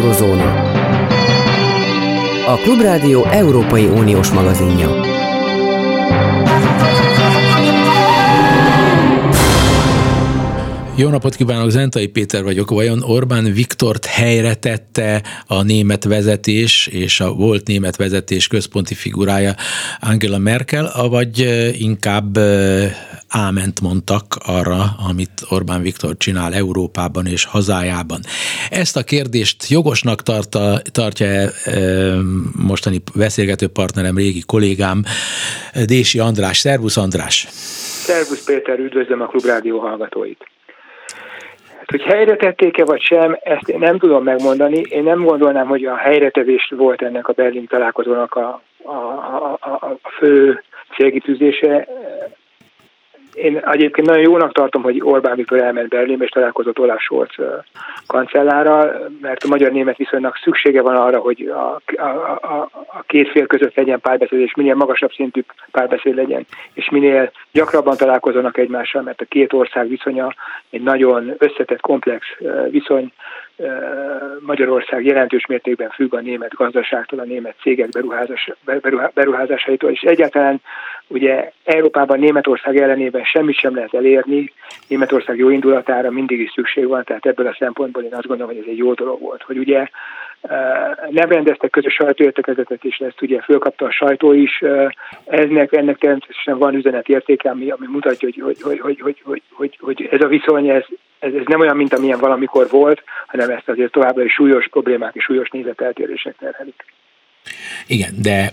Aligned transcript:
Eurozóna. 0.00 0.62
A 2.46 2.56
Klubrádió 2.56 3.24
Európai 3.30 3.86
Uniós 3.86 4.30
magazinja. 4.32 5.09
Jó 11.00 11.08
napot 11.08 11.34
kívánok, 11.34 11.70
Zentai 11.70 12.06
Péter 12.06 12.42
vagyok. 12.42 12.70
Vajon 12.70 13.02
Orbán 13.02 13.52
Viktort 13.52 14.06
helyre 14.06 14.54
tette 14.54 15.22
a 15.46 15.62
német 15.62 16.04
vezetés 16.04 16.86
és 16.86 17.20
a 17.20 17.32
volt 17.32 17.66
német 17.66 17.96
vezetés 17.96 18.46
központi 18.46 18.94
figurája 18.94 19.54
Angela 20.00 20.38
Merkel, 20.38 20.90
vagy 21.08 21.38
inkább 21.72 22.38
áment 23.28 23.80
mondtak 23.80 24.24
arra, 24.46 24.84
amit 25.08 25.30
Orbán 25.48 25.82
Viktor 25.82 26.16
csinál 26.16 26.54
Európában 26.54 27.26
és 27.26 27.44
hazájában. 27.44 28.20
Ezt 28.70 28.96
a 28.96 29.02
kérdést 29.02 29.68
jogosnak 29.68 30.22
tarta, 30.22 30.80
tartja 30.92 31.26
e, 31.26 31.50
mostani 32.56 33.02
beszélgető 33.14 33.66
partnerem, 33.66 34.16
régi 34.16 34.42
kollégám, 34.46 35.04
Dési 35.86 36.18
András. 36.18 36.58
Szervusz 36.58 36.96
András! 36.96 37.46
Szervusz 38.04 38.44
Péter, 38.44 38.78
üdvözlöm 38.78 39.20
a 39.20 39.26
Klubrádió 39.26 39.78
hallgatóit! 39.78 40.50
Hogy 41.90 42.02
helyre 42.02 42.36
tették-e 42.36 42.84
vagy 42.84 43.00
sem, 43.00 43.38
ezt 43.42 43.68
én 43.68 43.78
nem 43.78 43.98
tudom 43.98 44.24
megmondani. 44.24 44.80
Én 44.80 45.02
nem 45.02 45.24
gondolnám, 45.24 45.66
hogy 45.66 45.84
a 45.84 45.96
helyretevés 45.96 46.72
volt 46.76 47.02
ennek 47.02 47.28
a 47.28 47.32
Berlin 47.32 47.66
találkozónak 47.66 48.34
a, 48.34 48.62
a, 48.84 48.92
a, 49.60 49.68
a 49.70 49.98
fő 50.18 50.62
célkitűzése 50.96 51.86
én 53.34 53.56
egyébként 53.56 54.06
nagyon 54.06 54.22
jónak 54.22 54.52
tartom, 54.52 54.82
hogy 54.82 55.00
Orbán 55.02 55.36
Viktor 55.36 55.58
elment 55.58 55.88
Berlinbe 55.88 56.24
és 56.24 56.30
találkozott 56.30 56.78
Olaf 56.78 57.00
Scholz 57.00 57.34
kancellárral, 58.06 59.10
mert 59.20 59.44
a 59.44 59.48
magyar-német 59.48 59.96
viszonynak 59.96 60.36
szüksége 60.42 60.82
van 60.82 60.96
arra, 60.96 61.18
hogy 61.18 61.52
a, 61.54 61.80
a, 61.96 62.38
a, 62.42 62.68
a 62.86 63.02
két 63.06 63.30
fél 63.30 63.46
között 63.46 63.74
legyen 63.74 64.00
párbeszéd, 64.00 64.40
és 64.40 64.54
minél 64.54 64.74
magasabb 64.74 65.12
szintű 65.12 65.40
párbeszéd 65.70 66.14
legyen, 66.14 66.46
és 66.72 66.90
minél 66.90 67.30
gyakrabban 67.52 67.96
találkozzanak 67.96 68.58
egymással, 68.58 69.02
mert 69.02 69.20
a 69.20 69.24
két 69.24 69.52
ország 69.52 69.88
viszonya 69.88 70.34
egy 70.70 70.82
nagyon 70.82 71.34
összetett, 71.38 71.80
komplex 71.80 72.26
viszony, 72.70 73.12
Magyarország 74.40 75.04
jelentős 75.04 75.46
mértékben 75.46 75.90
függ 75.90 76.14
a 76.14 76.20
német 76.20 76.54
gazdaságtól, 76.54 77.18
a 77.18 77.24
német 77.24 77.54
cégek 77.60 77.88
beruházás, 77.88 78.50
beruházásaitól, 79.14 79.90
és 79.90 80.00
egyáltalán 80.00 80.60
ugye 81.10 81.52
Európában 81.64 82.18
Németország 82.18 82.76
ellenében 82.76 83.24
semmit 83.24 83.58
sem 83.58 83.74
lehet 83.74 83.94
elérni, 83.94 84.52
Németország 84.86 85.38
jó 85.38 85.50
indulatára 85.50 86.10
mindig 86.10 86.40
is 86.40 86.50
szükség 86.54 86.86
van, 86.86 87.04
tehát 87.04 87.26
ebből 87.26 87.46
a 87.46 87.56
szempontból 87.58 88.02
én 88.02 88.14
azt 88.14 88.26
gondolom, 88.26 88.52
hogy 88.52 88.62
ez 88.62 88.70
egy 88.70 88.76
jó 88.76 88.92
dolog 88.92 89.20
volt, 89.20 89.42
hogy 89.42 89.58
ugye 89.58 89.88
nem 91.10 91.28
rendeztek 91.28 91.70
közös 91.70 91.94
sajtóértekezetet, 91.94 92.84
és 92.84 92.96
ezt 92.96 93.22
ugye 93.22 93.40
fölkapta 93.40 93.86
a 93.86 93.90
sajtó 93.90 94.32
is. 94.32 94.62
Ennek, 95.24 95.72
ennek 95.72 95.98
természetesen 95.98 96.58
van 96.58 96.74
üzenetértéke, 96.74 97.50
ami, 97.50 97.70
ami 97.70 97.86
mutatja, 97.86 98.28
hogy, 98.32 98.40
hogy, 98.40 98.60
hogy, 98.60 98.80
hogy, 98.80 99.00
hogy, 99.00 99.20
hogy, 99.24 99.42
hogy, 99.50 99.78
hogy 99.80 100.08
ez 100.10 100.20
a 100.20 100.26
viszony, 100.26 100.68
ez, 100.68 100.84
ez, 101.18 101.32
ez 101.32 101.44
nem 101.46 101.60
olyan, 101.60 101.76
mint 101.76 101.94
amilyen 101.94 102.18
valamikor 102.18 102.68
volt, 102.70 103.02
hanem 103.26 103.50
ezt 103.50 103.68
azért 103.68 103.92
továbbra 103.92 104.24
is 104.24 104.32
súlyos 104.32 104.68
problémák 104.68 105.14
és 105.14 105.24
súlyos 105.24 105.50
nézeteltérések 105.50 106.36
terhelik. 106.38 106.84
Igen, 107.86 108.14
de 108.22 108.52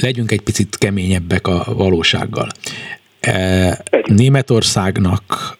legyünk 0.00 0.30
egy 0.32 0.40
picit 0.40 0.76
keményebbek 0.78 1.46
a 1.46 1.64
valósággal. 1.74 2.48
Németországnak 4.04 5.56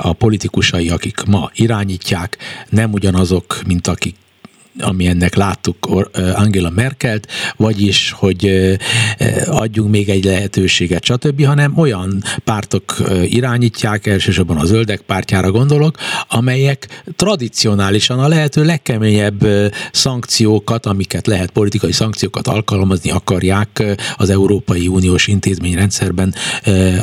a 0.00 0.12
politikusai, 0.12 0.88
akik 0.88 1.22
ma 1.22 1.50
irányítják, 1.54 2.36
nem 2.68 2.92
ugyanazok, 2.92 3.60
mint 3.66 3.86
akik 3.86 4.14
ami 4.78 5.06
ennek 5.06 5.34
láttuk 5.34 6.08
Angela 6.34 6.70
Merkelt, 6.70 7.28
vagyis, 7.56 8.10
hogy 8.10 8.50
adjunk 9.46 9.90
még 9.90 10.08
egy 10.08 10.24
lehetőséget, 10.24 11.04
stb., 11.04 11.44
hanem 11.44 11.78
olyan 11.78 12.22
pártok 12.44 12.96
irányítják, 13.24 14.06
elsősorban 14.06 14.56
a 14.56 14.64
zöldek 14.64 15.00
pártjára 15.00 15.50
gondolok, 15.50 15.96
amelyek 16.28 17.02
tradicionálisan 17.16 18.18
a 18.18 18.28
lehető 18.28 18.64
legkeményebb 18.64 19.46
szankciókat, 19.92 20.86
amiket 20.86 21.26
lehet 21.26 21.50
politikai 21.50 21.92
szankciókat 21.92 22.46
alkalmazni 22.46 23.10
akarják 23.10 23.84
az 24.16 24.30
Európai 24.30 24.88
Uniós 24.88 25.26
intézményrendszerben 25.26 26.34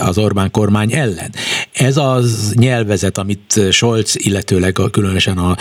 az 0.02 0.18
Orbán 0.18 0.52
kormány 0.52 0.94
ellen. 0.94 1.34
Ez 1.72 1.98
az 1.98 2.54
nyelvezet, 2.56 3.18
amit 3.18 3.60
Scholz, 3.72 4.16
illetőleg 4.18 4.80
különösen 4.92 5.38
a 5.38 5.56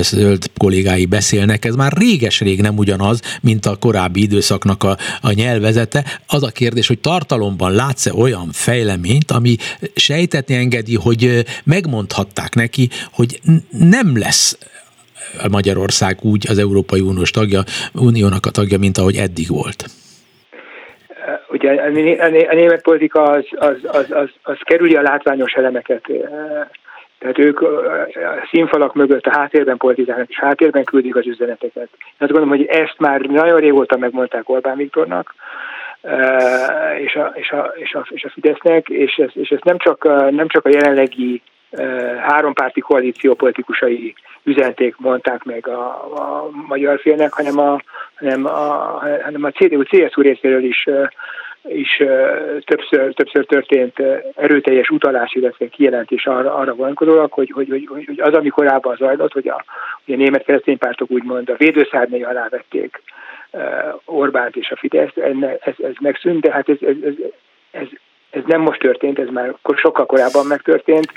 zöld 0.00 0.50
kollégái 0.56 1.06
beszél 1.06 1.44
beszélnek, 1.46 1.64
ez 1.64 1.74
már 1.74 1.92
réges-rég 1.92 2.60
nem 2.60 2.76
ugyanaz, 2.76 3.20
mint 3.42 3.66
a 3.66 3.76
korábbi 3.80 4.22
időszaknak 4.22 4.82
a, 4.84 4.96
a 5.20 5.32
nyelvezete. 5.32 6.04
Az 6.26 6.42
a 6.42 6.50
kérdés, 6.50 6.86
hogy 6.86 6.98
tartalomban 6.98 7.72
látsz-e 7.72 8.12
olyan 8.14 8.48
fejleményt, 8.52 9.30
ami 9.30 9.56
sejtetni 9.94 10.54
engedi, 10.54 10.94
hogy 10.94 11.44
megmondhatták 11.64 12.54
neki, 12.54 12.88
hogy 13.12 13.40
nem 13.70 14.18
lesz 14.18 14.58
Magyarország 15.50 16.18
úgy 16.22 16.46
az 16.48 16.58
Európai 16.58 17.00
Uniós 17.00 17.30
tagja, 17.30 17.62
Uniónak 17.92 18.46
a 18.46 18.50
tagja, 18.50 18.78
mint 18.78 18.98
ahogy 18.98 19.16
eddig 19.16 19.48
volt. 19.48 19.84
Ugye 21.48 21.70
a 22.50 22.54
német 22.54 22.82
politika 22.82 23.22
az, 23.22 23.44
az, 23.50 23.76
az, 23.82 24.06
az, 24.10 24.30
az 24.42 24.56
kerüli 24.64 24.94
a 24.94 25.02
látványos 25.02 25.52
elemeket 25.52 26.02
tehát 27.18 27.38
ők 27.38 27.60
a 27.60 28.08
színfalak 28.50 28.94
mögött 28.94 29.26
a 29.26 29.36
háttérben 29.36 29.76
politizálnak, 29.76 30.28
és 30.28 30.38
háttérben 30.38 30.84
küldik 30.84 31.16
az 31.16 31.26
üzeneteket. 31.26 31.88
Én 31.92 32.16
azt 32.18 32.30
gondolom, 32.30 32.48
hogy 32.48 32.64
ezt 32.64 32.94
már 32.98 33.20
nagyon 33.20 33.60
régóta 33.60 33.96
megmondták 33.96 34.48
Orbán 34.48 34.76
Viktornak, 34.76 35.34
és 37.04 37.14
a, 37.14 37.32
és 37.34 37.50
a, 37.50 37.72
és 37.74 37.94
a, 37.94 38.06
és 38.10 38.24
a 38.24 38.30
Fidesznek, 38.30 38.88
és 38.88 39.14
ezt, 39.16 39.36
és 39.36 39.48
ezt 39.48 39.64
nem, 39.64 39.78
csak, 39.78 40.04
nem 40.30 40.48
csak 40.48 40.64
a 40.64 40.70
jelenlegi 40.70 41.42
hárompárti 42.20 42.80
koalíció 42.80 43.34
politikusai 43.34 44.14
üzenték, 44.42 44.96
mondták 44.98 45.44
meg 45.44 45.68
a, 45.68 45.88
a 46.14 46.48
magyar 46.68 47.00
félnek, 47.00 47.32
hanem 47.32 47.58
a, 47.58 47.80
hanem 48.14 48.46
a, 48.46 48.58
hanem 49.22 49.44
a 49.44 49.50
CDU-CSU 49.50 50.22
részéről 50.22 50.64
is 50.64 50.88
is 51.68 52.02
többször, 52.64 53.14
többször 53.14 53.46
történt 53.46 54.02
erőteljes 54.34 54.90
utalás, 54.90 55.34
illetve 55.34 55.68
kijelentés 55.68 56.26
arra, 56.26 56.54
arra 56.54 56.74
vonatkozólag, 56.74 57.32
hogy, 57.32 57.50
hogy, 57.50 57.68
hogy, 57.68 57.88
hogy 58.06 58.20
az, 58.20 58.34
ami 58.34 58.48
korábban 58.48 58.96
zajlott, 58.96 59.32
hogy 59.32 59.48
a, 59.48 59.64
hogy 60.04 60.14
a 60.14 60.16
német 60.16 60.44
kereszténypártok 60.44 61.10
úgymond 61.10 61.50
a 61.50 61.56
védőszárnyai 61.56 62.22
alá 62.22 62.48
vették 62.48 63.02
Orbánt 64.04 64.56
és 64.56 64.70
a 64.70 64.76
Fidesz, 64.76 65.16
ez, 65.60 65.74
ez 65.82 65.94
megszűnt, 66.00 66.40
de 66.40 66.52
hát 66.52 66.68
ez, 66.68 66.76
ez, 66.80 66.96
ez, 67.02 67.14
ez, 67.70 67.86
ez 68.36 68.42
nem 68.46 68.60
most 68.60 68.80
történt, 68.80 69.18
ez 69.18 69.28
már 69.32 69.54
sokkal 69.76 70.06
korábban 70.06 70.46
megtörtént. 70.46 71.12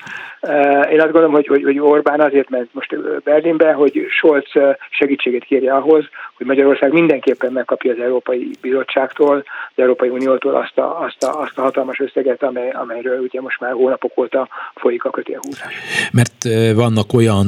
Én 0.91 1.02
azt 1.02 1.12
gondolom, 1.12 1.31
hogy, 1.31 1.47
hogy, 1.47 1.63
hogy 1.63 1.80
Orbán 1.80 2.22
azért 2.22 2.50
ment 2.50 2.74
most 2.74 2.96
Berlinbe, 3.24 3.74
hogy 3.74 4.06
Scholz 4.09 4.52
segítségét 4.90 5.44
kérje 5.44 5.74
ahhoz, 5.74 6.06
hogy 6.38 6.46
Magyarország 6.46 6.94
mindenképpen 6.94 7.52
megkapja 7.52 7.91
az 7.91 8.00
Európai 8.00 8.52
Bizottságtól, 8.62 9.35
az 9.75 9.75
Európai 9.75 10.09
Uniótól 10.09 10.56
azt 10.56 10.78
a, 10.78 11.02
azt 11.02 11.24
a, 11.24 11.41
azt 11.41 11.57
a 11.57 11.62
hatalmas 11.62 12.00
összeget, 12.00 12.44
amely, 12.44 12.69
amelyről 12.69 13.19
ugye 13.19 13.41
most 13.41 13.59
már 13.59 13.72
hónapok 13.72 14.12
óta 14.18 14.47
folyik 14.75 15.03
a 15.03 15.09
kötélhúzás. 15.09 15.74
Mert 16.12 16.74
vannak 16.75 17.13
olyan 17.13 17.47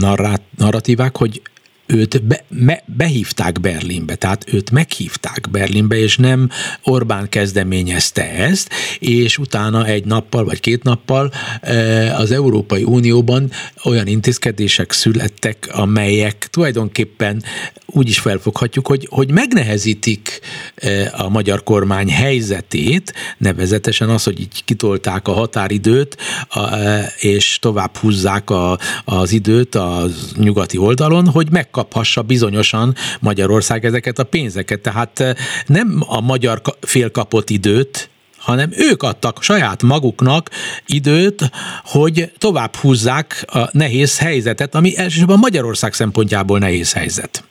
narrát, 0.00 0.40
narratívák, 0.58 1.16
hogy 1.16 1.40
őt 1.88 2.22
be, 2.22 2.44
me, 2.48 2.82
behívták 2.86 3.60
Berlinbe, 3.60 4.14
tehát 4.14 4.44
őt 4.52 4.70
meghívták 4.70 5.50
Berlinbe, 5.50 5.96
és 5.96 6.16
nem 6.16 6.50
Orbán 6.82 7.28
kezdeményezte 7.28 8.30
ezt, 8.30 8.70
és 8.98 9.38
utána 9.38 9.86
egy 9.86 10.04
nappal 10.04 10.44
vagy 10.44 10.60
két 10.60 10.82
nappal 10.82 11.32
e, 11.60 12.16
az 12.16 12.30
Európai 12.30 12.82
Unióban 12.82 13.50
olyan 13.84 14.06
intézkedések 14.06 14.92
születtek, 14.92 15.68
amelyek 15.72 16.48
tulajdonképpen 16.50 17.42
úgy 17.86 18.08
is 18.08 18.18
felfoghatjuk, 18.18 18.86
hogy, 18.86 19.06
hogy 19.10 19.30
megnehezítik 19.30 20.40
e, 20.74 21.12
a 21.16 21.28
magyar 21.28 21.62
kormány 21.62 22.10
helyzetét, 22.10 23.14
nevezetesen 23.38 24.08
az, 24.08 24.24
hogy 24.24 24.40
így 24.40 24.64
kitolták 24.64 25.28
a 25.28 25.32
határidőt, 25.32 26.16
e, 26.50 27.12
és 27.20 27.58
tovább 27.60 27.96
húzzák 27.96 28.50
a, 28.50 28.78
az 29.04 29.32
időt 29.32 29.74
a 29.74 30.06
nyugati 30.36 30.78
oldalon, 30.78 31.28
hogy 31.28 31.50
meg 31.50 31.70
megkaphassa 31.78 32.22
bizonyosan 32.22 32.92
Magyarország 33.20 33.84
ezeket 33.84 34.18
a 34.18 34.24
pénzeket. 34.24 34.80
Tehát 34.80 35.20
eh, 35.20 35.32
nem 35.66 35.88
a 36.08 36.20
magyar 36.20 36.56
fél 36.80 37.10
kapott 37.10 37.50
időt, 37.50 38.08
hanem 38.38 38.68
ők 38.90 39.02
adtak 39.02 39.42
saját 39.42 39.82
maguknak 39.82 40.44
időt, 40.86 41.40
hogy 41.84 42.30
tovább 42.38 42.74
húzzák 42.74 43.28
a 43.46 43.62
nehéz 43.72 44.20
helyzetet, 44.20 44.74
ami 44.74 44.90
elsősorban 44.96 45.38
Magyarország 45.38 45.92
szempontjából 45.92 46.58
nehéz 46.58 46.94
helyzet. 46.94 47.42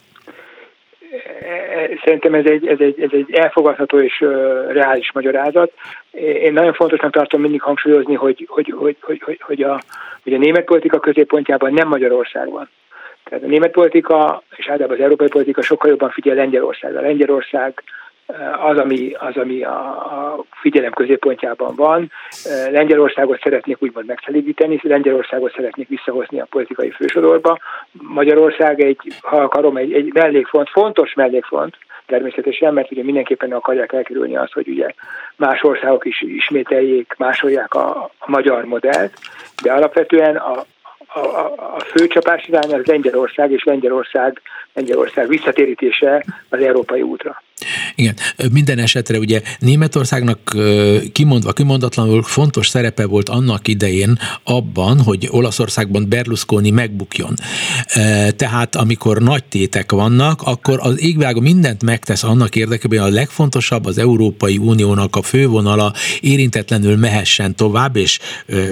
Szerintem 2.04 2.34
ez 2.34 2.46
egy, 2.46 2.68
ez 2.68 2.78
egy, 2.80 3.02
ez 3.02 3.10
egy 3.12 3.34
elfogadható 3.34 4.00
és 4.00 4.20
reális 4.68 5.12
magyarázat. 5.14 5.72
Én 6.44 6.54
nagyon 6.54 6.74
fontosnak 6.74 7.12
tartom 7.12 7.42
mindig 7.42 7.62
hangsúlyozni, 7.62 8.16
hogy, 8.16 8.46
hogy, 8.48 8.74
hogy, 8.78 8.98
hogy, 9.02 9.42
hogy, 9.42 9.62
a, 9.62 9.82
hogy 10.24 10.34
a 10.34 10.38
német 10.38 10.66
politika 10.66 11.00
középpontjában 11.00 11.74
nem 11.74 11.88
Magyarország 11.88 12.50
van. 12.50 12.70
Tehát 13.30 13.44
a 13.44 13.48
német 13.48 13.72
politika, 13.72 14.44
és 14.56 14.68
általában 14.68 14.98
az 14.98 15.04
európai 15.04 15.28
politika 15.28 15.62
sokkal 15.62 15.90
jobban 15.90 16.10
figyel 16.10 16.36
Lengyelországra. 16.36 17.02
Lengyelország 17.02 17.84
az, 18.62 18.78
ami, 18.78 19.12
az, 19.14 19.38
ami 19.38 19.64
a, 19.64 19.80
a 19.90 20.44
figyelem 20.52 20.92
középpontjában 20.92 21.76
van. 21.76 22.12
Lengyelországot 22.72 23.42
szeretnék 23.42 23.78
úgymond 23.80 24.06
megszelídíteni, 24.06 24.80
Lengyelországot 24.82 25.54
szeretnék 25.56 25.88
visszahozni 25.88 26.40
a 26.40 26.48
politikai 26.50 26.90
fősodorba. 26.90 27.60
Magyarország 27.92 28.82
egy, 28.82 28.98
ha 29.22 29.38
akarom, 29.38 29.78
egy, 29.78 29.94
egy 29.94 30.14
mellékfont, 30.14 30.70
fontos 30.70 31.14
mellékfont, 31.14 31.78
természetesen, 32.06 32.74
mert 32.74 32.92
ugye 32.92 33.04
mindenképpen 33.04 33.52
akarják 33.52 33.94
elkerülni 33.94 34.38
azt, 34.38 34.54
hogy 34.54 34.68
ugye 34.68 34.88
más 35.36 35.64
országok 35.64 36.06
is 36.06 36.22
ismételjék, 36.22 37.14
másolják 37.18 37.74
a, 37.74 38.04
a 38.20 38.26
magyar 38.26 38.66
modellt, 38.66 39.14
de 39.64 39.72
alapvetően 39.72 40.36
a, 40.36 40.66
a, 41.18 41.76
a 41.76 41.80
fő 41.80 42.08
csapás 42.08 42.48
irány 42.48 42.74
az 42.74 42.86
Lengyelország, 42.86 43.52
és 43.52 43.64
Lengyelország, 43.64 44.42
Lengyelország 44.74 45.28
visszatérítése 45.28 46.24
az 46.50 46.60
európai 46.60 47.02
útra. 47.02 47.42
Igen, 47.96 48.16
minden 48.52 48.80
esetre 48.80 49.18
ugye 49.18 49.42
Németországnak 49.60 50.56
kimondva, 51.12 51.54
kimondatlanul 51.54 52.24
fontos 52.24 52.68
szerepe 52.68 53.06
volt 53.06 53.30
annak 53.30 53.68
idején 53.68 54.20
abban, 54.44 55.02
hogy 55.02 55.28
Olaszországban 55.32 56.10
Berlusconi 56.10 56.70
megbukjon. 56.70 57.34
Tehát 58.36 58.76
amikor 58.76 59.22
nagy 59.22 59.44
tétek 59.44 59.92
vannak, 59.92 60.42
akkor 60.42 60.80
az 60.82 61.02
égvilágon 61.02 61.44
mindent 61.44 61.84
megtesz 61.84 62.24
annak 62.24 62.56
érdekében, 62.56 63.00
hogy 63.00 63.12
a 63.12 63.14
legfontosabb 63.14 63.86
az 63.86 63.98
Európai 63.98 64.58
Uniónak 64.58 65.16
a 65.16 65.22
fővonala 65.22 65.94
érintetlenül 66.22 66.96
mehessen 66.96 67.56
tovább, 67.56 67.96
és 67.96 68.20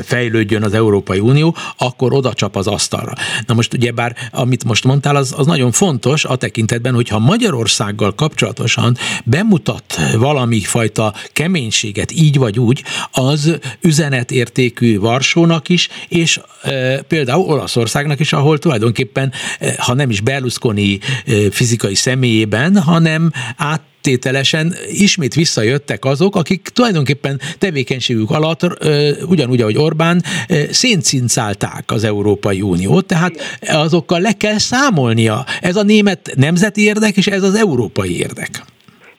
fejlődjön 0.03 0.63
az 0.63 0.74
Európai 0.74 1.19
Unió, 1.19 1.56
akkor 1.77 2.13
oda 2.13 2.33
csap 2.33 2.56
az 2.56 2.68
asztalra. 2.68 3.13
Na 3.48 3.53
most 3.53 3.74
ugye 3.74 3.91
bár 3.91 4.15
amit 4.31 4.63
most 4.63 4.83
mondtál, 4.83 5.15
az, 5.15 5.33
az 5.38 5.45
nagyon 5.45 5.71
fontos 5.71 6.25
a 6.25 6.36
tekintetben, 6.36 6.94
hogyha 6.94 7.19
Magyarországgal 7.19 8.15
kapcsolatos 8.15 8.77
pontosan 8.85 9.23
bemutat 9.25 9.99
valami 10.17 10.59
fajta 10.59 11.13
keménységet 11.33 12.11
így 12.11 12.37
vagy 12.37 12.59
úgy, 12.59 12.83
az 13.11 13.57
üzenetértékű 13.81 14.99
Varsónak 14.99 15.69
is, 15.69 15.89
és 16.07 16.39
e, 16.63 17.01
például 17.01 17.45
Olaszországnak 17.45 18.19
is, 18.19 18.33
ahol 18.33 18.57
tulajdonképpen, 18.57 19.31
e, 19.59 19.75
ha 19.77 19.93
nem 19.93 20.09
is 20.09 20.21
Berlusconi 20.21 20.99
e, 21.25 21.33
fizikai 21.51 21.95
személyében, 21.95 22.77
hanem 22.81 23.31
át 23.57 23.81
tételesen 24.01 24.75
ismét 24.91 25.33
visszajöttek 25.33 26.05
azok, 26.05 26.35
akik 26.35 26.69
tulajdonképpen 26.73 27.41
tevékenységük 27.57 28.31
alatt 28.31 28.61
ugyanúgy, 29.27 29.61
ahogy 29.61 29.77
Orbán 29.77 30.23
széncincálták 30.71 31.91
az 31.91 32.03
Európai 32.03 32.61
Uniót, 32.61 33.05
tehát 33.05 33.59
azokkal 33.67 34.19
le 34.19 34.31
kell 34.31 34.57
számolnia. 34.57 35.45
Ez 35.61 35.75
a 35.75 35.83
német 35.83 36.33
nemzeti 36.35 36.81
érdek, 36.81 37.17
és 37.17 37.27
ez 37.27 37.43
az 37.43 37.55
európai 37.55 38.17
érdek. 38.17 38.65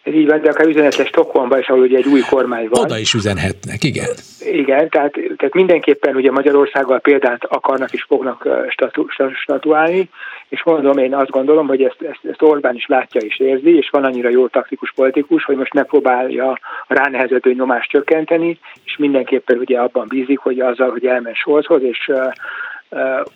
Ez 0.07 0.15
így 0.15 0.27
van, 0.27 0.41
de 0.41 0.49
akár 0.49 0.67
üzenetes 0.67 1.07
Stockholmban 1.07 1.59
is, 1.59 1.69
ahol 1.69 1.83
ugye 1.83 1.97
egy 1.97 2.07
új 2.07 2.21
kormány 2.21 2.69
van. 2.69 2.85
Oda 2.85 2.99
is 2.99 3.15
üzenhetnek, 3.15 3.85
igen. 3.85 4.09
Igen, 4.41 4.89
tehát, 4.89 5.13
tehát 5.13 5.55
mindenképpen 5.55 6.17
ugye 6.17 6.31
Magyarországgal 6.31 6.99
példát 6.99 7.45
akarnak 7.45 7.93
és 7.93 8.03
fognak 8.03 8.49
statu, 8.69 9.07
statuálni, 9.35 10.09
és 10.49 10.65
mondom, 10.65 10.99
én 10.99 11.15
azt 11.15 11.31
gondolom, 11.31 11.67
hogy 11.67 11.83
ezt, 11.83 12.03
ezt, 12.03 12.21
ezt 12.31 12.43
Orbán 12.43 12.75
is 12.75 12.87
látja 12.87 13.21
és 13.21 13.39
érzi, 13.39 13.77
és 13.77 13.89
van 13.91 14.05
annyira 14.05 14.29
jó 14.29 14.47
taktikus 14.47 14.93
politikus, 14.93 15.45
hogy 15.45 15.57
most 15.57 15.75
megpróbálja 15.75 16.51
a 16.51 16.59
ránehezedő 16.87 17.53
nyomást 17.53 17.91
csökkenteni, 17.91 18.59
és 18.85 18.97
mindenképpen 18.97 19.59
ugye 19.59 19.79
abban 19.79 20.07
bízik, 20.09 20.39
hogy 20.39 20.61
azzal, 20.61 20.91
hogy 20.91 21.07
elmen 21.07 21.35
Scholzhoz, 21.35 21.83
és 21.83 22.11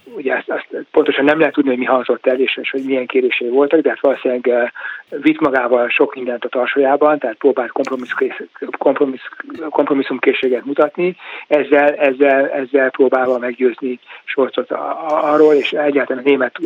ugye 0.04 0.34
ezt, 0.34 0.50
ezt 0.50 0.86
pontosan 0.90 1.24
nem 1.24 1.38
lehet 1.38 1.54
tudni, 1.54 1.70
hogy 1.70 1.78
mi 1.78 1.84
hangzott 1.84 2.26
el, 2.26 2.40
és, 2.40 2.58
és 2.62 2.70
hogy 2.70 2.84
milyen 2.84 3.06
kérései 3.06 3.48
voltak, 3.48 3.80
de 3.80 3.88
hát 3.88 4.00
valószínűleg 4.00 4.72
vitt 5.08 5.40
magával 5.40 5.88
sok 5.88 6.14
mindent 6.14 6.44
a 6.44 6.48
tarsójában, 6.48 7.18
tehát 7.18 7.36
próbált 7.36 7.72
kompromissz, 8.78 9.22
kompromisszumkészséget 9.68 10.64
mutatni, 10.64 11.16
ezzel, 11.46 11.94
ezzel, 11.94 12.48
ezzel 12.48 12.90
próbálva 12.90 13.38
meggyőzni 13.38 13.98
Sorcot 14.24 14.70
arról, 15.08 15.54
és 15.54 15.72
egyáltalán 15.72 16.22
a 16.24 16.28
német, 16.28 16.58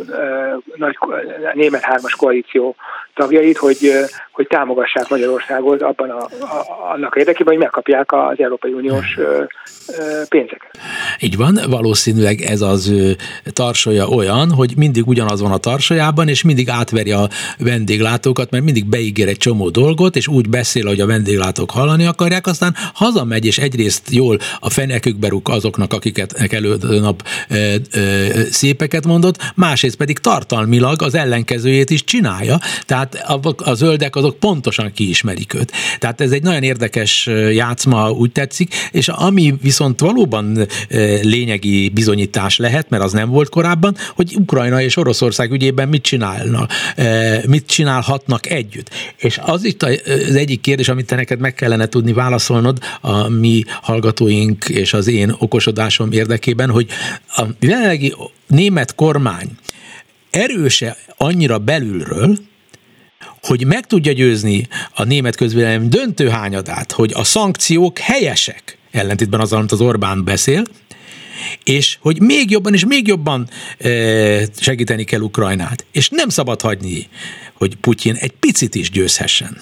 nagy, 0.75 0.97
a 0.99 1.51
német 1.53 1.83
hármas 1.83 2.15
koalíció 2.15 2.75
tagjait, 3.13 3.57
hogy, 3.57 3.91
hogy 4.31 4.47
támogassák 4.47 5.09
Magyarországot 5.09 5.81
abban 5.81 6.09
a, 6.09 6.23
a, 6.41 6.91
annak 6.91 7.15
érdekében, 7.15 7.53
hogy 7.53 7.63
megkapják 7.63 8.11
az 8.11 8.39
Európai 8.39 8.73
Uniós 8.73 9.19
pénzeket. 10.29 10.71
Így 11.19 11.35
van, 11.35 11.59
valószínűleg 11.67 12.41
ez 12.41 12.61
az 12.61 12.93
tarsolya 13.45 14.07
olyan, 14.07 14.51
hogy 14.51 14.73
mindig 14.77 15.07
ugyanaz 15.07 15.41
van 15.41 15.51
a 15.51 15.57
tarsajában, 15.57 16.27
és 16.27 16.41
mindig 16.41 16.69
átveri 16.69 17.11
a 17.11 17.29
vendéglátókat, 17.57 18.49
mert 18.49 18.63
mindig 18.63 18.85
beígér 18.85 19.27
egy 19.27 19.37
csomó 19.37 19.69
dolgot, 19.69 20.15
és 20.15 20.27
úgy 20.27 20.49
beszél, 20.49 20.85
hogy 20.85 20.99
a 20.99 21.05
vendéglátók 21.05 21.71
hallani 21.71 22.05
akarják, 22.05 22.47
aztán 22.47 22.75
hazamegy, 22.93 23.45
és 23.45 23.57
egyrészt 23.57 24.03
jól 24.09 24.39
a 24.59 24.69
fenekükbe 24.69 25.27
rúg 25.27 25.49
azoknak, 25.49 25.93
akiket 25.93 26.53
előtt 26.53 26.99
nap 27.01 27.27
e, 27.49 27.55
e, 27.55 27.79
szépeket 28.51 29.05
mondott, 29.05 29.51
másrészt 29.55 29.95
pedig 29.95 30.19
tartalmilag 30.19 31.01
az 31.01 31.15
ellenkezőjét 31.15 31.89
is 31.89 32.03
csinálja, 32.03 32.59
tehát 32.85 33.15
a, 33.15 33.55
a 33.57 33.73
zöldek 33.73 34.15
azok 34.15 34.39
pontosan 34.39 34.91
kiismerik 34.93 35.53
őt. 35.53 35.71
Tehát 35.99 36.21
ez 36.21 36.31
egy 36.31 36.43
nagyon 36.43 36.63
érdekes 36.63 37.29
játszma, 37.51 38.11
úgy 38.11 38.31
tetszik, 38.31 38.73
és 38.91 39.07
ami 39.07 39.53
viszont 39.61 39.99
valóban 39.99 40.67
lényegi 41.21 41.89
bizonyítás 41.89 42.57
lehet, 42.57 42.89
mert 42.89 43.03
az 43.03 43.11
nem 43.11 43.29
volt 43.29 43.49
korábban, 43.49 43.95
hogy 44.15 44.35
Ukrajna 44.35 44.81
és 44.81 44.97
Oroszország 44.97 45.51
ügyében 45.51 45.89
mit 45.89 46.01
csinálnak, 46.01 46.71
mit 47.47 47.65
csinálhatnak 47.65 48.49
együtt. 48.49 48.89
És 49.17 49.39
az 49.45 49.63
itt 49.63 49.83
az 49.83 50.35
egyik 50.35 50.61
kérdés, 50.61 50.89
amit 50.89 51.05
te 51.05 51.15
neked 51.15 51.39
meg 51.39 51.53
kellene 51.53 51.85
tudni 51.85 52.13
válaszolnod 52.13 52.77
a 53.01 53.27
mi 53.27 53.63
hallgatóink 53.81 54.65
és 54.69 54.93
az 54.93 55.07
én 55.07 55.35
okosodásom 55.39 56.11
érdekében, 56.11 56.69
hogy 56.69 56.87
a 57.27 57.43
jelenlegi 57.59 58.15
német 58.47 58.95
kormány 58.95 59.49
erőse 60.29 60.97
annyira 61.17 61.57
belülről, 61.57 62.37
hogy 63.41 63.65
meg 63.65 63.87
tudja 63.87 64.11
győzni 64.11 64.67
a 64.93 65.03
német 65.03 65.35
közvélemény 65.35 65.89
döntő 65.89 66.29
hányadát, 66.29 66.91
hogy 66.91 67.11
a 67.13 67.23
szankciók 67.23 67.97
helyesek, 67.97 68.77
ellentétben 68.91 69.39
azzal, 69.39 69.57
amit 69.57 69.71
az 69.71 69.81
Orbán 69.81 70.23
beszél, 70.23 70.63
és 71.63 71.97
hogy 72.01 72.21
még 72.21 72.51
jobban 72.51 72.73
és 72.73 72.85
még 72.85 73.07
jobban 73.07 73.45
segíteni 74.59 75.03
kell 75.03 75.19
Ukrajnát. 75.19 75.85
És 75.91 76.09
nem 76.09 76.29
szabad 76.29 76.61
hagyni, 76.61 77.07
hogy 77.57 77.75
Putyin 77.81 78.15
egy 78.19 78.33
picit 78.39 78.75
is 78.75 78.91
győzhessen. 78.91 79.57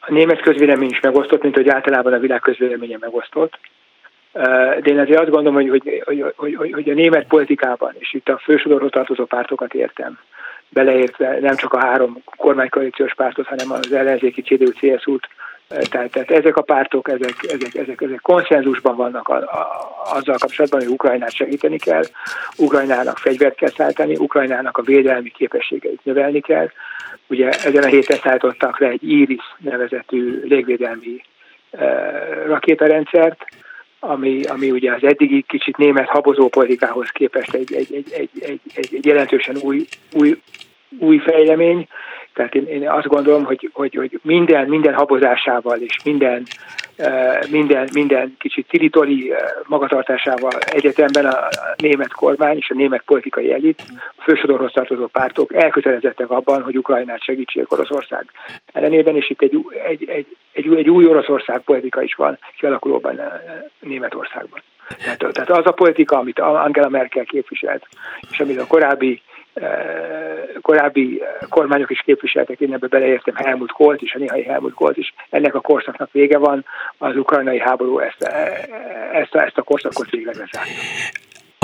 A 0.00 0.12
német 0.12 0.40
közvélemény 0.40 0.90
is 0.90 1.00
megosztott, 1.00 1.42
mint 1.42 1.54
hogy 1.54 1.68
általában 1.68 2.12
a 2.12 2.18
világ 2.18 2.40
közvéleménye 2.40 2.96
megosztott. 3.00 3.58
De 4.32 4.82
én 4.84 4.98
azért 4.98 5.20
azt 5.20 5.30
gondolom, 5.30 5.54
hogy, 5.54 5.68
hogy, 5.68 6.02
hogy, 6.04 6.56
hogy, 6.56 6.72
hogy 6.72 6.90
a 6.90 6.94
német 6.94 7.26
politikában, 7.26 7.94
és 7.98 8.12
itt 8.12 8.28
a 8.28 8.38
fősodorhoz 8.38 8.90
tartozó 8.90 9.24
pártokat 9.24 9.74
értem, 9.74 10.18
beleértve 10.68 11.38
nem 11.40 11.56
csak 11.56 11.72
a 11.72 11.80
három 11.80 12.22
kormánykoalíciós 12.36 13.14
pártot, 13.14 13.46
hanem 13.46 13.70
az 13.70 13.92
ellenzéki 13.92 14.42
CDU-CSU-t, 14.42 15.28
tehát, 15.68 16.10
tehát 16.10 16.30
ezek 16.30 16.56
a 16.56 16.62
pártok, 16.62 17.08
ezek, 17.08 17.34
ezek, 17.42 17.74
ezek, 17.74 18.00
ezek 18.00 18.20
konszenzusban 18.20 18.96
vannak 18.96 19.28
a, 19.28 19.36
a, 19.36 19.68
azzal 20.14 20.36
kapcsolatban, 20.38 20.80
hogy 20.80 20.90
Ukrajnát 20.90 21.34
segíteni 21.34 21.78
kell, 21.78 22.02
Ukrajnának 22.56 23.18
fegyvert 23.18 23.54
kell 23.54 23.70
szállítani, 23.70 24.16
Ukrajnának 24.16 24.78
a 24.78 24.82
védelmi 24.82 25.30
képességeit 25.30 26.04
növelni 26.04 26.40
kell. 26.40 26.70
Ugye 27.26 27.48
ezen 27.48 27.82
a 27.82 27.86
héten 27.86 28.18
szállítottak 28.22 28.78
le 28.78 28.88
egy 28.88 29.10
IRIS 29.10 29.54
nevezetű 29.58 30.42
légvédelmi 30.44 31.22
e, 31.70 31.84
rakétarendszert, 32.46 33.44
ami, 34.04 34.42
ami 34.42 34.70
ugye 34.70 34.92
az 34.92 35.04
eddigi 35.04 35.44
kicsit 35.48 35.76
német 35.76 36.08
habozó 36.08 36.48
politikához 36.48 37.08
képest 37.08 37.54
egy, 37.54 37.74
egy, 37.74 37.94
egy, 37.94 38.12
egy, 38.12 38.30
egy, 38.40 38.60
egy, 38.74 39.06
jelentősen 39.06 39.56
új, 39.62 39.84
új, 40.12 40.40
új 40.98 41.18
fejlemény, 41.18 41.88
tehát 42.34 42.54
én, 42.54 42.66
én 42.66 42.90
azt 42.90 43.06
gondolom, 43.06 43.44
hogy, 43.44 43.70
hogy, 43.72 43.94
hogy 43.94 44.20
minden, 44.22 44.68
minden 44.68 44.94
habozásával 44.94 45.78
és 45.78 45.96
minden, 46.04 46.46
minden, 47.50 47.88
minden 47.92 48.36
kicsit 48.38 48.68
tiritori 48.68 49.32
magatartásával 49.66 50.52
egyetemben 50.58 51.26
a 51.26 51.48
német 51.76 52.12
kormány 52.12 52.56
és 52.56 52.70
a 52.70 52.74
német 52.74 53.02
politikai 53.06 53.52
elit, 53.52 53.82
a 54.16 54.22
fősodorhoz 54.22 54.72
tartozó 54.72 55.06
pártok 55.06 55.54
elkötelezettek 55.54 56.30
abban, 56.30 56.62
hogy 56.62 56.78
Ukrajnát 56.78 57.22
segítsék 57.22 57.72
Oroszország 57.72 58.24
ellenében, 58.72 59.16
és 59.16 59.30
itt 59.30 59.42
egy, 59.42 59.66
egy, 59.88 60.08
egy, 60.08 60.36
egy, 60.52 60.74
egy 60.74 60.90
új 60.90 61.06
Oroszország 61.06 61.60
politika 61.60 62.02
is 62.02 62.14
van 62.14 62.38
kialakulóban 62.58 63.20
Németországban. 63.80 64.62
Tehát, 64.98 65.32
tehát 65.32 65.50
az 65.50 65.66
a 65.66 65.72
politika, 65.72 66.18
amit 66.18 66.38
Angela 66.38 66.88
Merkel 66.88 67.24
képviselt, 67.24 67.86
és 68.30 68.40
amit 68.40 68.60
a 68.60 68.66
korábbi 68.66 69.22
korábbi 70.60 71.22
kormányok 71.48 71.90
is 71.90 72.00
képviseltek, 72.04 72.60
én 72.60 72.72
ebbe 72.72 72.86
beleértem 72.86 73.34
Helmut 73.34 73.72
Kolt 73.72 74.02
is, 74.02 74.14
a 74.14 74.18
néhai 74.18 74.42
Helmut 74.42 74.74
Kolt 74.74 74.96
is. 74.96 75.14
Ennek 75.30 75.54
a 75.54 75.60
korszaknak 75.60 76.12
vége 76.12 76.38
van, 76.38 76.64
az 76.98 77.16
ukrajnai 77.16 77.58
háború 77.58 77.98
ezt, 77.98 78.22
ezt, 79.12 79.34
ezt 79.34 79.58
a 79.58 79.62
korszakot 79.62 80.10
végleg 80.10 80.36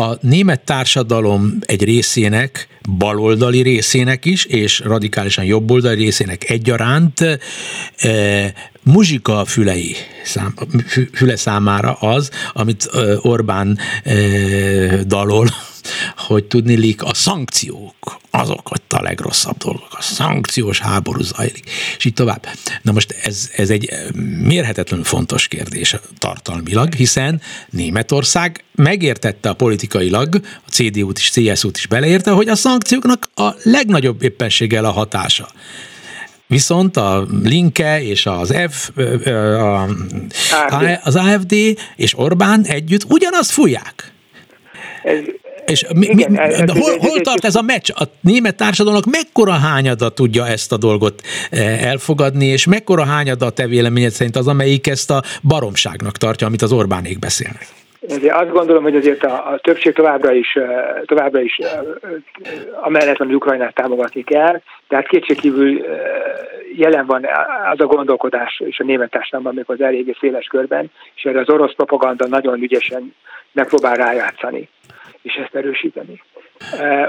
a 0.00 0.16
német 0.20 0.64
társadalom 0.64 1.58
egy 1.66 1.84
részének, 1.84 2.68
baloldali 2.98 3.62
részének 3.62 4.24
is, 4.24 4.44
és 4.44 4.80
radikálisan 4.80 5.44
jobboldali 5.44 6.02
részének 6.02 6.50
egyaránt 6.50 7.20
e, 7.20 7.38
muzsika 8.82 9.44
fülei 9.44 9.96
szám, 10.24 10.54
füle 11.12 11.36
számára 11.36 11.92
az, 11.92 12.30
amit 12.52 12.90
Orbán 13.22 13.78
e, 14.04 14.12
dalol, 15.06 15.46
hogy 16.28 16.44
tudnilik 16.44 17.02
a 17.02 17.14
szankciók, 17.14 18.20
azok 18.30 18.70
ott 18.70 18.92
a 18.92 19.02
legrosszabb 19.02 19.56
dolgok, 19.56 19.88
a 19.90 20.02
szankciós 20.02 20.78
háború 20.78 21.20
zajlik, 21.20 21.70
és 21.96 22.04
így 22.04 22.12
tovább. 22.12 22.46
Na 22.82 22.92
most 22.92 23.14
ez, 23.22 23.50
ez 23.56 23.70
egy 23.70 23.90
mérhetetlenül 24.42 25.04
fontos 25.04 25.48
kérdés 25.48 25.96
tartalmilag, 26.18 26.94
hiszen 26.94 27.40
Németország 27.70 28.64
megértette 28.74 29.48
a 29.48 29.54
politikailag, 29.54 30.40
a 30.66 30.70
CDU-t 30.70 31.18
is, 31.18 31.30
CSU-t 31.30 31.76
is 31.76 31.86
beleérte, 31.86 32.30
hogy 32.30 32.48
a 32.48 32.56
szankcióknak 32.56 33.28
a 33.34 33.50
legnagyobb 33.62 34.22
éppenséggel 34.22 34.84
a 34.84 34.90
hatása. 34.90 35.48
Viszont 36.46 36.96
a 36.96 37.26
Linke 37.42 38.02
és 38.02 38.26
az 38.26 38.54
F, 38.70 38.90
a, 39.26 39.88
az 41.02 41.16
AFD 41.16 41.54
és 41.96 42.18
Orbán 42.18 42.64
együtt 42.64 43.04
ugyanazt 43.08 43.50
fújják. 43.50 44.12
Ez, 45.02 45.18
és 45.68 45.86
mi, 45.94 46.06
Igen, 46.06 46.30
mi, 46.30 46.38
ez, 46.38 46.58
hol, 46.58 46.98
hol 46.98 47.20
tart 47.20 47.44
ez 47.44 47.54
a 47.54 47.62
meccs? 47.62 47.90
A 47.94 48.02
német 48.20 48.56
társadalomnak 48.56 49.10
mekkora 49.10 49.52
hányada 49.52 50.08
tudja 50.08 50.46
ezt 50.46 50.72
a 50.72 50.76
dolgot 50.76 51.22
eh, 51.50 51.86
elfogadni, 51.90 52.46
és 52.46 52.66
mekkora 52.66 53.04
hányada 53.04 53.46
a 53.46 53.50
te 53.50 53.66
véleményed 53.66 54.10
szerint 54.10 54.36
az, 54.36 54.48
amelyik 54.48 54.86
ezt 54.86 55.10
a 55.10 55.22
baromságnak 55.42 56.16
tartja, 56.16 56.46
amit 56.46 56.62
az 56.62 56.72
Orbánék 56.72 57.18
beszélnek? 57.18 57.66
Ezért 58.08 58.34
azt 58.34 58.50
gondolom, 58.50 58.82
hogy 58.82 58.96
azért 58.96 59.24
a, 59.24 59.50
a 59.52 59.58
többség 59.62 59.94
továbbra 59.94 60.32
is, 60.32 60.54
eh, 60.54 60.66
továbbra 61.04 61.40
is 61.40 61.56
eh, 61.56 61.80
amellett 62.82 63.16
hogy 63.16 63.34
Ukrajnát 63.34 63.74
támogatni 63.74 64.24
kell, 64.24 64.60
tehát 64.88 65.08
kétségkívül 65.08 65.80
jelen 66.76 67.06
van 67.06 67.26
az 67.72 67.80
a 67.80 67.86
gondolkodás 67.86 68.62
és 68.64 68.78
a 68.78 68.84
német 68.84 69.10
társadalomban, 69.10 69.52
amikor 69.54 69.74
az 69.74 69.86
eléggé 69.86 70.16
széles 70.20 70.46
körben, 70.46 70.90
és 71.14 71.22
erre 71.22 71.40
az 71.40 71.48
orosz 71.48 71.74
propaganda 71.74 72.26
nagyon 72.26 72.62
ügyesen 72.62 73.14
megpróbál 73.52 73.94
rájátszani 73.94 74.68
és 75.28 75.34
ezt 75.34 75.54
erősíteni. 75.54 76.22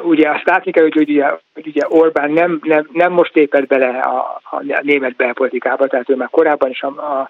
Ugye 0.02 0.30
azt 0.30 0.46
látni 0.46 0.72
kell, 0.72 0.84
hogy, 0.84 0.98
ugye, 0.98 1.26
hogy 1.54 1.68
ugye 1.68 1.82
Orbán 1.88 2.32
nem, 2.32 2.60
nem, 2.64 2.90
nem 2.92 3.12
most 3.12 3.36
lépett 3.36 3.68
bele 3.68 4.00
a, 4.00 4.42
a 4.50 4.82
német 4.82 5.16
belpolitikába, 5.16 5.88
tehát 5.88 6.10
ő 6.10 6.16
már 6.16 6.30
korábban 6.30 6.70
is 6.70 6.82
a, 6.82 6.88
a 6.88 7.30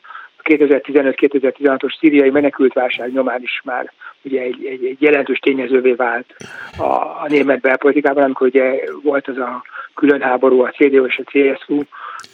2015-2016-os 0.50 1.98
szíriai 2.00 2.30
menekültválság 2.30 3.14
nyomán 3.14 3.42
is 3.42 3.62
már 3.64 3.92
ugye 4.22 4.42
egy, 4.42 4.66
egy, 4.66 4.86
egy 4.86 5.02
jelentős 5.02 5.40
tényezővé 5.40 5.92
vált 5.92 6.36
a, 6.78 6.84
a 7.24 7.26
német 7.28 7.60
belpolitikában, 7.60 8.24
amikor 8.24 8.48
ugye 8.48 8.84
volt 9.04 9.28
az 9.28 9.38
a 9.38 9.64
külön 9.96 10.22
háború 10.22 10.62
a 10.62 10.70
CDU 10.70 11.06
és 11.06 11.22
a 11.26 11.32
CSU, 11.32 11.82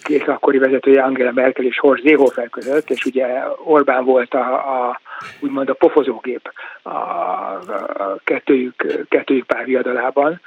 két 0.02 0.28
akkori 0.28 0.58
vezetője 0.58 1.02
Angela 1.02 1.32
Merkel 1.32 1.64
és 1.64 1.78
Horst 1.78 2.04
Seehofer 2.06 2.48
között, 2.50 2.90
és 2.90 3.04
ugye 3.04 3.26
Orbán 3.64 4.04
volt 4.04 4.34
a, 4.34 4.54
a 4.54 5.00
úgymond 5.40 5.68
a 5.68 5.74
pofozógép 5.74 6.52
a, 6.82 6.88
a 6.88 8.18
kettőjük, 8.24 9.06
kettőjük 9.08 9.46
párviadalában. 9.46 10.40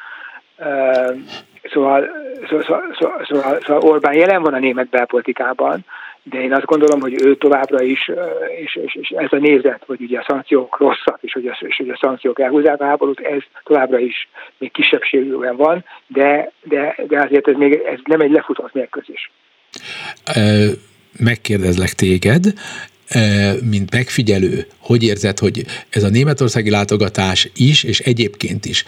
Szóval, 1.64 2.10
szóval, 2.48 2.64
szóval, 3.00 3.26
szóval, 3.30 3.60
szóval 3.62 3.90
Orbán 3.90 4.14
jelen 4.14 4.42
van 4.42 4.54
a 4.54 4.60
német 4.60 4.90
belpolitikában, 4.90 5.86
de 6.30 6.42
én 6.42 6.54
azt 6.54 6.66
gondolom, 6.66 7.00
hogy 7.02 7.22
ő 7.24 7.36
továbbra 7.36 7.84
is, 7.84 8.12
és, 8.64 8.76
és, 8.86 8.96
és 8.96 9.10
ez 9.10 9.32
a 9.32 9.38
nézet, 9.38 9.84
hogy 9.86 10.02
ugye 10.02 10.20
a 10.20 10.26
szankciók 10.28 10.78
rosszak, 10.80 11.18
és 11.22 11.34
hogy 11.34 11.48
a, 11.48 11.58
és 11.60 11.76
hogy 11.76 11.90
a 11.90 11.98
szankciók 12.02 12.40
elhúzzák 12.40 12.82
a 12.82 12.86
háborút, 12.86 13.20
ez 13.20 13.42
továbbra 13.64 14.00
is 14.00 14.30
még 14.58 14.72
kisebbségűen 14.72 15.56
van, 15.56 15.86
de, 16.08 16.52
de, 16.64 16.96
de 17.08 17.22
azért 17.22 17.48
ez, 17.48 17.56
még, 17.56 17.74
ez 17.74 18.00
nem 18.04 18.22
egy 18.22 18.32
lefutott 18.32 18.74
mérkőzés. 18.74 19.32
Megkérdezlek 21.20 21.90
téged, 21.90 22.44
mint 23.70 23.94
megfigyelő, 23.94 24.66
hogy 24.80 25.04
érzed, 25.04 25.40
hogy 25.40 25.66
ez 25.90 26.04
a 26.04 26.10
németországi 26.10 26.70
látogatás 26.70 27.50
is, 27.56 27.84
és 27.84 28.00
egyébként 28.00 28.66
is 28.66 28.86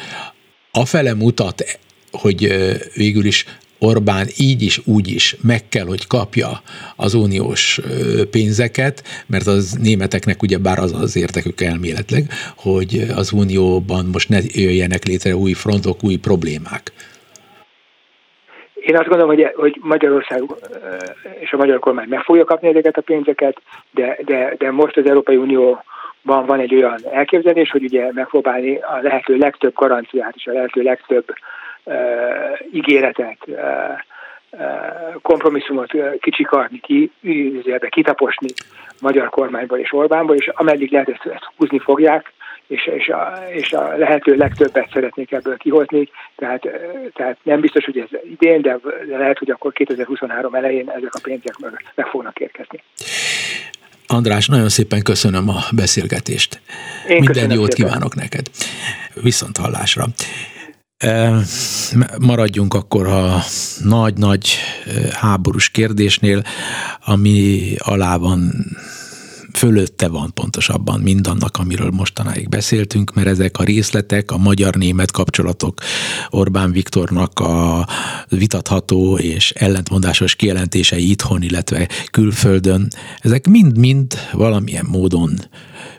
afele 0.71 1.13
mutat, 1.13 1.63
hogy 2.11 2.47
végül 2.95 3.25
is 3.25 3.45
Orbán 3.89 4.25
így 4.37 4.61
is, 4.61 4.81
úgy 4.85 5.07
is 5.07 5.35
meg 5.43 5.61
kell, 5.69 5.85
hogy 5.85 6.07
kapja 6.07 6.49
az 6.95 7.13
uniós 7.13 7.79
pénzeket, 8.31 9.03
mert 9.27 9.47
az 9.47 9.77
németeknek 9.81 10.41
ugye 10.41 10.57
bár 10.57 10.79
az 10.79 10.93
az 10.93 11.17
értekük 11.17 11.61
elméletleg, 11.61 12.23
hogy 12.57 12.93
az 13.15 13.31
unióban 13.31 14.05
most 14.13 14.29
ne 14.29 14.39
jöjjenek 14.43 15.03
létre 15.05 15.35
új 15.35 15.53
frontok, 15.53 15.97
új 16.03 16.15
problémák. 16.15 16.83
Én 18.73 18.97
azt 18.97 19.07
gondolom, 19.07 19.35
hogy, 19.35 19.51
hogy 19.55 19.79
Magyarország 19.81 20.41
és 21.39 21.51
a 21.51 21.57
magyar 21.57 21.79
kormány 21.79 22.07
meg 22.07 22.21
fogja 22.21 22.43
kapni 22.43 22.67
ezeket 22.67 22.97
a 22.97 23.01
pénzeket, 23.01 23.61
de, 23.91 24.17
de, 24.25 24.55
de 24.57 24.71
most 24.71 24.97
az 24.97 25.05
Európai 25.05 25.35
Unió 25.35 25.83
van, 26.21 26.45
van 26.45 26.59
egy 26.59 26.75
olyan 26.75 26.99
elképzelés, 27.11 27.71
hogy 27.71 27.83
ugye 27.83 28.11
megpróbálni 28.13 28.75
a 28.75 28.99
lehető 29.01 29.35
legtöbb 29.37 29.73
garanciát 29.73 30.33
és 30.35 30.45
a 30.45 30.51
lehető 30.51 30.81
legtöbb 30.81 31.25
ígéretet, 32.73 33.37
kompromisszumot 35.21 35.91
kicsikarni, 36.19 36.79
ki, 36.79 37.11
kitaposni 37.89 38.49
magyar 38.99 39.29
kormányból 39.29 39.79
és 39.79 39.93
Orbánból, 39.93 40.35
és 40.35 40.47
ameddig 40.47 40.91
lehet 40.91 41.09
ezt, 41.09 41.25
ezt 41.25 41.49
húzni 41.57 41.79
fogják, 41.79 42.33
és, 42.67 42.87
és, 42.87 43.07
a, 43.07 43.43
és 43.49 43.71
a 43.71 43.97
lehető 43.97 44.35
legtöbbet 44.35 44.89
szeretnék 44.93 45.31
ebből 45.31 45.57
kihozni, 45.57 46.09
tehát, 46.35 46.67
tehát 47.13 47.37
nem 47.43 47.59
biztos, 47.59 47.85
hogy 47.85 47.97
ez 47.97 48.19
idén, 48.23 48.61
de 48.61 48.79
lehet, 49.07 49.37
hogy 49.37 49.49
akkor 49.49 49.71
2023 49.71 50.53
elején 50.53 50.89
ezek 50.89 51.13
a 51.13 51.19
pénzek 51.23 51.57
meg, 51.57 51.91
meg 51.95 52.05
fognak 52.05 52.39
érkezni. 52.39 52.83
András, 54.07 54.47
nagyon 54.47 54.69
szépen 54.69 55.01
köszönöm 55.01 55.49
a 55.49 55.59
beszélgetést. 55.75 56.61
Én 57.07 57.17
Minden 57.19 57.51
jót 57.51 57.71
szépen. 57.71 57.85
kívánok 57.85 58.15
neked. 58.15 58.45
Viszont 59.13 59.57
hallásra. 59.57 60.05
Maradjunk 62.19 62.73
akkor 62.73 63.07
a 63.07 63.43
nagy-nagy 63.83 64.55
háborús 65.11 65.69
kérdésnél, 65.69 66.43
ami 67.05 67.73
alá 67.77 68.17
van 68.17 68.51
fölötte 69.53 70.07
van 70.07 70.33
pontosabban 70.33 70.99
mindannak, 70.99 71.57
amiről 71.57 71.89
mostanáig 71.89 72.49
beszéltünk, 72.49 73.13
mert 73.13 73.27
ezek 73.27 73.57
a 73.57 73.63
részletek, 73.63 74.31
a 74.31 74.37
magyar-német 74.37 75.11
kapcsolatok 75.11 75.79
Orbán 76.29 76.71
Viktornak 76.71 77.39
a 77.39 77.87
vitatható 78.29 79.17
és 79.17 79.51
ellentmondásos 79.51 80.35
kijelentései 80.35 81.09
itthon, 81.09 81.41
illetve 81.41 81.87
külföldön, 82.11 82.87
ezek 83.19 83.47
mind-mind 83.47 84.13
valamilyen 84.31 84.85
módon 84.89 85.39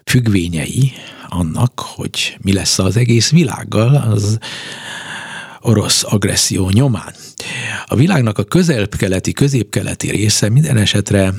függvényei 0.05 0.93
annak, 1.29 1.81
hogy 1.81 2.37
mi 2.41 2.53
lesz 2.53 2.79
az 2.79 2.97
egész 2.97 3.31
világgal, 3.31 3.95
az 3.95 4.39
orosz 5.61 6.05
agresszió 6.05 6.71
nyomán. 6.71 7.15
A 7.87 7.95
világnak 7.95 8.39
a 8.39 8.45
közel-keleti, 8.45 9.33
közép-keleti 9.33 10.11
része 10.11 10.49
minden 10.49 10.77
esetre 10.77 11.35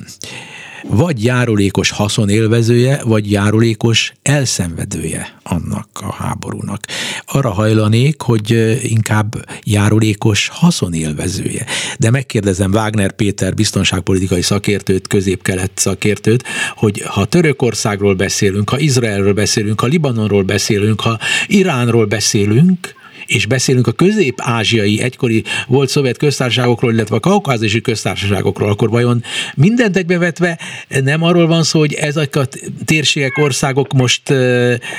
vagy 0.88 1.24
járulékos 1.24 1.90
haszonélvezője, 1.90 3.02
vagy 3.04 3.32
járulékos 3.32 4.14
elszenvedője 4.22 5.40
annak 5.44 5.88
a 5.94 6.14
háborúnak. 6.14 6.80
Arra 7.26 7.50
hajlanék, 7.50 8.22
hogy 8.22 8.78
inkább 8.84 9.46
járulékos 9.64 10.48
haszonélvezője. 10.54 11.66
De 12.00 12.10
megkérdezem 12.10 12.72
Wagner 12.72 13.12
Péter 13.12 13.54
biztonságpolitikai 13.54 14.42
szakértőt, 14.42 15.08
közép-kelet 15.08 15.72
szakértőt, 15.76 16.44
hogy 16.76 17.02
ha 17.02 17.26
Törökországról 17.26 18.16
beszélünk, 18.16 18.70
ha 18.70 18.80
Izraelről 18.80 19.34
beszélünk, 19.34 19.80
ha 19.80 19.88
Libanonról 19.88 20.44
beszélünk, 20.44 21.02
ha 21.02 21.20
Iránról 21.48 22.06
beszélünk, 22.06 23.02
és 23.26 23.46
beszélünk 23.46 23.88
a 23.88 23.92
közép-ázsiai 23.92 25.02
egykori 25.02 25.44
volt 25.68 25.90
szovjet 25.90 26.18
köztársaságokról, 26.18 26.94
illetve 26.94 27.16
a 27.16 27.20
kaukázisi 27.20 27.82
köztársaságokról, 27.82 28.70
akkor 28.70 28.90
vajon 28.90 29.24
mindent 29.56 29.98
egybevetve 29.98 30.60
nem 31.04 31.24
arról 31.24 31.48
van 31.48 31.64
szó, 31.64 31.80
hogy 31.80 31.94
ezek 31.94 32.36
a 32.36 32.44
térségek, 32.86 33.38
országok 33.38 33.94
most 33.94 34.22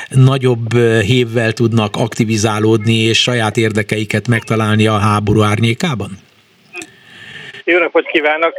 nagyobb 0.08 0.74
hévvel 1.00 1.52
tudnak 1.52 1.96
aktivizálódni, 1.96 2.94
és 2.94 3.22
saját 3.22 3.56
érdekeiket 3.56 4.28
megtalálni 4.28 4.86
a 4.86 4.98
háború 4.98 5.42
árnyékában? 5.42 6.10
Jó 7.64 7.78
napot 7.78 8.06
kívánok! 8.06 8.54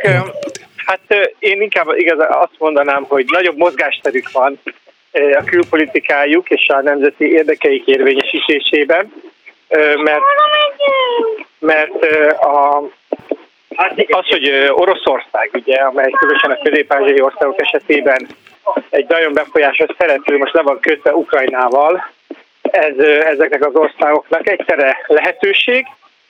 Hát 0.75 1.01
én 1.39 1.61
inkább 1.61 1.87
igazán 1.95 2.31
azt 2.31 2.55
mondanám, 2.57 3.03
hogy 3.03 3.25
nagyobb 3.27 3.57
mozgásterük 3.57 4.31
van 4.31 4.59
a 5.11 5.43
külpolitikájuk 5.43 6.49
és 6.49 6.67
a 6.67 6.81
nemzeti 6.81 7.31
érdekeik 7.31 7.85
érvényesítésében 7.85 9.11
mert, 9.97 10.23
mert 11.59 12.05
a, 12.41 12.77
az, 14.07 14.27
hogy 14.27 14.69
Oroszország, 14.69 15.49
ugye, 15.53 15.75
amely 15.75 16.09
különösen 16.09 16.51
a 16.51 16.59
közép 16.63 16.93
országok 17.19 17.61
esetében 17.61 18.27
egy 18.89 19.05
nagyon 19.07 19.33
befolyásos 19.33 19.95
szereplő, 19.97 20.37
most 20.37 20.53
le 20.53 20.61
van 20.61 20.79
kötve 20.79 21.15
Ukrajnával, 21.15 22.11
ez, 22.61 22.97
ezeknek 23.25 23.65
az 23.65 23.75
országoknak 23.75 24.49
egyszerre 24.49 24.97
lehetőség, 25.07 25.85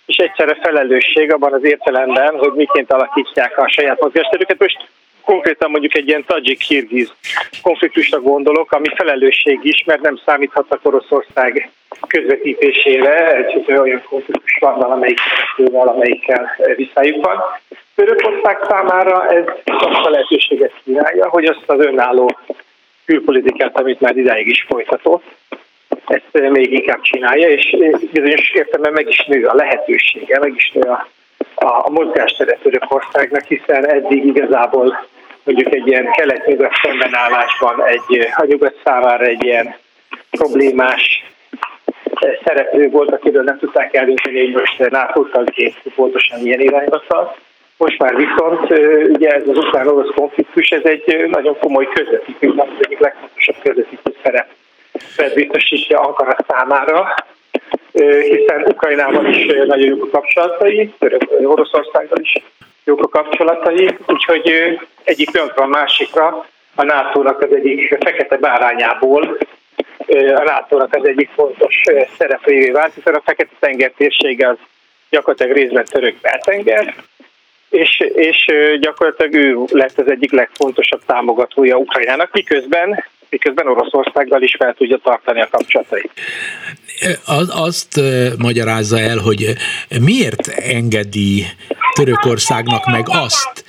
és 0.05 0.17
egyszerre 0.17 0.57
felelősség 0.61 1.33
abban 1.33 1.53
az 1.53 1.63
értelemben, 1.63 2.37
hogy 2.37 2.53
miként 2.53 2.91
alakítják 2.91 3.57
a 3.57 3.67
saját 3.67 4.01
mozgásterüket. 4.01 4.59
Most 4.59 4.87
konkrétan 5.25 5.71
mondjuk 5.71 5.95
egy 5.95 6.07
ilyen 6.07 6.25
tajik-kirgiz 6.25 7.11
konfliktusra 7.61 8.21
gondolok, 8.21 8.71
ami 8.71 8.87
felelősség 8.95 9.59
is, 9.61 9.83
mert 9.85 10.01
nem 10.01 10.19
számíthatnak 10.25 10.79
Oroszország 10.83 11.71
közvetítésére, 12.07 13.35
egy 13.35 13.63
olyan 13.67 14.03
konfliktus 14.09 14.57
van 14.59 14.79
valamelyik 14.79 15.19
valamelyikkel 15.55 16.55
viszályuk 16.75 17.25
van. 17.25 17.41
Törökország 17.95 18.57
számára 18.69 19.27
ez 19.27 19.43
azt 19.65 20.05
a 20.05 20.09
lehetőséget 20.09 20.73
kínálja, 20.83 21.29
hogy 21.29 21.45
azt 21.45 21.63
az 21.65 21.79
önálló 21.79 22.37
külpolitikát, 23.05 23.79
amit 23.79 23.99
már 23.99 24.17
idáig 24.17 24.47
is 24.47 24.65
folytatott, 24.67 25.23
ezt 26.05 26.49
még 26.49 26.71
inkább 26.71 27.01
csinálja, 27.01 27.49
és 27.49 27.75
bizonyos 28.11 28.51
értelemben 28.53 28.93
meg 28.93 29.07
is 29.07 29.25
nő 29.25 29.45
a 29.45 29.53
lehetősége, 29.53 30.39
meg 30.39 30.53
is 30.55 30.71
nő 30.71 30.81
a, 30.81 31.07
a, 31.55 31.65
a 31.65 31.89
mozgástere 31.89 32.57
Törökországnak, 32.63 33.43
hiszen 33.43 33.89
eddig 33.89 34.25
igazából 34.25 35.05
mondjuk 35.43 35.73
egy 35.73 35.87
ilyen 35.87 36.11
kelet-nyugat 36.11 36.71
szembenállásban 36.83 37.85
egy, 37.85 38.27
a 38.35 38.45
nyugat 38.45 38.75
számára 38.83 39.25
egy 39.25 39.43
ilyen 39.43 39.75
problémás 40.29 41.23
szereplő 42.43 42.89
volt, 42.89 43.11
akiről 43.11 43.43
nem 43.43 43.57
tudták 43.57 43.93
eldönteni, 43.93 44.39
hogy 44.39 44.53
most 44.53 44.89
NATO 44.89 45.23
tagként 45.23 45.75
pontosan 45.95 46.39
milyen 46.41 46.59
irányba 46.59 47.03
tart. 47.07 47.37
Most 47.77 47.99
már 47.99 48.15
viszont 48.15 48.71
ugye 49.09 49.29
ez 49.29 49.47
az 49.47 49.57
ukrán-orosz 49.57 50.13
konfliktus, 50.15 50.69
ez 50.69 50.83
egy 50.83 51.27
nagyon 51.29 51.57
komoly 51.59 51.87
közvetítő, 51.93 52.53
az 52.57 52.67
egyik 52.79 52.99
legfontosabb 52.99 53.55
közvetítő 53.63 54.15
szerep 54.23 54.47
biztosítja 55.33 55.99
Ankara 55.99 56.35
számára, 56.47 57.13
hiszen 58.29 58.65
Ukrajnával 58.67 59.25
is 59.25 59.45
nagyon 59.45 59.87
jók 59.87 60.03
a 60.03 60.09
kapcsolatai, 60.09 60.93
Oroszországgal 61.43 62.19
is 62.21 62.33
jók 62.83 63.03
a 63.03 63.07
kapcsolatai, 63.07 63.97
úgyhogy 64.07 64.51
egyik 65.03 65.31
pillanatra 65.31 65.63
a 65.63 65.67
másikra 65.67 66.45
a 66.75 66.83
NATO-nak 66.83 67.41
az 67.41 67.53
egyik 67.53 67.97
fekete 68.03 68.37
bárányából 68.37 69.37
a 70.35 70.43
nato 70.43 70.77
az 70.77 71.07
egyik 71.07 71.29
fontos 71.35 71.81
szereplőjévé 72.17 72.69
vált, 72.69 72.93
hiszen 72.93 73.13
a 73.13 73.21
Fekete-tenger 73.25 73.91
térsége 73.97 74.49
az 74.49 74.57
gyakorlatilag 75.09 75.57
részben 75.57 75.85
török 75.85 76.15
beltenger, 76.21 76.95
és, 77.69 77.99
és 78.13 78.45
gyakorlatilag 78.79 79.33
ő 79.33 79.57
lett 79.71 79.97
az 79.97 80.09
egyik 80.11 80.31
legfontosabb 80.31 81.01
támogatója 81.05 81.77
Ukrajnának, 81.77 82.31
miközben 82.31 83.03
miközben 83.29 83.67
Oroszországgal 83.67 84.41
is 84.41 84.55
fel 84.55 84.73
tudja 84.73 84.97
tartani 84.97 85.41
a 85.41 85.47
kapcsolatait. 85.51 86.11
Az, 87.25 87.47
azt 87.51 88.01
magyarázza 88.37 88.99
el, 88.99 89.17
hogy 89.17 89.55
miért 89.99 90.47
engedi 90.47 91.45
Törökországnak 91.93 92.85
meg 92.85 93.05
azt 93.09 93.63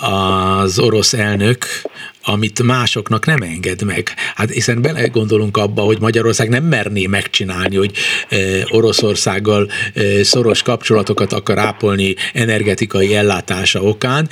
az 0.00 0.78
orosz 0.78 1.12
elnök, 1.12 1.66
amit 2.28 2.62
másoknak 2.62 3.26
nem 3.26 3.42
enged 3.42 3.82
meg. 3.82 4.14
Hát 4.34 4.50
hiszen 4.50 4.82
belegondolunk 4.82 5.56
abba, 5.56 5.82
hogy 5.82 6.00
Magyarország 6.00 6.48
nem 6.48 6.64
merné 6.64 7.06
megcsinálni, 7.06 7.76
hogy 7.76 7.92
Oroszországgal 8.70 9.70
szoros 10.22 10.62
kapcsolatokat 10.62 11.32
akar 11.32 11.58
ápolni 11.58 12.14
energetikai 12.32 13.14
ellátása 13.14 13.82
okán, 13.82 14.28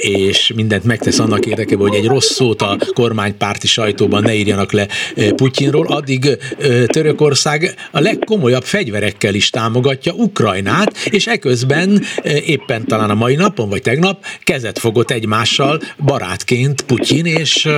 és 0.00 0.52
mindent 0.54 0.84
megtesz 0.84 1.18
annak 1.18 1.46
érdekében, 1.46 1.88
hogy 1.88 1.98
egy 1.98 2.06
rossz 2.06 2.30
szót 2.32 2.62
a 2.62 2.76
kormánypárti 2.94 3.66
sajtóban 3.66 4.22
ne 4.22 4.34
írjanak 4.34 4.72
le 4.72 4.88
Putyinról, 5.36 5.86
addig 5.86 6.38
Törökország 6.86 7.74
a 7.90 8.00
legkomolyabb 8.00 8.64
fegyverekkel 8.64 9.34
is 9.34 9.50
támogatja 9.50 10.12
Ukrajnát, 10.12 10.96
és 10.96 11.26
eközben 11.26 12.02
éppen 12.46 12.86
talán 12.86 13.10
a 13.10 13.14
mai 13.14 13.34
napon, 13.34 13.68
vagy 13.68 13.82
tegnap 13.82 14.24
kezet 14.42 14.78
fogott 14.78 15.10
egymással 15.10 15.80
barátként 15.98 16.60
mint 16.62 16.82
Putyin 16.82 17.26
és 17.26 17.68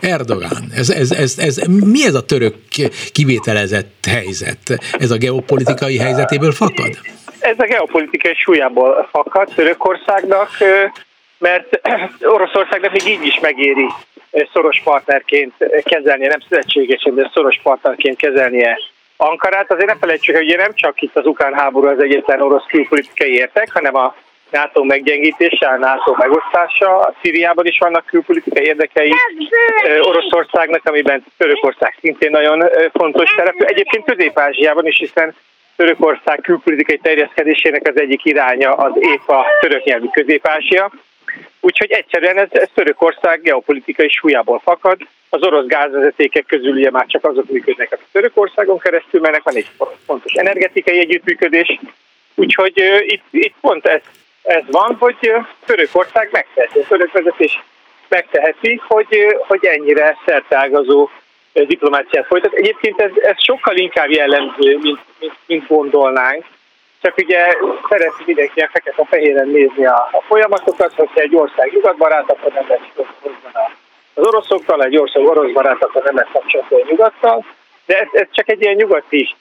Erdogan. 0.00 0.62
Ez, 0.76 0.90
ez, 0.90 1.10
ez, 1.10 1.38
ez, 1.38 1.56
mi 1.92 2.04
ez 2.06 2.14
a 2.14 2.24
török 2.24 2.54
kivételezett 3.12 4.04
helyzet? 4.08 4.64
Ez 4.98 5.10
a 5.10 5.16
geopolitikai 5.16 5.98
helyzetéből 5.98 6.52
fakad? 6.52 6.92
Ez 7.40 7.58
a 7.58 7.64
geopolitikai 7.64 8.34
súlyából 8.34 9.08
fakad 9.10 9.48
Törökországnak, 9.54 10.50
mert 11.38 11.80
Oroszországnak 12.36 12.92
még 12.92 13.06
így 13.06 13.26
is 13.26 13.38
megéri 13.40 13.86
szoros 14.52 14.80
partnerként 14.84 15.54
kezelnie, 15.82 16.28
nem 16.28 16.40
szövetségesen, 16.48 17.14
de 17.14 17.30
szoros 17.34 17.60
partnerként 17.62 18.16
kezelnie 18.16 18.78
Ankarát. 19.16 19.72
Azért 19.72 19.88
ne 19.88 19.96
felejtsük, 19.96 20.36
hogy 20.36 20.54
nem 20.56 20.74
csak 20.74 21.02
itt 21.02 21.16
az 21.16 21.26
ukrán 21.26 21.54
háború 21.54 21.86
az 21.86 22.02
egyetlen 22.02 22.40
orosz 22.40 22.66
külpolitikai 22.68 23.32
értek, 23.32 23.72
hanem 23.72 23.94
a 23.94 24.14
NATO 24.54 24.84
meggyengítése, 24.84 25.66
a 25.66 25.76
NATO 25.76 26.14
megosztása. 26.18 26.98
A 26.98 27.14
Szíriában 27.22 27.66
is 27.66 27.78
vannak 27.78 28.06
külpolitikai 28.06 28.64
érdekei 28.64 29.12
Oroszországnak, 30.00 30.80
amiben 30.84 31.24
Törökország 31.36 31.96
szintén 32.00 32.30
nagyon 32.30 32.64
fontos 32.92 33.34
szereplő. 33.36 33.66
Egyébként 33.66 34.04
Közép-Ázsiában 34.04 34.86
is, 34.86 34.98
hiszen 34.98 35.34
Törökország 35.76 36.40
külpolitikai 36.42 36.98
terjeszkedésének 36.98 37.88
az 37.88 38.00
egyik 38.00 38.24
iránya 38.24 38.72
az 38.72 38.92
épp 38.98 39.28
a 39.28 39.46
török 39.60 39.84
nyelvű 39.84 40.06
Közép-Ázsia. 40.12 40.90
Úgyhogy 41.60 41.90
egyszerűen 41.90 42.38
ez, 42.38 42.48
ez 42.50 42.68
Törökország 42.74 43.40
geopolitikai 43.42 44.08
súlyából 44.08 44.58
fakad. 44.58 44.98
Az 45.28 45.42
orosz 45.42 45.66
gázvezetékek 45.66 46.46
közül 46.46 46.72
ugye 46.72 46.90
már 46.90 47.06
csak 47.06 47.24
azok 47.24 47.50
működnek, 47.50 47.92
akik 47.92 48.06
Törökországon 48.12 48.78
keresztül 48.78 49.20
mennek, 49.20 49.42
van 49.42 49.56
egy 49.56 49.68
fontos 50.06 50.32
energetikai 50.32 50.98
együttműködés. 50.98 51.78
Úgyhogy 52.34 52.80
uh, 52.80 53.12
itt, 53.12 53.24
itt 53.30 53.54
pont 53.60 53.86
ez 53.86 54.00
ez 54.44 54.62
van, 54.70 54.96
hogy 54.98 55.32
Törökország 55.66 56.28
megteheti, 56.32 56.78
a 56.78 56.86
török 56.88 57.12
vezetés 57.12 57.62
megteheti, 58.08 58.80
hogy, 58.88 59.36
hogy 59.46 59.64
ennyire 59.64 60.16
szertágazó 60.26 61.10
diplomáciát 61.52 62.26
folytat. 62.26 62.52
Egyébként 62.52 63.00
ez, 63.00 63.10
ez 63.22 63.42
sokkal 63.44 63.76
inkább 63.76 64.10
jellemző, 64.10 64.78
mint, 64.78 65.00
mint, 65.18 65.34
mint 65.46 65.66
gondolnánk. 65.66 66.44
Csak 67.02 67.16
ugye 67.16 67.48
szereti 67.88 68.22
mindenki 68.26 68.60
a 68.60 68.68
fekete-fehéren 68.72 69.48
nézni 69.48 69.86
a, 69.86 70.08
a 70.12 70.22
folyamatokat, 70.26 70.92
hogyha 70.94 71.20
egy 71.20 71.36
ország 71.36 71.72
nyugatbarát, 71.72 72.30
akkor 72.30 72.52
nem 72.52 72.64
lesz 72.68 73.06
az 74.14 74.26
oroszokkal, 74.26 74.84
egy 74.84 74.96
ország 74.96 75.24
orosz 75.24 75.52
barát, 75.52 75.82
akkor 75.82 76.02
nem 76.02 76.16
lesz 76.16 76.32
kapcsolatban 76.32 76.80
a 76.80 76.86
nyugattal. 76.88 77.44
De 77.86 77.98
ez, 77.98 78.06
ez 78.12 78.26
csak 78.30 78.48
egy 78.48 78.62
ilyen 78.62 78.74
nyugati 78.74 79.34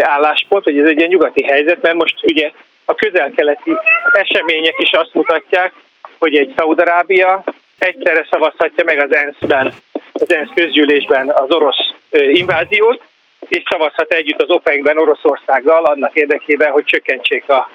álláspont, 0.00 0.64
vagy 0.64 0.78
ez 0.78 0.88
egy 0.88 0.96
ilyen 0.96 1.08
nyugati 1.08 1.42
helyzet, 1.42 1.82
mert 1.82 1.94
most 1.94 2.24
ugye 2.24 2.50
a 2.90 2.94
közel-keleti 2.94 3.72
események 4.12 4.74
is 4.78 4.90
azt 4.90 5.14
mutatják, 5.14 5.72
hogy 6.18 6.36
egy 6.36 6.52
Szaudarábia 6.56 7.44
egyszerre 7.78 8.26
szavazhatja 8.30 8.84
meg 8.84 8.98
az 8.98 9.14
ENSZ-ben, 9.14 9.74
az 10.12 10.34
ENSZ 10.34 10.50
közgyűlésben 10.54 11.30
az 11.30 11.50
orosz 11.50 11.94
inváziót, 12.10 13.02
és 13.48 13.62
szavazhat 13.70 14.12
együtt 14.12 14.42
az 14.42 14.50
OPEC-ben 14.50 14.98
Oroszországgal 14.98 15.84
annak 15.84 16.14
érdekében, 16.14 16.70
hogy 16.70 16.84
csökkentsék 16.84 17.48
a 17.48 17.70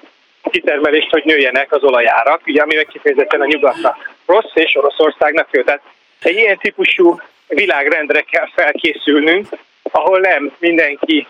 kitermelést, 0.52 1.10
hogy 1.10 1.24
nőjenek 1.26 1.72
az 1.72 1.84
olajárak, 1.84 2.42
ugye 2.48 2.62
ami 2.62 2.76
megkifejezetten 2.76 3.42
a 3.42 3.46
nyugatnak 3.46 4.12
rossz, 4.26 4.52
és 4.54 4.76
Oroszországnak 4.76 5.48
jó. 5.52 5.62
Tehát 5.62 5.82
egy 6.22 6.36
ilyen 6.36 6.58
típusú 6.58 7.22
világrendre 7.48 8.22
kell 8.22 8.50
felkészülnünk, 8.56 9.48
ahol 9.92 10.20
nem 10.20 10.56
mindenki 10.60 11.28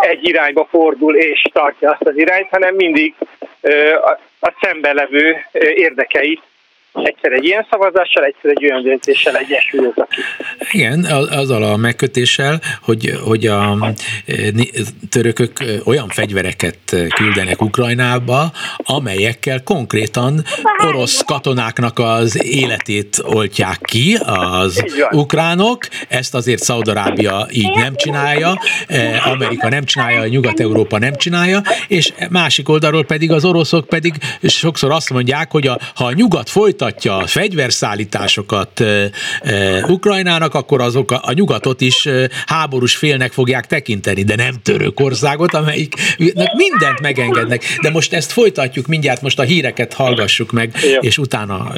egy 0.00 0.28
irányba 0.28 0.66
fordul 0.70 1.16
és 1.16 1.42
tartja 1.52 1.90
azt 1.90 2.06
az 2.06 2.16
irányt, 2.16 2.48
hanem 2.50 2.74
mindig 2.74 3.14
a 4.40 4.52
szembe 4.60 4.92
levő 4.92 5.36
érdekeit 5.74 6.42
egyszer 6.92 7.32
egy 7.32 7.44
ilyen 7.44 7.66
szavazással, 7.70 8.24
egyszer 8.24 8.50
egy 8.50 8.64
olyan 8.64 8.82
döntéssel 8.82 9.36
egyesülök. 9.36 10.06
Igen, 10.70 11.04
azzal 11.30 11.62
a 11.62 11.76
megkötéssel, 11.76 12.60
hogy, 12.82 13.12
hogy 13.24 13.46
a 13.46 13.92
törökök 15.10 15.52
olyan 15.84 16.08
fegyvereket 16.08 16.96
küldenek 17.14 17.62
Ukrajnába, 17.62 18.52
amelyekkel 18.76 19.62
konkrétan 19.62 20.44
orosz 20.86 21.22
katonáknak 21.24 21.98
az 21.98 22.44
életét 22.44 23.22
oltják 23.24 23.78
ki 23.82 24.18
az 24.26 24.84
ukránok. 25.10 25.88
Ezt 26.08 26.34
azért 26.34 26.62
Szaudarábia 26.62 27.46
így 27.52 27.74
nem 27.74 27.96
csinálja, 27.96 28.60
Amerika 29.24 29.68
nem 29.68 29.84
csinálja, 29.84 30.26
Nyugat-Európa 30.26 30.98
nem 30.98 31.14
csinálja, 31.14 31.62
és 31.88 32.12
másik 32.30 32.68
oldalról 32.68 33.04
pedig 33.04 33.32
az 33.32 33.44
oroszok 33.44 33.86
pedig 33.86 34.14
sokszor 34.42 34.90
azt 34.90 35.10
mondják, 35.10 35.50
hogy 35.50 35.66
a, 35.66 35.78
ha 35.94 36.04
a 36.04 36.12
nyugat 36.12 36.50
folyt 36.50 36.79
folytatja 36.80 37.16
a 37.16 37.26
fegyverszállításokat 37.26 38.84
Ukrajnának, 39.86 40.54
akkor 40.54 40.80
azok 40.80 41.10
a, 41.10 41.20
a 41.24 41.32
nyugatot 41.32 41.80
is 41.80 42.08
háborús 42.46 42.96
félnek 42.96 43.32
fogják 43.32 43.66
tekinteni, 43.66 44.22
de 44.22 44.34
nem 44.34 44.54
Törökországot, 44.62 45.54
amelyiknek 45.54 46.52
mindent 46.54 47.00
megengednek. 47.00 47.64
De 47.82 47.90
most 47.90 48.12
ezt 48.12 48.32
folytatjuk 48.32 48.86
mindjárt, 48.86 49.22
most 49.22 49.38
a 49.38 49.42
híreket 49.42 49.92
hallgassuk 49.92 50.52
meg, 50.52 50.76
és 51.00 51.18
utána 51.18 51.72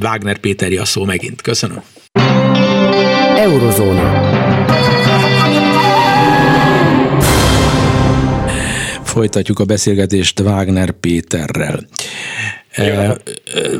Wagner 0.00 0.38
Péteri 0.38 0.76
a 0.76 0.84
szó 0.84 1.04
megint. 1.04 1.42
Köszönöm. 1.42 1.82
Eurozóna. 3.36 4.30
Folytatjuk 9.04 9.58
a 9.58 9.64
beszélgetést 9.64 10.40
Wagner 10.40 10.90
Péterrel. 10.90 11.86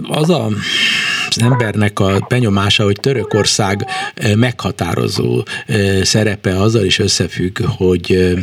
Az 0.08 0.30
a 0.30 0.48
az 1.36 1.42
embernek 1.42 2.00
a 2.00 2.26
benyomása, 2.28 2.84
hogy 2.84 2.98
Törökország 3.00 3.86
meghatározó 4.34 5.44
szerepe 6.02 6.60
azzal 6.60 6.84
is 6.84 6.98
összefügg, 6.98 7.58
hogy 7.64 8.36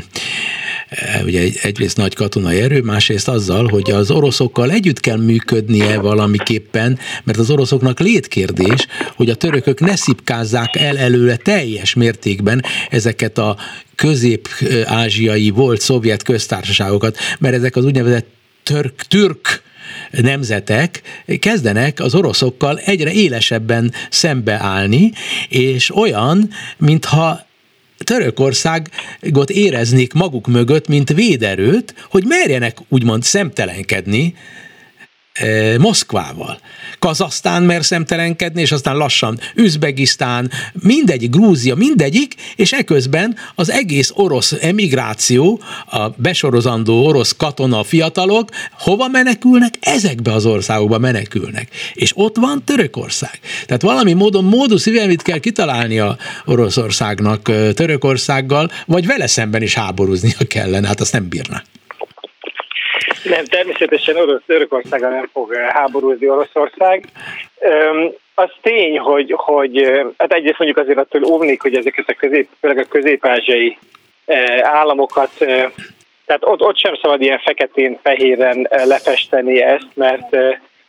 ugye 1.24 1.50
egyrészt 1.62 1.98
nagy 1.98 2.16
katonai 2.16 2.60
erő, 2.60 2.82
másrészt 2.82 3.28
azzal, 3.28 3.68
hogy 3.68 3.92
az 3.92 4.12
oroszokkal 4.12 4.72
együtt 4.72 5.00
kell 5.00 5.18
működnie 5.18 6.00
valamiképpen, 6.00 7.00
mert 7.24 7.38
az 7.38 7.50
oroszoknak 7.50 8.00
létkérdés, 8.00 8.88
hogy 9.16 9.30
a 9.30 9.36
törökök 9.36 9.80
ne 9.80 9.96
szipkázzák 9.96 10.76
el 10.76 10.98
előle 10.98 11.36
teljes 11.36 11.94
mértékben 11.94 12.64
ezeket 12.90 13.38
a 13.38 13.58
közép-ázsiai 13.96 15.50
volt 15.50 15.82
szovjet 15.82 16.24
köztársaságokat, 16.24 17.18
mert 17.40 17.56
ezek 17.56 17.76
az 17.76 17.86
úgynevezett 17.86 18.28
törk, 18.64 19.02
türk 19.02 19.62
nemzetek 20.12 21.02
kezdenek 21.40 22.00
az 22.00 22.16
oroszokkal 22.16 22.80
egyre 22.80 23.12
élesebben 23.12 23.94
szembeállni, 24.10 25.12
és 25.50 25.96
olyan, 25.96 26.50
mintha 26.78 27.48
Törökországot 28.04 29.50
éreznék 29.50 30.14
maguk 30.14 30.48
mögött, 30.48 30.88
mint 30.88 31.14
véderőt, 31.14 31.94
hogy 32.10 32.24
merjenek 32.26 32.78
úgymond 32.88 33.24
szemtelenkedni 33.24 34.36
Moszkvával. 35.78 36.60
Kazasztán 37.00 37.64
mer 37.64 37.86
szemtelenkedni, 37.86 38.62
és 38.62 38.72
aztán 38.72 38.98
lassan 38.98 39.40
Üzbegisztán, 39.56 40.52
mindegyik, 40.74 41.30
Grúzia, 41.30 41.76
mindegyik, 41.76 42.36
és 42.56 42.72
eközben 42.72 43.36
az 43.56 43.72
egész 43.72 44.12
orosz 44.16 44.56
emigráció, 44.62 45.62
a 45.86 46.10
besorozandó 46.10 47.06
orosz 47.06 47.36
katona 47.38 47.84
fiatalok 47.84 48.50
hova 48.72 49.08
menekülnek? 49.08 49.74
Ezekbe 49.80 50.34
az 50.34 50.46
országokba 50.46 50.98
menekülnek. 50.98 51.70
És 51.94 52.12
ott 52.16 52.36
van 52.36 52.64
Törökország. 52.66 53.40
Tehát 53.66 53.82
valami 53.82 54.14
módon 54.14 54.44
módus 54.44 54.86
mit 54.86 55.22
kell 55.22 55.38
kitalálni 55.40 56.00
a 56.00 56.18
Oroszországnak 56.46 57.42
Törökországgal, 57.74 58.72
vagy 58.86 59.06
vele 59.06 59.28
szemben 59.28 59.62
is 59.62 59.74
háborúznia 59.74 60.38
kellene, 60.48 60.88
hát 60.88 61.02
azt 61.02 61.14
nem 61.14 61.30
bírná. 61.30 61.64
Nem, 63.24 63.46
természetesen 63.46 64.16
Orosz, 64.16 64.42
Örökországa 64.46 65.10
nem 65.10 65.30
fog 65.34 65.54
eh, 65.54 65.68
háborúzni 65.68 66.30
Oroszország. 66.30 67.06
Az 68.36 68.50
tény, 68.62 69.00
hogy, 69.00 69.34
hogy 69.36 69.78
eh, 69.78 70.06
hát 70.18 70.34
egyrészt 70.34 70.58
mondjuk 70.58 70.80
azért 70.80 71.00
attól 71.00 71.24
óvnék, 71.24 71.62
hogy 71.62 71.76
ezeket 71.76 72.10
a 72.10 72.14
közép, 72.14 72.48
főleg 72.60 72.78
a 72.78 72.88
közép-ázsiai 72.90 73.78
eh, 74.26 74.60
államokat, 74.62 75.32
tehát 76.26 76.46
ott, 76.46 76.62
ott 76.62 76.78
sem 76.78 76.96
szabad 77.02 77.22
ilyen 77.22 77.40
feketén-fehéren 77.40 78.68
lefesteni 78.70 79.62
ezt, 79.62 79.88
mert 79.94 80.36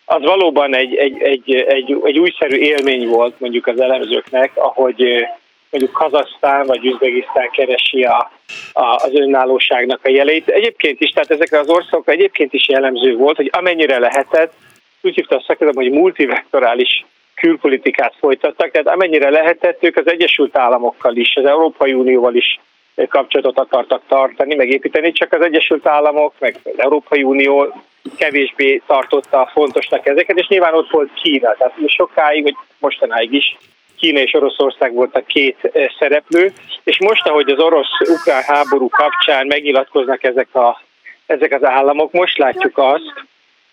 az 0.05 0.23
valóban 0.23 0.75
egy, 0.75 0.95
egy, 0.95 1.23
egy, 1.23 1.55
egy, 1.55 1.97
egy 2.05 2.19
újszerű 2.19 2.57
élmény 2.57 3.07
volt 3.09 3.41
mondjuk 3.41 3.67
az 3.67 3.81
elemzőknek, 3.81 4.51
ahogy 4.55 5.27
mondjuk 5.71 5.93
Kazasztán 5.93 6.67
vagy 6.67 6.85
Üzbegisztán 6.85 7.51
keresi 7.51 8.03
a, 8.03 8.31
a, 8.73 8.85
az 8.85 9.11
önállóságnak 9.15 10.01
a 10.03 10.09
jeleit. 10.09 10.49
Egyébként 10.49 11.01
is, 11.01 11.11
tehát 11.11 11.31
ezekre 11.31 11.59
az 11.59 11.69
országokra 11.69 12.13
egyébként 12.13 12.53
is 12.53 12.69
jellemző 12.69 13.17
volt, 13.17 13.37
hogy 13.37 13.51
amennyire 13.53 13.99
lehetett, 13.99 14.53
úgy 15.01 15.15
hívta 15.15 15.37
a 15.37 15.45
szakadom, 15.47 15.75
hogy 15.75 15.91
multivektorális 15.91 17.05
külpolitikát 17.35 18.15
folytattak, 18.19 18.71
tehát 18.71 18.89
amennyire 18.89 19.31
lehetett, 19.31 19.85
ők 19.85 19.97
az 19.97 20.11
Egyesült 20.11 20.57
Államokkal 20.57 21.17
is, 21.17 21.37
az 21.37 21.45
Európai 21.45 21.93
Unióval 21.93 22.35
is 22.35 22.61
kapcsolatot 23.09 23.59
akartak 23.59 24.03
tartani, 24.09 24.55
megépíteni, 24.55 25.13
csak 25.13 25.33
az 25.33 25.43
Egyesült 25.43 25.87
Államok, 25.87 26.35
meg 26.39 26.57
az 26.65 26.79
Európai 26.79 27.23
Unió 27.23 27.83
kevésbé 28.17 28.83
tartotta 28.87 29.51
fontosnak 29.53 30.07
ezeket, 30.07 30.39
és 30.39 30.47
nyilván 30.47 30.75
ott 30.75 30.91
volt 30.91 31.13
Kína, 31.23 31.55
tehát 31.59 31.75
sokáig, 31.87 32.43
vagy 32.43 32.55
mostanáig 32.79 33.33
is 33.33 33.57
Kína 34.01 34.19
és 34.21 34.35
Oroszország 34.35 34.93
volt 34.93 35.17
a 35.17 35.23
két 35.27 35.57
eh, 35.73 35.87
szereplő, 35.99 36.53
és 36.85 36.99
most, 37.01 37.27
ahogy 37.27 37.51
az 37.51 37.59
orosz-ukrán 37.59 38.43
háború 38.43 38.89
kapcsán 38.89 39.47
megnyilatkoznak 39.47 40.23
ezek, 40.23 40.55
a, 40.55 40.83
ezek 41.27 41.53
az 41.53 41.65
államok, 41.65 42.13
most 42.13 42.39
látjuk 42.39 42.79
azt, 42.79 43.25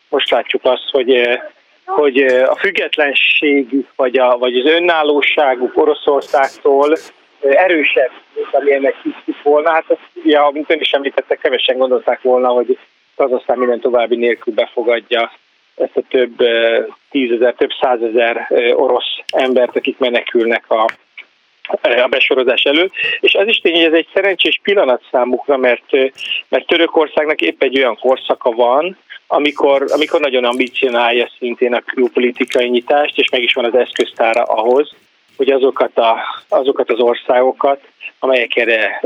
most 0.10 0.30
látjuk 0.30 0.66
azt, 0.66 0.90
hogy 0.92 1.14
eh, 1.14 1.42
hogy 1.86 2.22
eh, 2.22 2.52
a 2.52 2.56
függetlenségük 2.56 3.88
vagy, 3.96 4.18
a, 4.18 4.38
vagy 4.38 4.58
az 4.58 4.66
önállóságuk 4.66 5.78
Oroszországtól 5.78 6.98
erősebb, 7.42 8.12
mint 8.36 8.48
amilyennek 8.52 8.96
hiszük 9.04 9.44
volna. 9.44 9.72
Hát 9.72 9.86
azt, 9.88 10.10
ja, 10.24 10.50
mint 10.54 10.72
ön 10.72 10.80
is 10.80 10.92
említette, 10.92 11.36
kevesen 11.36 11.78
gondolták 11.78 12.22
volna, 12.22 12.48
hogy 12.48 12.78
az 13.16 13.32
aztán 13.32 13.58
minden 13.58 13.80
további 13.80 14.16
nélkül 14.16 14.54
befogadja 14.54 15.32
ezt 15.78 15.98
a 15.98 16.02
több 16.10 16.36
tízezer, 17.10 17.54
több 17.54 17.72
százezer 17.82 18.48
orosz 18.76 19.20
embert, 19.28 19.76
akik 19.76 19.98
menekülnek 19.98 20.64
a, 20.68 20.86
a 21.82 22.08
besorozás 22.10 22.64
elő. 22.64 22.92
És 23.20 23.34
az 23.34 23.48
is 23.48 23.58
tény, 23.58 23.74
hogy 23.74 23.84
ez 23.84 23.94
egy 23.94 24.08
szerencsés 24.14 24.60
pillanat 24.64 25.04
számukra, 25.12 25.58
mert, 25.58 25.92
mert 26.48 26.68
Törökországnak 26.68 27.42
épp 27.42 27.64
egy 27.64 27.78
olyan 27.78 27.98
korszaka 28.00 28.52
van, 28.52 28.98
amikor, 29.28 29.86
amikor 29.90 30.20
nagyon 30.20 30.44
ambicionálja 30.44 31.30
szintén 31.38 31.74
a 31.74 31.82
külpolitikai 31.82 32.70
nyitást, 32.70 33.18
és 33.18 33.30
meg 33.30 33.42
is 33.42 33.54
van 33.54 33.66
az 33.66 33.76
eszköztára 33.76 34.44
ahhoz, 34.44 34.92
hogy 35.38 35.50
azokat, 35.50 35.98
a, 35.98 36.18
azokat 36.50 36.92
az 36.92 37.00
országokat, 37.00 37.82
amelyek 38.20 38.56
erre 38.56 39.02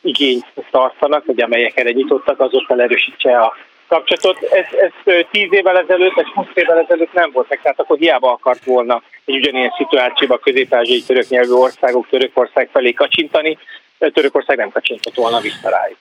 igényt 0.00 0.46
tartanak, 0.70 1.24
vagy 1.24 1.40
amelyek 1.40 1.78
erre 1.78 1.90
nyitottak, 1.90 2.40
azokkal 2.40 2.80
erősítse 2.80 3.38
a 3.38 3.56
kapcsolatot. 3.88 4.42
Ez, 4.42 4.64
ez 4.78 5.24
10 5.30 5.48
évvel 5.50 5.78
ezelőtt, 5.78 6.14
vagy 6.14 6.26
20 6.34 6.46
évvel 6.54 6.78
ezelőtt 6.78 7.12
nem 7.12 7.30
volt 7.32 7.48
meg, 7.48 7.60
tehát 7.62 7.80
akkor 7.80 7.98
hiába 7.98 8.32
akart 8.32 8.64
volna 8.64 9.02
egy 9.24 9.36
ugyanilyen 9.36 9.74
szituációban 9.76 10.40
közép-ázsiai 10.42 11.02
török 11.02 11.28
nyelvű 11.28 11.52
országok 11.52 12.08
Törökország 12.08 12.68
felé 12.72 12.92
kacsintani, 12.92 13.58
Törökország 13.98 14.56
nem 14.56 14.70
kacsintott 14.70 15.14
volna 15.14 15.40
vissza 15.40 15.70
rájuk. 15.70 15.98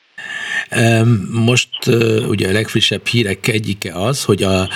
Most 1.46 1.69
ugye 2.28 2.48
a 2.48 2.52
legfrissebb 2.52 3.06
hírek 3.06 3.48
egyike 3.48 3.91
az, 3.93 4.26
hogy 4.26 4.43
a, 4.43 4.67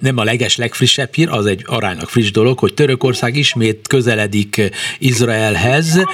nem 0.00 0.16
a 0.16 0.24
leges 0.24 0.56
legfrissebb 0.56 1.14
hír, 1.14 1.28
az 1.28 1.46
egy 1.46 1.62
aránylag 1.66 2.08
friss 2.08 2.30
dolog, 2.30 2.58
hogy 2.58 2.74
Törökország 2.74 3.36
ismét 3.36 3.88
közeledik 3.88 4.70
Izraelhez, 4.98 6.04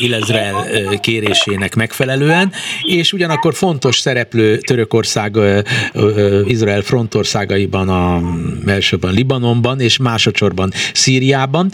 Izrael 0.00 0.66
kérésének 1.00 1.74
megfelelően, 1.74 2.52
és 2.82 3.12
ugyanakkor 3.12 3.54
fontos 3.54 3.98
szereplő 3.98 4.58
Törökország 4.58 5.36
Izrael 6.46 6.82
frontországaiban, 6.82 7.88
a, 7.88 8.20
elsőben 8.66 9.12
Libanonban, 9.12 9.80
és 9.80 9.96
másodszorban 9.96 10.72
Szíriában. 10.92 11.70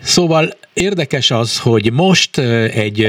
Szóval 0.00 0.56
érdekes 0.72 1.30
az, 1.30 1.58
hogy 1.58 1.92
most 1.92 2.38
egy 2.38 3.08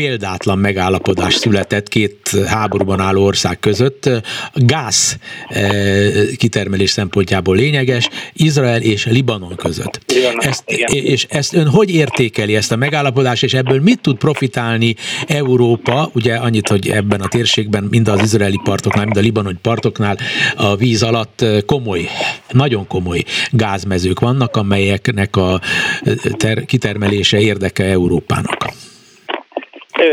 példátlan 0.00 0.58
megállapodás 0.58 1.34
született 1.34 1.88
két 1.88 2.30
háborúban 2.46 3.00
álló 3.00 3.24
ország 3.24 3.60
között. 3.60 4.10
Gáz 4.54 5.18
eh, 5.48 6.12
kitermelés 6.36 6.90
szempontjából 6.90 7.56
lényeges, 7.56 8.08
Izrael 8.32 8.80
és 8.82 9.06
Libanon 9.06 9.56
között. 9.56 10.00
ezt, 10.38 10.62
és 10.92 11.26
ezt 11.28 11.54
ön 11.54 11.68
hogy 11.68 11.90
értékeli 11.90 12.56
ezt 12.56 12.72
a 12.72 12.76
megállapodást, 12.76 13.42
és 13.42 13.54
ebből 13.54 13.80
mit 13.80 14.00
tud 14.00 14.16
profitálni 14.16 14.94
Európa, 15.26 16.10
ugye 16.14 16.34
annyit, 16.34 16.68
hogy 16.68 16.88
ebben 16.88 17.20
a 17.20 17.28
térségben 17.28 17.84
mind 17.90 18.08
az 18.08 18.22
izraeli 18.22 18.60
partoknál, 18.64 19.04
mind 19.04 19.16
a 19.16 19.20
libanoni 19.20 19.58
partoknál 19.62 20.18
a 20.56 20.76
víz 20.76 21.02
alatt 21.02 21.44
komoly, 21.66 22.08
nagyon 22.50 22.86
komoly 22.86 23.24
gázmezők 23.50 24.20
vannak, 24.20 24.56
amelyeknek 24.56 25.36
a 25.36 25.60
eh, 26.02 26.14
ter- 26.36 26.64
kitermelése 26.64 27.40
érdeke 27.40 27.84
Európának. 27.84 28.88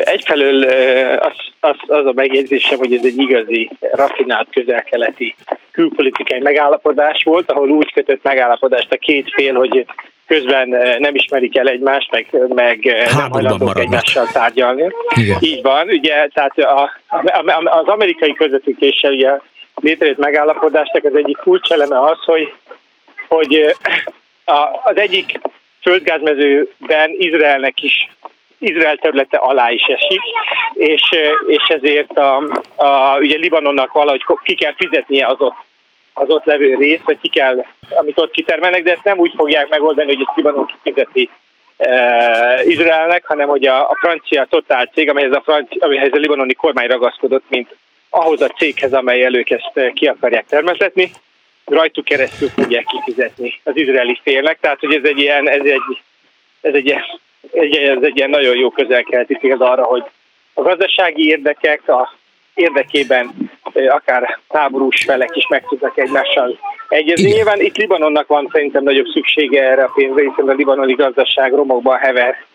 Egyfelől 0.04 0.64
az, 1.20 1.34
az, 1.60 1.76
az 1.88 2.06
a 2.06 2.12
megjegyzésem, 2.16 2.78
hogy 2.78 2.94
ez 2.94 3.06
egy 3.06 3.18
igazi, 3.18 3.70
rafinált 3.92 4.48
közel-keleti 4.52 5.36
külpolitikai 5.72 6.40
megállapodás 6.40 7.24
volt, 7.24 7.52
ahol 7.52 7.70
úgy 7.70 7.94
kötött 7.94 8.24
megállapodást 8.24 8.92
a 8.92 8.98
két 8.98 9.34
fél, 9.34 9.54
hogy 9.54 9.86
közben 10.28 10.68
nem 11.00 11.16
ismerik 11.16 11.58
el 11.58 11.68
egymást, 11.68 12.12
meg, 12.12 12.28
meg 12.48 12.80
nem 13.18 13.32
hajlandók 13.32 13.80
egymással 13.80 14.28
tárgyalni. 14.32 14.88
Igen. 15.16 15.38
Így 15.40 15.62
van, 15.62 15.88
ugye, 15.88 16.28
tehát 16.34 16.58
a, 16.58 16.82
a, 17.08 17.80
az 17.80 17.88
amerikai 17.88 18.34
közvetítéssel 18.34 19.12
ugye 19.12 19.32
létrejött 19.76 20.18
megállapodásnak 20.18 21.04
az 21.04 21.16
egyik 21.16 21.38
kulcseleme 21.38 22.02
az, 22.02 22.18
hogy, 22.26 22.54
hogy 23.28 23.76
a, 24.46 24.82
az 24.84 24.98
egyik 24.98 25.40
földgázmezőben 25.82 27.16
Izraelnek 27.18 27.84
is 27.84 28.10
Izrael 28.60 28.98
területe 28.98 29.38
alá 29.38 29.72
is 29.72 29.84
esik, 29.84 30.22
és, 30.74 31.02
és 31.48 31.68
ezért 31.68 32.18
a, 32.18 32.36
a, 32.76 33.18
ugye 33.18 33.38
Libanonnak 33.38 33.92
valahogy 33.92 34.24
ki 34.44 34.56
kell 34.56 34.74
fizetnie 34.76 35.28
az 35.28 35.36
ott, 35.40 35.56
az 36.14 36.30
ott 36.30 36.46
levő 36.46 36.76
részt, 36.76 37.04
vagy 37.04 37.20
ki 37.22 37.30
kell, 37.30 37.66
amit 37.90 38.20
ott 38.20 38.32
kitermelnek, 38.32 38.84
de 38.84 38.92
ezt 38.92 39.04
nem 39.04 39.18
úgy 39.18 39.34
fogják 39.36 39.70
megoldani, 39.70 40.16
hogy 40.16 40.26
ezt 40.28 40.36
Libanon 40.36 40.66
kifizeti 40.66 41.30
Izraelnek, 42.64 43.26
hanem 43.26 43.48
hogy 43.48 43.66
a, 43.66 43.90
a 43.90 43.98
francia 44.00 44.46
Total 44.46 44.86
cég, 44.86 45.10
amelyhez 45.10 45.34
a, 45.34 45.42
franci, 45.42 45.78
amelyhez 45.80 46.14
a 46.14 46.18
libanoni 46.18 46.54
kormány 46.54 46.88
ragaszkodott, 46.88 47.44
mint 47.50 47.76
ahhoz 48.10 48.42
a 48.42 48.48
céghez, 48.48 48.94
amely 48.94 49.24
elők 49.24 49.50
ezt 49.50 49.94
ki 49.94 50.08
akarják 50.08 50.46
termesztetni, 50.46 51.12
rajtuk 51.66 52.06
keresztül 52.06 52.50
fogják 52.50 52.86
kifizetni 52.86 53.60
az 53.64 53.76
izraeli 53.76 54.20
félnek. 54.24 54.60
Tehát, 54.60 54.80
hogy 54.80 54.94
ez 54.94 55.04
egy 55.04 55.20
ilyen, 55.20 55.50
ez 55.50 55.66
egy, 55.66 56.02
ez 56.62 56.74
egy, 56.74 56.96
egy, 57.52 57.76
ez 57.76 58.02
egy 58.02 58.18
ilyen 58.18 58.30
nagyon 58.30 58.56
jó 58.56 58.70
közelkeleti 58.70 59.38
példa 59.38 59.72
arra, 59.72 59.84
hogy 59.84 60.04
a 60.54 60.62
gazdasági 60.62 61.28
érdekek 61.28 61.90
a 61.90 62.14
érdekében 62.54 63.32
akár 63.90 64.40
táborús 64.48 65.04
felek 65.04 65.36
is 65.36 65.48
meg 65.48 65.66
tudnak 65.68 65.98
egymással 65.98 66.60
egyezni. 66.90 67.24
Igen. 67.24 67.36
Nyilván 67.36 67.62
itt 67.62 67.78
Libanonnak 67.78 68.28
van 68.28 68.50
szerintem 68.52 68.84
nagyobb 68.84 69.06
szüksége 69.06 69.64
erre 69.64 69.84
a 69.84 69.92
pénzre, 69.96 70.24
hiszen 70.24 70.50
a 70.50 70.54
libanoni 70.54 70.94
gazdaság 70.94 71.54
romokban 71.54 71.98
hever 71.98 72.46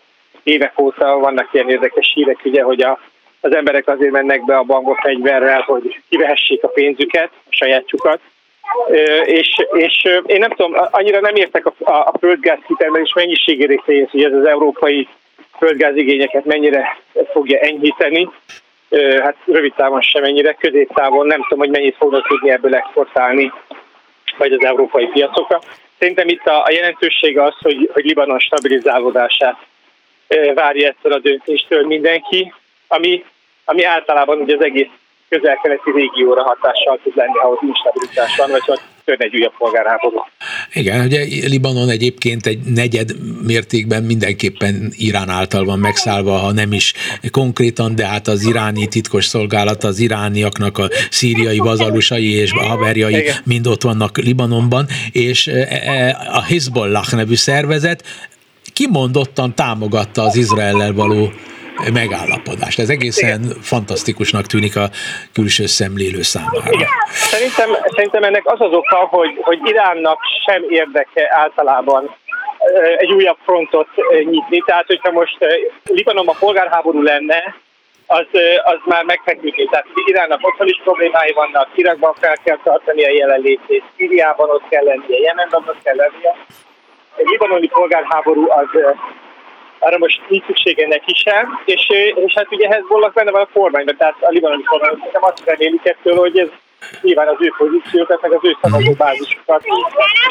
évek 0.43 0.79
óta 0.79 1.17
vannak 1.19 1.49
ilyen 1.51 1.69
érdekes 1.69 2.11
hírek, 2.13 2.39
ugye, 2.43 2.63
hogy 2.63 2.81
a, 2.81 2.99
az 3.41 3.55
emberek 3.55 3.87
azért 3.87 4.11
mennek 4.11 4.45
be 4.45 4.57
a 4.57 4.63
bankok 4.63 4.97
fegyverrel, 4.97 5.61
hogy 5.61 6.01
kivehessék 6.09 6.63
a 6.63 6.67
pénzüket, 6.67 7.29
a 7.33 7.49
sajátjukat. 7.49 8.19
És, 9.25 9.55
és 9.73 10.03
én 10.25 10.39
nem 10.39 10.49
tudom, 10.49 10.73
annyira 10.91 11.19
nem 11.19 11.35
értek 11.35 11.65
a, 11.65 11.73
a, 11.79 11.91
a 11.91 12.13
földgáz 12.19 12.59
kitermelés 12.67 13.13
mennyiségére 13.13 13.81
hogy 13.85 14.23
ez 14.23 14.33
az 14.33 14.45
európai 14.45 15.07
földgázigényeket 15.57 16.45
mennyire 16.45 16.97
fogja 17.31 17.59
enyhíteni 17.59 18.29
hát 18.99 19.35
rövid 19.45 19.73
távon 19.73 20.01
sem 20.01 20.23
ennyire, 20.23 20.53
középtávon 20.53 21.27
nem 21.27 21.41
tudom, 21.41 21.59
hogy 21.59 21.69
mennyit 21.69 21.95
fognak 21.95 22.27
tudni 22.27 22.49
ebből 22.49 22.75
exportálni, 22.75 23.51
vagy 24.37 24.51
az 24.51 24.63
európai 24.63 25.05
piacokra. 25.05 25.61
Szerintem 25.99 26.27
itt 26.27 26.45
a, 26.45 26.63
a 26.63 26.71
jelentősége 26.71 27.43
az, 27.43 27.55
hogy, 27.59 27.89
hogy 27.93 28.05
Libanon 28.05 28.39
stabilizálódását 28.39 29.57
várja 30.53 30.87
ettől 30.87 31.13
a 31.13 31.19
döntéstől 31.19 31.85
mindenki, 31.85 32.53
ami, 32.87 33.25
ami 33.65 33.83
általában 33.83 34.39
ugye 34.39 34.55
az 34.55 34.63
egész 34.63 34.87
közel-keleti 35.33 35.91
régióra 35.91 36.43
hatással 36.43 36.99
tud 37.03 37.15
lenni, 37.15 37.37
ahol 37.43 37.59
instabilitás 37.61 38.35
van, 38.37 38.49
vagy 38.51 38.65
hogy 38.65 38.79
tör 39.05 39.15
egy 39.19 39.35
újabb 39.35 39.57
polgárháború. 39.57 40.17
Igen, 40.73 41.05
ugye 41.05 41.23
Libanon 41.47 41.89
egyébként 41.89 42.45
egy 42.45 42.59
negyed 42.59 43.09
mértékben 43.45 44.03
mindenképpen 44.03 44.91
Irán 44.97 45.29
által 45.29 45.65
van 45.65 45.79
megszállva, 45.79 46.31
ha 46.31 46.51
nem 46.51 46.73
is 46.73 46.93
konkrétan, 47.31 47.95
de 47.95 48.05
hát 48.05 48.27
az 48.27 48.45
iráni 48.45 48.87
titkos 48.87 49.25
szolgálat, 49.25 49.83
az 49.83 49.99
irániaknak 49.99 50.77
a 50.77 50.87
szíriai 51.09 51.57
vazalusai 51.57 52.31
és 52.31 52.51
a 52.51 52.63
haverjai 52.63 53.15
Igen. 53.15 53.35
mind 53.45 53.67
ott 53.67 53.81
vannak 53.81 54.17
Libanonban, 54.17 54.85
és 55.11 55.47
e, 55.47 55.67
e, 55.69 56.17
a 56.31 56.41
Hezbollah 56.41 57.11
nevű 57.11 57.35
szervezet 57.35 58.03
kimondottan 58.73 59.55
támogatta 59.55 60.21
az 60.21 60.35
Izraellel 60.35 60.93
való 60.93 61.31
megállapodást. 61.93 62.79
Ez 62.79 62.89
egészen 62.89 63.41
Igen. 63.41 63.61
fantasztikusnak 63.61 64.45
tűnik 64.45 64.75
a 64.75 64.89
külső 65.33 65.65
szemlélő 65.65 66.21
számára. 66.21 66.71
Igen. 66.71 66.87
Szerintem, 67.11 67.69
szerintem 67.95 68.23
ennek 68.23 68.43
az 68.45 68.61
az 68.61 68.71
oka, 68.71 68.95
hogy, 68.95 69.37
hogy 69.41 69.59
Iránnak 69.63 70.19
sem 70.45 70.63
érdeke 70.69 71.27
általában 71.29 72.15
egy 72.97 73.11
újabb 73.11 73.37
frontot 73.43 73.87
nyitni. 74.29 74.63
Tehát, 74.65 74.85
hogyha 74.87 75.11
most 75.11 75.37
Libanon 75.83 76.27
a 76.27 76.35
polgárháború 76.39 77.01
lenne, 77.01 77.55
az, 78.07 78.27
az 78.63 78.79
már 78.85 79.03
megfeküdni. 79.03 79.65
Tehát 79.65 79.85
Iránnak 80.05 80.39
otthon 80.41 80.67
is 80.67 80.81
problémái 80.83 81.31
vannak, 81.31 81.67
Irakban 81.75 82.13
fel 82.19 82.37
kell 82.43 82.59
tartani 82.63 83.03
a 83.05 83.11
jelenlétét, 83.11 83.83
Szíriában 83.97 84.49
ott 84.49 84.67
kell 84.69 84.83
lennie, 84.83 85.19
Jemenben 85.19 85.63
ott 85.67 85.83
kell 85.83 85.95
lennie. 85.95 86.35
Egy 87.15 87.25
libanoni 87.25 87.67
polgárháború 87.67 88.49
az 88.49 88.67
arra 89.85 89.97
most 89.97 90.21
nincs 90.27 90.45
szüksége 90.45 90.87
neki 90.87 91.13
sem, 91.13 91.59
és, 91.65 91.87
és 92.25 92.33
hát 92.35 92.51
ugye 92.51 92.67
Hezbollah 92.67 93.13
benne 93.13 93.31
van 93.31 93.41
a 93.41 93.53
kormányban, 93.53 93.95
tehát 93.97 94.15
a 94.19 94.29
libanoni 94.29 94.63
kormányban 94.63 94.99
szerintem 94.99 95.23
azt 95.23 95.45
remélik 95.45 95.85
ettől, 95.85 96.15
hogy 96.15 96.37
ez 96.39 96.49
nyilván 97.01 97.27
az 97.27 97.39
ő 97.39 97.53
pozíciókat, 97.57 98.21
meg 98.21 98.31
az 98.31 98.43
ő 98.43 98.57
szavazóbázisukat 98.61 99.63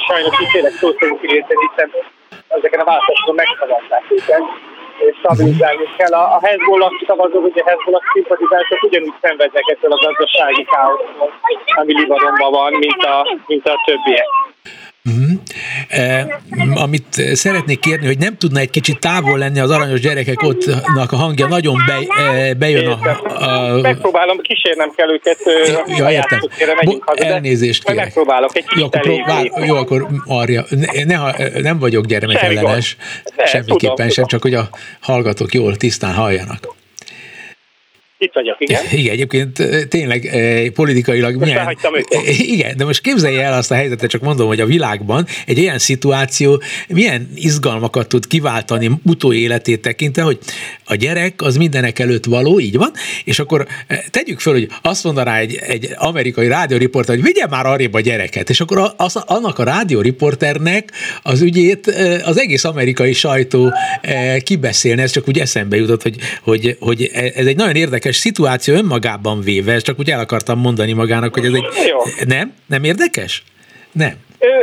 sajnos 0.08 0.40
így 0.40 0.50
tényleg 0.52 0.72
szó 0.72 0.88
szerint 0.98 1.22
érteni, 1.22 1.60
hiszen 1.68 1.90
ezeken 2.48 2.80
a 2.80 2.84
választásokon 2.84 3.34
megszavazták 3.34 4.04
őket 4.08 4.42
és 5.06 5.16
stabilizálni 5.18 5.86
kell. 5.96 6.12
A, 6.12 6.34
a 6.36 6.38
Hezbollah 6.42 6.90
szavazók, 7.06 7.44
ugye 7.44 7.62
Hezbollah 7.66 8.02
szimpatizáltak 8.12 8.82
ugyanúgy 8.82 9.14
szenvednek 9.20 9.64
ettől 9.66 9.92
a 9.92 9.98
gazdasági 10.06 10.64
káosztól, 10.64 11.32
ami 11.66 11.92
Libanonban 12.00 12.50
van, 12.50 12.72
mint 12.72 13.02
a, 13.02 13.38
mint 13.46 13.68
a 13.68 13.74
többiek. 13.86 14.26
Uh-huh. 15.04 15.30
Eh, 15.88 16.26
amit 16.74 17.22
szeretnék 17.32 17.78
kérni, 17.78 18.06
hogy 18.06 18.18
nem 18.18 18.36
tudna 18.36 18.60
egy 18.60 18.70
kicsit 18.70 18.98
távol 18.98 19.38
lenni 19.38 19.58
az 19.58 19.70
aranyos 19.70 20.00
gyerekek 20.00 20.42
ottnak 20.42 21.12
a 21.12 21.16
hangja, 21.16 21.46
nagyon 21.46 21.76
be, 21.86 22.22
eh, 22.22 22.54
bejön 22.54 22.86
a, 22.86 22.98
a... 23.44 23.80
Megpróbálom, 23.80 24.38
kísérnem 24.40 24.90
kell 24.96 25.08
őket. 25.10 25.38
Ja, 25.98 26.10
értem. 26.10 26.40
Bo- 26.84 27.02
haza, 27.04 27.24
elnézést 27.24 27.84
kérek. 27.84 28.04
Megpróbálok 28.04 28.56
egy 28.56 28.64
jó, 28.76 28.84
akkor, 28.84 29.00
próbál, 29.00 29.50
jó, 29.66 29.76
akkor 29.76 30.06
arja. 30.26 30.64
Ne, 30.68 31.04
ne, 31.04 31.48
nem 31.60 31.78
vagyok 31.78 32.06
gyermekellenes, 32.06 32.96
semmiképpen 33.44 34.08
sem, 34.10 34.26
csak 34.26 34.42
hogy 34.42 34.54
a 34.54 34.68
hallgatók 35.00 35.54
jól, 35.54 35.76
tisztán 35.76 36.14
halljanak. 36.14 36.80
Itt 38.22 38.32
vagyok, 38.32 38.56
igen. 38.58 38.82
Igen, 39.00 39.12
egyébként 39.12 39.62
tényleg 39.88 40.30
politikailag 40.74 41.34
most 41.34 41.52
milyen... 41.52 41.76
Igen, 42.38 42.76
de 42.76 42.84
most 42.84 43.00
képzelje 43.00 43.42
el 43.42 43.52
azt 43.52 43.70
a 43.70 43.74
helyzetet, 43.74 44.10
csak 44.10 44.20
mondom, 44.20 44.46
hogy 44.46 44.60
a 44.60 44.66
világban 44.66 45.26
egy 45.46 45.58
olyan 45.58 45.78
szituáció 45.78 46.62
milyen 46.88 47.28
izgalmakat 47.34 48.08
tud 48.08 48.26
kiváltani 48.26 48.90
utóéletét 49.04 49.80
tekintve, 49.80 50.22
hogy 50.22 50.38
a 50.84 50.94
gyerek 50.94 51.42
az 51.42 51.56
mindenek 51.56 51.98
előtt 51.98 52.24
való, 52.24 52.60
így 52.60 52.76
van, 52.76 52.90
és 53.24 53.38
akkor 53.38 53.66
tegyük 54.10 54.40
föl, 54.40 54.52
hogy 54.52 54.68
azt 54.82 55.04
mondaná 55.04 55.38
egy, 55.38 55.58
egy 55.66 55.88
amerikai 55.96 56.48
rádióriporter, 56.48 57.14
hogy 57.14 57.24
vigye 57.24 57.46
már 57.46 57.66
arrébb 57.66 57.94
a 57.94 58.00
gyereket, 58.00 58.50
és 58.50 58.60
akkor 58.60 58.92
az, 58.96 59.16
annak 59.16 59.58
a 59.58 59.64
rádióriporternek 59.64 60.92
az 61.22 61.40
ügyét 61.40 61.86
az 62.24 62.38
egész 62.38 62.64
amerikai 62.64 63.12
sajtó 63.12 63.72
kibeszélne, 64.42 65.02
ez 65.02 65.10
csak 65.10 65.28
úgy 65.28 65.38
eszembe 65.38 65.76
jutott, 65.76 66.02
hogy, 66.02 66.16
hogy, 66.42 66.76
hogy 66.80 67.10
ez 67.12 67.46
egy 67.46 67.56
nagyon 67.56 67.76
érdekes 67.76 68.11
érdekes 68.12 68.16
szituáció 68.16 68.74
önmagában 68.74 69.40
véve, 69.40 69.78
csak 69.78 69.98
úgy 69.98 70.10
el 70.10 70.20
akartam 70.20 70.58
mondani 70.58 70.92
magának, 70.92 71.34
hogy 71.34 71.44
ez 71.44 71.52
egy... 71.52 71.66
Jó. 71.88 71.98
Nem? 72.26 72.52
Nem 72.66 72.84
érdekes? 72.84 73.42
Nem. 73.92 74.14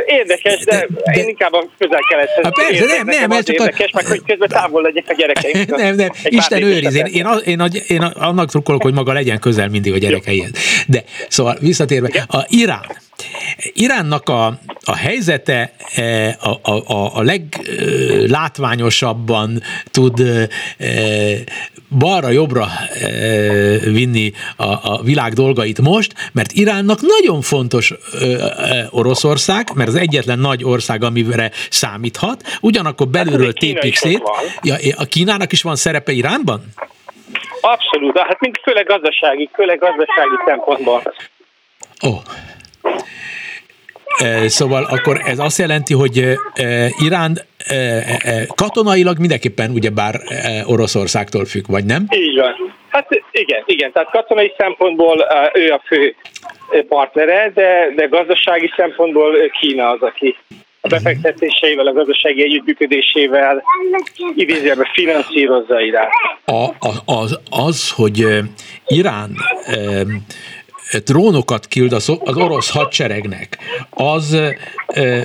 Érdekes, 0.06 0.64
de, 0.64 0.86
de 1.04 1.12
én 1.12 1.28
inkább 1.28 1.52
a 1.52 1.66
közel-kelethez 1.78 2.44
hát 2.44 2.54
persze, 2.54 2.84
nem, 2.84 3.06
nem, 3.06 3.28
nem, 3.28 3.42
csak 3.42 3.56
érdekes, 3.56 3.90
a... 3.92 3.94
meg 3.94 4.06
hogy 4.06 4.22
közben 4.26 4.48
távol 4.48 4.82
legyek 4.82 5.04
a 5.08 5.14
gyerekeim. 5.14 5.64
Nem, 5.82 5.94
nem, 5.94 6.10
Isten 6.22 6.62
őriz, 6.62 6.94
én, 6.94 7.06
én, 7.06 7.26
én, 7.44 7.60
én, 7.86 8.02
annak 8.02 8.50
trukkolok, 8.50 8.82
hogy 8.82 8.94
maga 8.94 9.12
legyen 9.12 9.38
közel 9.38 9.68
mindig 9.68 9.92
a 9.92 9.98
gyerekeihez. 9.98 10.50
De 10.86 11.04
szóval 11.28 11.56
visszatérve, 11.60 12.24
a 12.28 12.44
Irán, 12.48 12.86
Iránnak 13.72 14.28
a, 14.28 14.46
a 14.84 14.96
helyzete 14.96 15.72
e, 15.94 16.36
a, 16.40 16.70
a, 16.70 17.16
a 17.16 17.22
leglátványosabban 17.22 19.62
tud 19.90 20.20
e, 20.20 20.48
balra-jobbra 21.98 22.66
e, 22.66 23.08
vinni 23.78 24.32
a, 24.56 24.64
a 24.64 25.00
világ 25.02 25.32
dolgait 25.32 25.80
most, 25.80 26.12
mert 26.32 26.52
Iránnak 26.52 26.98
nagyon 27.00 27.40
fontos 27.40 27.94
Oroszország, 28.90 29.68
mert 29.74 29.88
az 29.88 29.94
egyetlen 29.94 30.38
nagy 30.38 30.64
ország, 30.64 31.02
amire 31.04 31.50
számíthat, 31.70 32.42
ugyanakkor 32.60 33.08
belülről 33.08 33.46
hát, 33.46 33.58
tépik 33.58 33.96
szét. 33.96 34.22
Ja, 34.62 34.76
a 34.96 35.04
Kínának 35.04 35.52
is 35.52 35.62
van 35.62 35.76
szerepe 35.76 36.12
Iránban? 36.12 36.64
Abszolút, 37.60 38.18
hát 38.18 38.40
mind 38.40 38.56
főleg 38.62 38.86
gazdasági, 38.86 39.50
főleg 39.52 39.78
gazdasági 39.78 40.36
szempontból. 40.46 41.02
Ó. 42.06 42.08
Oh. 42.08 42.18
Szóval 44.46 44.84
akkor 44.84 45.20
ez 45.24 45.38
azt 45.38 45.58
jelenti, 45.58 45.94
hogy 45.94 46.38
Irán 47.04 47.38
katonailag 48.54 49.18
mindenképpen 49.18 49.70
ugyebár 49.70 50.20
Oroszországtól 50.66 51.44
függ, 51.44 51.64
vagy 51.66 51.84
nem? 51.84 52.06
Így 52.10 52.36
van. 52.36 52.74
Hát 52.88 53.08
igen, 53.32 53.62
igen, 53.66 53.92
tehát 53.92 54.10
katonai 54.10 54.52
szempontból 54.58 55.26
ő 55.54 55.72
a 55.72 55.82
fő 55.86 56.14
partnere, 56.88 57.50
de, 57.54 57.92
de 57.96 58.06
gazdasági 58.06 58.72
szempontból 58.76 59.50
Kína 59.60 59.90
az, 59.90 60.00
aki 60.00 60.36
a 60.80 60.88
befektetéseivel, 60.88 61.86
a 61.86 61.92
gazdasági 61.92 62.42
együttműködésével 62.42 63.62
idézőjelben 64.34 64.88
finanszírozza 64.92 65.80
Irán. 65.80 66.08
A, 66.44 66.64
a, 66.64 66.92
az, 67.04 67.38
az, 67.50 67.90
hogy 67.90 68.26
Irán 68.86 69.30
drónokat 71.04 71.68
küld 71.68 71.92
az 71.92 72.08
orosz 72.24 72.70
hadseregnek, 72.70 73.58
az 73.90 74.36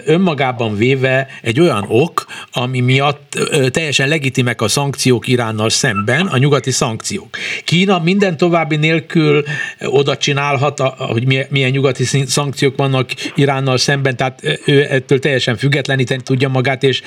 önmagában 0.06 0.78
véve 0.78 1.28
egy 1.42 1.60
olyan 1.60 1.86
ok, 1.88 2.26
ami 2.52 2.80
miatt 2.80 3.40
teljesen 3.72 4.08
legitimek 4.08 4.62
a 4.62 4.68
szankciók 4.68 5.28
Iránnal 5.28 5.70
szemben, 5.70 6.28
a 6.28 6.38
nyugati 6.38 6.72
szankciók. 6.72 7.38
Kína 7.64 8.00
minden 8.00 8.38
további 8.38 8.76
nélkül 8.76 9.44
oda 9.86 10.18
csinálhat, 10.18 10.80
hogy 10.98 11.48
milyen 11.50 11.70
nyugati 11.70 12.04
szankciók 12.26 12.78
vannak 12.78 13.10
Iránnal 13.36 13.78
szemben, 13.78 14.16
tehát 14.16 14.60
ő 14.66 14.88
ettől 14.90 15.20
teljesen 15.20 15.58
függetleníteni 15.58 16.22
tudja 16.22 16.50
magát, 16.50 16.84
és 16.84 17.02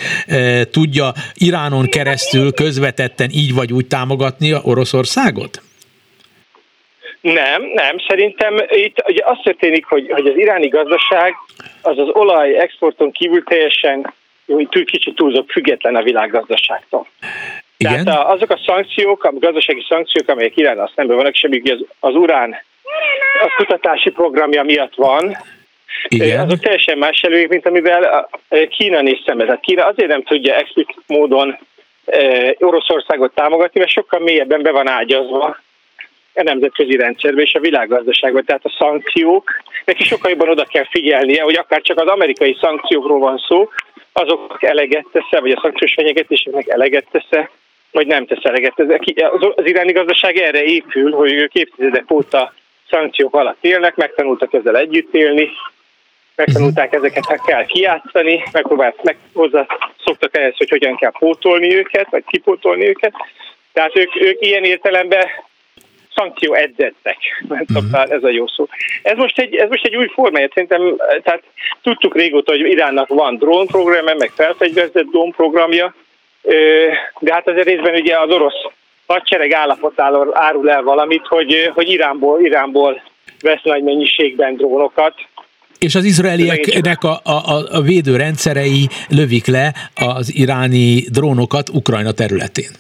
tudja 0.70 1.14
Iránon 1.34 1.88
keresztül 1.88 2.52
közvetetten 2.52 3.30
így 3.32 3.54
vagy 3.54 3.72
úgy 3.72 3.86
támogatni 3.86 4.54
Oroszországot? 4.62 5.62
Nem, 7.20 7.62
nem. 7.62 7.96
Szerintem 8.08 8.56
itt 8.68 9.02
ugye 9.08 9.24
az 9.24 9.38
történik, 9.42 9.86
hogy, 9.86 10.10
hogy 10.10 10.26
az 10.26 10.36
iráni 10.36 10.68
gazdaság 10.68 11.34
az 11.82 11.98
az 11.98 12.08
olaj 12.08 12.58
exporton 12.58 13.12
kívül 13.12 13.44
teljesen 13.44 14.14
hogy 14.46 14.84
kicsit 14.84 15.14
túlzok 15.14 15.50
független 15.50 15.96
a 15.96 16.02
világgazdaságtól. 16.02 17.06
Igen? 17.76 18.04
Tehát 18.04 18.26
azok 18.26 18.50
a 18.50 18.60
szankciók, 18.66 19.24
a 19.24 19.32
gazdasági 19.32 19.84
szankciók, 19.88 20.28
amelyek 20.28 20.56
Iránnal 20.56 20.92
szemben 20.94 21.16
vannak, 21.16 21.34
és 21.34 21.48
az, 21.64 21.84
az 22.00 22.14
urán 22.14 22.56
a 23.40 23.54
kutatási 23.56 24.10
programja 24.10 24.62
miatt 24.62 24.94
van, 24.94 25.36
igen. 26.08 26.40
azok 26.40 26.60
teljesen 26.60 26.98
más 26.98 27.20
előjük, 27.20 27.50
mint 27.50 27.66
amivel 27.66 28.28
Kína 28.68 29.00
néz 29.00 29.18
szembe. 29.26 29.44
Tehát 29.44 29.60
Kína 29.60 29.86
azért 29.86 30.08
nem 30.08 30.22
tudja 30.22 30.54
explicit 30.54 31.02
módon 31.06 31.58
Oroszországot 32.58 33.34
támogatni, 33.34 33.80
mert 33.80 33.92
sokkal 33.92 34.20
mélyebben 34.20 34.62
be 34.62 34.70
van 34.70 34.88
ágyazva 34.88 35.56
a 36.38 36.42
nemzetközi 36.42 36.96
rendszerbe 36.96 37.42
és 37.42 37.54
a 37.54 37.60
világgazdaságban. 37.60 38.44
Tehát 38.44 38.64
a 38.64 38.76
szankciók, 38.78 39.62
neki 39.84 40.04
sokkal 40.04 40.30
jobban 40.30 40.48
oda 40.48 40.64
kell 40.64 40.86
figyelnie, 40.90 41.42
hogy 41.42 41.54
akár 41.54 41.80
csak 41.80 42.00
az 42.00 42.06
amerikai 42.06 42.56
szankciókról 42.60 43.18
van 43.18 43.38
szó, 43.48 43.68
azok 44.12 44.62
eleget 44.62 45.06
tesz 45.12 45.40
vagy 45.40 45.50
a 45.50 45.60
szankciós 45.62 45.94
fenyegetéseknek 45.94 46.68
eleget 46.68 47.06
tesz 47.10 47.46
vagy 47.92 48.06
nem 48.06 48.26
tesz 48.26 48.44
eleget. 48.44 48.80
Az 49.56 49.66
iráni 49.66 49.92
gazdaság 49.92 50.36
erre 50.36 50.64
épül, 50.64 51.12
hogy 51.12 51.32
ők 51.32 51.54
évtizedek 51.54 52.10
óta 52.10 52.52
szankciók 52.90 53.34
alatt 53.34 53.64
élnek, 53.64 53.96
megtanultak 53.96 54.52
ezzel 54.52 54.76
együtt 54.76 55.14
élni, 55.14 55.50
megtanulták 56.34 56.94
ezeket, 56.94 57.24
ha 57.24 57.44
kell 57.46 57.64
kiátszani, 57.64 58.42
megpróbált, 58.52 59.02
meg 59.02 59.16
hozzá 59.32 59.66
szoktak 60.04 60.36
ehhez, 60.36 60.56
hogy 60.56 60.68
hogyan 60.68 60.96
kell 60.96 61.12
pótolni 61.18 61.74
őket, 61.74 62.06
vagy 62.10 62.24
kipótolni 62.26 62.88
őket. 62.88 63.12
Tehát 63.72 63.96
ők, 63.96 64.20
ők 64.20 64.46
ilyen 64.46 64.64
értelemben 64.64 65.26
szankció 66.18 66.54
edzettek, 66.54 67.16
uh-huh. 67.48 68.10
ez 68.10 68.22
a 68.22 68.30
jó 68.30 68.46
szó. 68.46 68.68
Ez 69.02 69.16
most 69.16 69.38
egy, 69.38 69.54
ez 69.54 69.68
most 69.68 69.84
egy 69.84 69.96
új 69.96 70.06
formája, 70.06 70.48
szerintem, 70.54 70.96
tehát 71.22 71.42
tudtuk 71.82 72.14
régóta, 72.14 72.52
hogy 72.52 72.60
Iránnak 72.60 73.08
van 73.08 73.36
drónprogramja, 73.36 74.14
meg 74.14 74.30
felfegyverzett 74.34 75.06
drónprogramja, 75.10 75.94
de 77.18 77.32
hát 77.32 77.48
azért 77.48 77.66
részben 77.66 77.94
ugye 77.94 78.18
az 78.18 78.30
orosz 78.30 78.64
hadsereg 79.06 79.52
állapotáról 79.52 80.30
árul 80.38 80.70
el 80.70 80.82
valamit, 80.82 81.26
hogy, 81.26 81.70
hogy 81.74 81.88
Iránból, 81.90 82.40
Iránból 82.40 83.02
vesz 83.40 83.62
nagy 83.62 83.82
mennyiségben 83.82 84.56
drónokat, 84.56 85.14
és 85.78 85.94
az 85.94 86.04
izraelieknek 86.04 87.04
a, 87.04 87.20
a, 87.22 87.66
a 87.70 87.80
védőrendszerei 87.80 88.88
lövik 89.08 89.46
le 89.46 89.74
az 89.94 90.34
iráni 90.34 91.00
drónokat 91.10 91.68
Ukrajna 91.68 92.12
területén. 92.12 92.70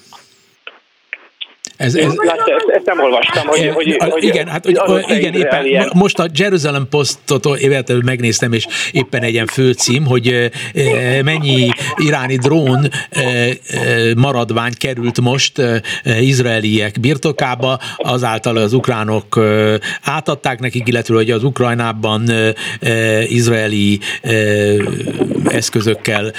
Ez, 1.78 1.94
ez, 1.94 2.14
Látta, 2.16 2.52
ezt, 2.52 2.68
ezt 2.68 2.84
nem 2.84 3.00
olvastam, 3.00 3.46
hogy, 3.46 3.60
e, 3.60 3.72
hogy, 3.72 3.96
hogy 3.98 4.24
igen, 4.24 4.48
hát, 4.48 4.64
hogy, 4.64 4.78
hogy 4.78 5.04
igen, 5.08 5.34
éppen 5.34 5.66
ilyen. 5.66 5.90
most 5.94 6.18
a 6.18 6.26
Jerusalem 6.34 6.86
Postot 6.90 7.58
véletlenül 7.58 8.02
megnéztem, 8.04 8.52
és 8.52 8.66
éppen 8.92 9.22
egy 9.22 9.32
ilyen 9.32 9.46
főcím, 9.46 10.06
hogy 10.06 10.50
mennyi 11.24 11.68
iráni 11.96 12.36
drón 12.36 12.90
maradvány 14.16 14.72
került 14.78 15.20
most 15.20 15.62
izraeliek 16.20 17.00
birtokába, 17.00 17.78
azáltal 17.96 18.56
az 18.56 18.72
ukránok 18.72 19.40
átadták 20.02 20.60
nekik, 20.60 20.88
illetve 20.88 21.14
hogy 21.14 21.30
az 21.30 21.44
Ukrajnában 21.44 22.30
izraeli 23.28 23.98
eszközökkel 25.50 26.32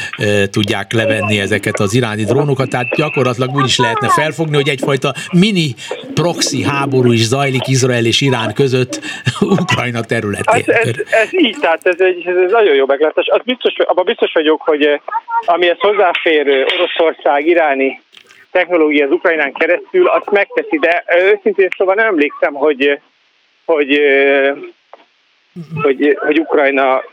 tudják 0.51 0.93
levenni 0.93 1.39
ezeket 1.39 1.79
az 1.79 1.93
iráni 1.93 2.23
drónokat, 2.23 2.69
tehát 2.69 2.95
gyakorlatilag 2.95 3.55
úgy 3.55 3.65
is 3.65 3.77
lehetne 3.77 4.09
felfogni, 4.09 4.55
hogy 4.55 4.69
egyfajta 4.69 5.13
mini 5.31 5.73
proxy 6.13 6.63
háború 6.63 7.11
is 7.11 7.25
zajlik 7.25 7.67
Izrael 7.67 8.05
és 8.05 8.21
Irán 8.21 8.53
között 8.53 8.99
Ukrajna 9.61 10.01
területén. 10.01 10.75
Hát 10.75 10.85
ez, 10.85 10.95
ez 11.11 11.29
így, 11.31 11.57
tehát 11.59 11.85
ez 11.87 12.01
egy, 12.01 12.27
ez 12.27 12.51
nagyon 12.51 12.75
jó 12.75 12.85
meglátás. 12.85 13.27
Az 13.27 13.41
biztos, 13.45 13.73
abban 13.77 14.05
biztos 14.05 14.31
vagyok, 14.33 14.61
hogy 14.61 14.85
eh, 14.85 14.99
amihez 15.45 15.79
hozzáfér 15.79 16.47
eh, 16.47 16.65
Oroszország 16.77 17.47
iráni 17.47 18.01
technológia 18.51 19.05
az 19.05 19.11
Ukrajnán 19.11 19.53
keresztül, 19.53 20.07
azt 20.07 20.31
megteszi, 20.31 20.77
de 20.79 21.03
eh, 21.05 21.23
őszintén 21.23 21.67
szóval 21.77 21.95
nem 21.95 22.05
emlékszem, 22.05 22.53
hogy, 22.53 22.99
hogy, 23.65 24.01
hogy, 25.81 26.17
hogy 26.19 26.39
Ukrajna 26.39 27.03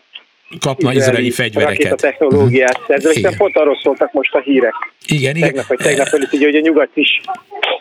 kapna 0.61 0.93
izraeli 0.93 1.31
fegyvereket. 1.31 1.93
A 1.93 1.97
technológiát 1.97 2.81
szerző, 2.87 3.31
pont 3.37 3.57
arról 3.57 3.79
szóltak 3.83 4.13
most 4.13 4.35
a 4.35 4.41
hírek. 4.41 4.75
Igen, 5.07 5.37
igen. 5.37 5.49
Tegnap 5.49 5.67
vagy 5.67 5.79
tegnap 5.79 6.07
előtt, 6.07 6.33
ugye, 6.33 6.45
hogy 6.45 6.57
a 6.57 6.61
nyugat 6.61 6.91
is 6.95 7.21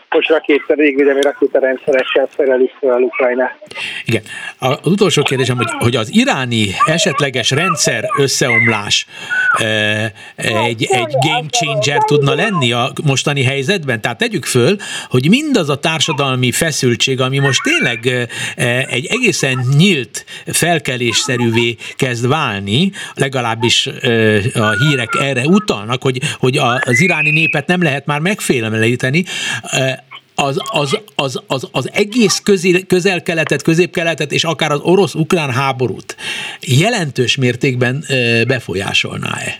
most 0.09 0.29
rakéta, 0.29 0.73
régvédelmi 0.73 1.21
rakétarendszeressel 1.21 2.29
szerelik 2.37 2.71
fel 2.79 3.01
Ukrajnát. 3.01 3.57
Igen. 4.05 4.21
Az 4.59 4.77
utolsó 4.83 5.21
kérdésem, 5.23 5.57
hogy, 5.57 5.71
hogy 5.79 5.95
az 5.95 6.13
iráni 6.13 6.67
esetleges 6.85 7.51
rendszer 7.51 8.03
összeomlás 8.17 9.05
e, 9.57 9.65
egy, 10.35 10.87
egy 10.89 11.13
game 11.19 11.49
changer 11.49 12.03
tudna 12.03 12.33
lenni 12.33 12.71
a 12.71 12.91
mostani 13.03 13.43
helyzetben? 13.43 14.01
Tehát 14.01 14.17
tegyük 14.17 14.45
föl, 14.45 14.75
hogy 15.09 15.29
mindaz 15.29 15.69
a 15.69 15.79
társadalmi 15.79 16.51
feszültség, 16.51 17.21
ami 17.21 17.39
most 17.39 17.61
tényleg 17.63 18.07
e, 18.55 18.85
egy 18.89 19.05
egészen 19.05 19.65
nyílt 19.77 20.25
felkelésszerűvé 20.45 21.75
kezd 21.95 22.27
válni, 22.27 22.91
legalábbis 23.13 23.87
e, 23.87 24.09
a 24.53 24.69
hírek 24.69 25.15
erre 25.19 25.43
utalnak, 25.45 26.01
hogy, 26.01 26.19
hogy 26.39 26.57
az 26.57 27.01
iráni 27.01 27.29
népet 27.29 27.67
nem 27.67 27.83
lehet 27.83 28.05
már 28.05 28.19
megfélemlíteni, 28.19 29.23
az, 30.35 30.61
az, 30.71 30.99
az, 31.15 31.43
az, 31.47 31.69
az 31.71 31.89
egész 31.93 32.41
közel-keletet, 32.87 33.61
közép-keletet 33.63 34.31
és 34.31 34.43
akár 34.43 34.71
az 34.71 34.81
orosz-ukrán 34.81 35.51
háborút 35.51 36.15
jelentős 36.79 37.37
mértékben 37.37 38.03
befolyásolná-e? 38.47 39.59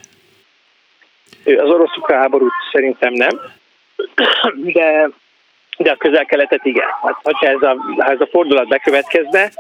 Az 1.46 1.70
orosz-ukrán 1.70 2.20
háborút 2.20 2.52
szerintem 2.72 3.14
nem, 3.14 3.40
de, 4.74 5.10
de 5.78 5.92
a 5.92 5.96
közel-keletet 5.96 6.66
igen. 6.66 6.88
Hát, 7.02 7.18
hogyha 7.24 7.48
ez 7.48 7.62
a, 7.62 7.76
ha 7.98 8.12
ez 8.12 8.22
a 8.22 8.28
fordulat 8.32 8.68
bekövetkezne, 8.68 9.52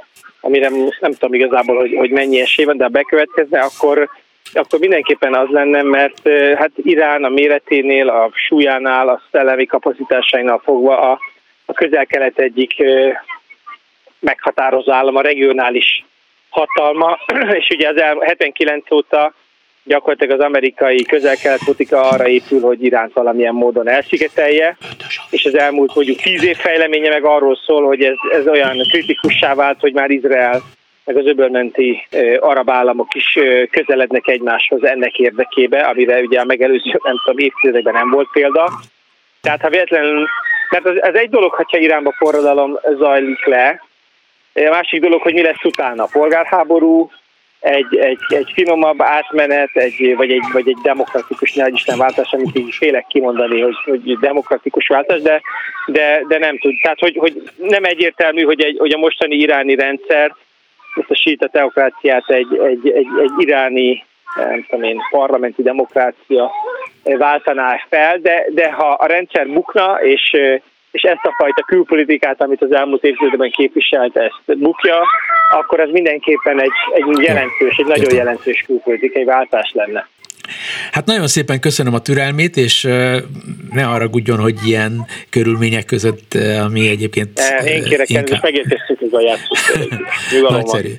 amire 0.41 0.69
nem 0.99 1.11
tudom 1.11 1.33
igazából, 1.33 1.77
hogy, 1.77 1.93
hogy 1.95 2.09
mennyi 2.09 2.39
esély 2.39 2.65
van, 2.65 2.77
de 2.77 2.83
ha 2.83 2.89
bekövetkezne, 2.89 3.59
akkor 3.59 4.09
akkor 4.53 4.79
mindenképpen 4.79 5.33
az 5.33 5.47
lenne, 5.49 5.81
mert 5.81 6.27
hát 6.57 6.71
Irán 6.75 7.23
a 7.23 7.29
méreténél, 7.29 8.09
a 8.09 8.29
súlyánál, 8.33 9.07
a 9.09 9.21
szellemi 9.31 9.65
kapacitásainál 9.65 10.61
fogva 10.63 11.11
a, 11.11 11.19
a 11.65 11.73
közel-kelet 11.73 12.39
egyik 12.39 12.73
meghatározó 14.19 14.91
állam, 14.91 15.15
a 15.15 15.21
regionális 15.21 16.05
hatalma, 16.49 17.19
és 17.59 17.67
ugye 17.69 17.89
az 17.89 17.95
79 18.19 18.91
óta 18.91 19.33
gyakorlatilag 19.83 20.39
az 20.39 20.45
amerikai 20.45 21.03
közel-kelet 21.03 21.63
politika 21.65 22.01
arra 22.01 22.27
épül, 22.27 22.61
hogy 22.61 22.83
Iránt 22.83 23.13
valamilyen 23.13 23.53
módon 23.53 23.89
elszigetelje, 23.89 24.77
és 25.29 25.45
az 25.45 25.57
elmúlt 25.57 25.95
mondjuk 25.95 26.21
tíz 26.21 26.43
év 26.43 26.57
fejleménye 26.57 27.09
meg 27.09 27.25
arról 27.25 27.55
szól, 27.65 27.85
hogy 27.85 28.01
ez, 28.01 28.15
ez 28.31 28.47
olyan 28.47 28.77
kritikussá 28.89 29.53
vált, 29.53 29.79
hogy 29.79 29.93
már 29.93 30.09
Izrael 30.09 30.61
meg 31.05 31.17
az 31.17 31.25
öbölmenti 31.25 32.07
arab 32.39 32.69
államok 32.69 33.15
is 33.15 33.39
közelednek 33.71 34.27
egymáshoz 34.27 34.83
ennek 34.83 35.19
érdekébe, 35.19 35.79
amire 35.79 36.19
ugye 36.19 36.39
a 36.39 36.45
megelőző, 36.45 36.99
nem 37.03 37.21
tudom, 37.23 37.39
évtizedekben 37.39 37.93
nem 37.93 38.09
volt 38.09 38.29
példa. 38.31 38.71
Tehát 39.41 39.61
ha 39.61 39.69
véletlenül, 39.69 40.27
mert 40.69 40.85
az, 40.85 40.97
az 41.01 41.15
egy 41.15 41.29
dolog, 41.29 41.53
hogyha 41.53 41.77
Iránba 41.77 42.11
forradalom 42.11 42.79
zajlik 42.97 43.45
le, 43.45 43.81
a 44.53 44.69
másik 44.69 45.01
dolog, 45.01 45.21
hogy 45.21 45.33
mi 45.33 45.41
lesz 45.41 45.63
utána. 45.63 46.05
Polgárháború, 46.05 47.11
egy, 47.59 47.97
egy, 47.97 48.19
egy 48.27 48.51
finomabb 48.53 49.01
átmenet, 49.01 49.69
egy, 49.73 50.15
vagy, 50.15 50.31
egy, 50.31 50.43
vagy 50.51 50.67
egy 50.67 50.77
demokratikus, 50.83 51.53
ne 51.53 51.67
Isten 51.67 51.97
váltás, 51.97 52.31
amit 52.31 52.57
így 52.57 52.75
félek 52.75 53.05
kimondani, 53.07 53.61
hogy, 53.61 53.75
hogy 53.83 54.17
demokratikus 54.19 54.87
váltás, 54.87 55.21
de, 55.21 55.41
de, 55.85 56.23
de 56.27 56.37
nem 56.37 56.57
tud. 56.57 56.73
Tehát, 56.81 56.99
hogy, 56.99 57.17
hogy 57.17 57.51
nem 57.57 57.83
egyértelmű, 57.83 58.43
hogy, 58.43 58.63
egy, 58.63 58.77
hogy 58.77 58.93
a 58.93 58.97
mostani 58.97 59.35
iráni 59.35 59.75
rendszer 59.75 60.35
ezt 60.95 61.09
a 61.09 61.15
síta 61.15 61.47
teokráciát 61.47 62.29
egy, 62.29 62.57
egy, 62.57 62.89
egy, 62.89 63.07
egy 63.21 63.31
iráni 63.37 64.03
nem 64.35 64.65
tudom 64.69 64.83
én, 64.83 64.99
parlamenti 65.09 65.61
demokrácia 65.61 66.51
váltaná 67.03 67.85
fel, 67.89 68.17
de, 68.17 68.45
de 68.49 68.71
ha 68.71 68.87
a 68.87 69.05
rendszer 69.05 69.47
bukna, 69.47 70.01
és 70.01 70.37
és 70.95 71.01
ezt 71.01 71.25
a 71.25 71.35
fajta 71.37 71.61
külpolitikát, 71.61 72.41
amit 72.41 72.61
az 72.61 72.73
elmúlt 72.73 73.03
évtizedben 73.03 73.51
képviselt, 73.51 74.17
ezt 74.17 74.57
bukja, 74.57 75.01
akkor 75.49 75.79
ez 75.79 75.89
mindenképpen 75.89 76.61
egy, 76.61 76.71
egy 76.93 77.21
jelentős, 77.21 77.77
egy 77.77 77.85
nagyon 77.85 78.15
jelentős 78.15 78.63
külpolitikai 78.65 79.23
váltás 79.23 79.71
lenne. 79.73 80.07
Hát 80.91 81.05
nagyon 81.05 81.27
szépen 81.27 81.59
köszönöm 81.59 81.93
a 81.93 82.01
türelmét, 82.01 82.57
és 82.57 82.81
ne 83.71 83.81
haragudjon, 83.81 84.39
hogy 84.39 84.55
ilyen 84.65 85.05
körülmények 85.29 85.85
között, 85.85 86.33
ami 86.63 86.87
egyébként... 86.87 87.39
Én 87.65 87.83
kérek, 87.83 88.09
inkább... 88.09 88.43
megérkeztük 88.43 88.99
a 90.43 90.49
Nagyszerű. 90.49 90.93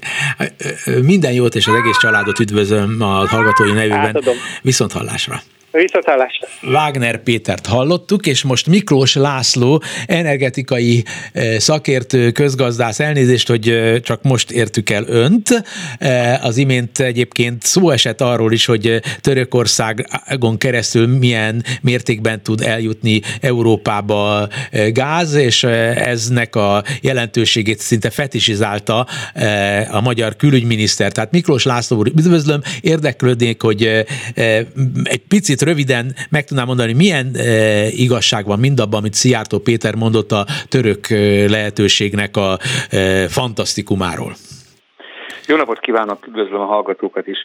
Minden 1.02 1.32
jót 1.32 1.54
és 1.54 1.66
az 1.66 1.74
egész 1.74 1.98
családot 1.98 2.38
üdvözlöm 2.38 2.96
a 3.00 3.26
hallgatói 3.26 3.72
nevében. 3.72 3.98
Átadom. 3.98 4.36
Viszont 4.62 4.92
hallásra. 4.92 5.42
Viszontlátásra. 5.76 6.48
Wagner 6.62 7.22
Pétert 7.22 7.66
hallottuk, 7.66 8.26
és 8.26 8.42
most 8.42 8.66
Miklós 8.66 9.14
László, 9.14 9.82
energetikai 10.06 11.04
eh, 11.32 11.58
szakértő, 11.58 12.30
közgazdász, 12.30 13.00
elnézést, 13.00 13.48
hogy 13.48 13.68
eh, 13.68 13.98
csak 13.98 14.22
most 14.22 14.50
értük 14.50 14.90
el 14.90 15.04
önt. 15.08 15.64
Eh, 15.98 16.44
az 16.44 16.56
imént 16.56 16.98
egyébként 16.98 17.62
szó 17.62 17.90
esett 17.90 18.20
arról 18.20 18.52
is, 18.52 18.64
hogy 18.64 19.00
Törökországon 19.20 20.58
keresztül 20.58 21.06
milyen 21.06 21.64
mértékben 21.82 22.42
tud 22.42 22.60
eljutni 22.60 23.20
Európába 23.40 24.48
gáz, 24.92 25.34
és 25.34 25.64
eznek 25.64 26.56
a 26.56 26.84
jelentőségét 27.00 27.78
szinte 27.78 28.10
fetisizálta 28.10 29.06
a 29.90 30.00
magyar 30.00 30.36
külügyminiszter. 30.36 31.12
Tehát 31.12 31.30
Miklós 31.30 31.64
László 31.64 31.96
úr, 31.96 32.06
üdvözlöm, 32.06 32.60
érdeklődnék, 32.80 33.62
hogy 33.62 34.04
egy 35.04 35.22
picit 35.28 35.62
röviden 35.66 36.14
meg 36.30 36.44
tudnám 36.44 36.66
mondani, 36.66 36.92
milyen 36.92 37.26
e, 37.34 37.42
igazság 38.06 38.44
van 38.46 38.58
mindabban, 38.58 38.98
amit 39.00 39.14
Szijjártó 39.14 39.58
Péter 39.58 39.94
mondott 39.94 40.32
a 40.32 40.44
török 40.68 41.10
e, 41.10 41.16
lehetőségnek 41.56 42.36
a 42.36 42.50
e, 42.90 43.28
fantasztikumáról. 43.28 44.32
Jó 45.46 45.56
napot 45.56 45.80
kívánok, 45.80 46.26
üdvözlöm 46.26 46.60
a 46.60 46.72
hallgatókat 46.74 47.26
is. 47.26 47.38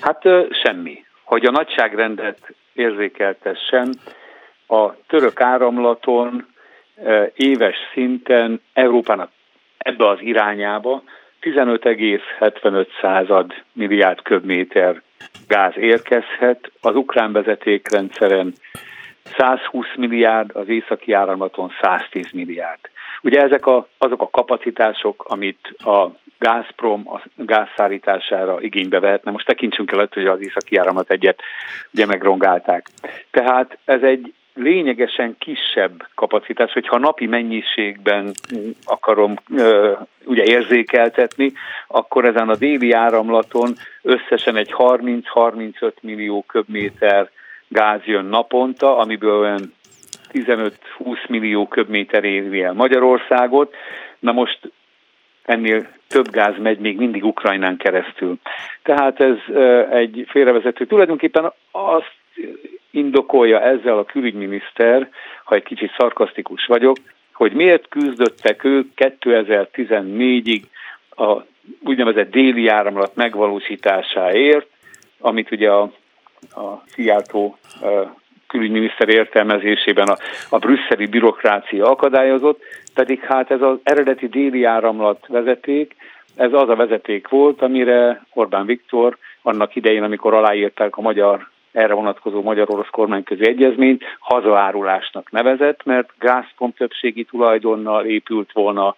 Hát 0.00 0.22
semmi. 0.62 1.04
Hogy 1.24 1.44
a 1.44 1.50
nagyságrendet 1.50 2.38
érzékeltessen, 2.72 3.94
a 4.66 4.94
török 5.06 5.40
áramlaton 5.40 6.46
e, 7.04 7.32
éves 7.36 7.76
szinten 7.92 8.60
Európának 8.72 9.30
ebbe 9.78 10.08
az 10.08 10.18
irányába 10.20 11.02
15,75 11.40 12.86
század 13.00 13.52
milliárd 13.72 14.22
köbméter 14.22 15.02
gáz 15.48 15.72
érkezhet, 15.76 16.72
az 16.80 16.94
ukrán 16.94 17.32
vezetékrendszeren 17.32 18.52
120 19.36 19.86
milliárd, 19.96 20.56
az 20.56 20.68
északi 20.68 21.12
áramlaton 21.12 21.72
110 21.82 22.30
milliárd. 22.32 22.80
Ugye 23.22 23.40
ezek 23.40 23.66
a, 23.66 23.88
azok 23.98 24.22
a 24.22 24.30
kapacitások, 24.30 25.24
amit 25.28 25.74
a 25.78 26.10
Gazprom 26.38 27.08
a 27.08 27.22
gázszállítására 27.36 28.60
igénybe 28.60 29.00
vehetne. 29.00 29.30
Most 29.30 29.46
tekintsünk 29.46 29.92
el, 29.92 30.08
hogy 30.12 30.26
az 30.26 30.40
északi 30.40 30.76
áramlat 30.76 31.10
egyet 31.10 31.40
ugye 31.92 32.06
megrongálták. 32.06 32.86
Tehát 33.30 33.78
ez 33.84 34.02
egy 34.02 34.34
lényegesen 34.54 35.36
kisebb 35.38 36.06
kapacitás, 36.14 36.72
hogyha 36.72 36.98
napi 36.98 37.26
mennyiségben 37.26 38.32
akarom 38.84 39.34
ugye 40.24 40.44
érzékeltetni, 40.44 41.52
akkor 41.88 42.24
ezen 42.24 42.48
a 42.48 42.56
déli 42.56 42.92
áramlaton 42.92 43.74
összesen 44.02 44.56
egy 44.56 44.74
30-35 44.78 45.92
millió 46.00 46.44
köbméter 46.48 47.30
gáz 47.68 48.00
jön 48.04 48.24
naponta, 48.24 48.96
amiből 48.96 49.38
olyan 49.38 49.72
15-20 50.32 50.68
millió 51.28 51.68
köbméter 51.68 52.24
éri 52.24 52.62
el 52.62 52.72
Magyarországot. 52.72 53.74
Na 54.18 54.32
most 54.32 54.58
ennél 55.42 55.86
több 56.08 56.30
gáz 56.30 56.54
megy 56.58 56.78
még 56.78 56.96
mindig 56.96 57.24
Ukrajnán 57.24 57.76
keresztül. 57.76 58.36
Tehát 58.82 59.20
ez 59.20 59.36
egy 59.90 60.24
félrevezető. 60.28 60.86
Tulajdonképpen 60.86 61.52
azt 61.70 62.12
indokolja 62.94 63.60
ezzel 63.60 63.98
a 63.98 64.04
külügyminiszter, 64.04 65.10
ha 65.44 65.54
egy 65.54 65.62
kicsit 65.62 65.94
szarkasztikus 65.98 66.66
vagyok, 66.66 66.96
hogy 67.32 67.52
miért 67.52 67.88
küzdöttek 67.88 68.64
ők 68.64 68.86
2014-ig 68.96 70.62
a 71.16 71.40
úgynevezett 71.84 72.30
déli 72.30 72.68
áramlat 72.68 73.14
megvalósításáért, 73.14 74.66
amit 75.20 75.50
ugye 75.50 75.70
a, 75.70 75.82
a 76.54 76.82
Szijjártó 76.86 77.58
külügyminiszter 78.46 79.08
értelmezésében 79.08 80.08
a, 80.08 80.16
a 80.48 80.58
brüsszeli 80.58 81.06
bürokrácia 81.06 81.90
akadályozott, 81.90 82.62
pedig 82.94 83.20
hát 83.20 83.50
ez 83.50 83.60
az 83.60 83.78
eredeti 83.82 84.28
déli 84.28 84.64
áramlat 84.64 85.26
vezeték, 85.26 85.96
ez 86.36 86.52
az 86.52 86.68
a 86.68 86.76
vezeték 86.76 87.28
volt, 87.28 87.62
amire 87.62 88.22
Orbán 88.32 88.66
Viktor 88.66 89.16
annak 89.42 89.76
idején, 89.76 90.02
amikor 90.02 90.34
aláírták 90.34 90.96
a 90.96 91.00
magyar 91.00 91.48
erre 91.74 91.94
vonatkozó 91.94 92.42
magyar-orosz 92.42 92.90
kormányközi 92.90 93.46
egyezményt 93.46 94.04
hazaárulásnak 94.18 95.30
nevezett, 95.30 95.84
mert 95.84 96.10
Gazprom 96.18 96.72
többségi 96.72 97.24
tulajdonnal 97.24 98.04
épült 98.04 98.52
volna, 98.52 98.96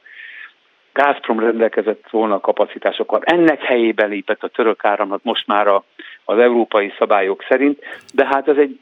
Gazprom 0.92 1.38
rendelkezett 1.38 2.10
volna 2.10 2.40
kapacitásokkal. 2.40 3.20
Ennek 3.24 3.62
helyébe 3.62 4.06
lépett 4.06 4.42
a 4.42 4.48
török 4.48 4.84
áramlat 4.84 5.24
most 5.24 5.46
már 5.46 5.66
a, 5.66 5.84
az 6.24 6.38
európai 6.38 6.92
szabályok 6.98 7.44
szerint, 7.48 7.78
de 8.14 8.26
hát 8.26 8.48
ez 8.48 8.56
egy 8.56 8.80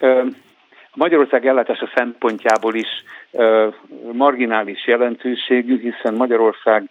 ö, 0.00 0.22
Magyarország 0.94 1.46
ellátása 1.46 1.90
szempontjából 1.94 2.74
is 2.74 2.88
ö, 3.32 3.68
marginális 4.12 4.86
jelentőségű, 4.86 5.80
hiszen 5.80 6.14
Magyarország 6.14 6.88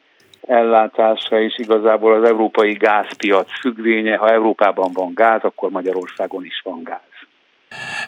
ellátása 0.48 1.40
is 1.40 1.58
igazából 1.58 2.14
az 2.14 2.30
európai 2.30 2.74
gázpiac 2.74 3.60
függvénye. 3.60 4.16
Ha 4.16 4.30
Európában 4.30 4.92
van 4.94 5.14
gáz, 5.14 5.42
akkor 5.44 5.70
Magyarországon 5.70 6.46
is 6.46 6.62
van 6.64 6.84
gáz. 6.84 7.00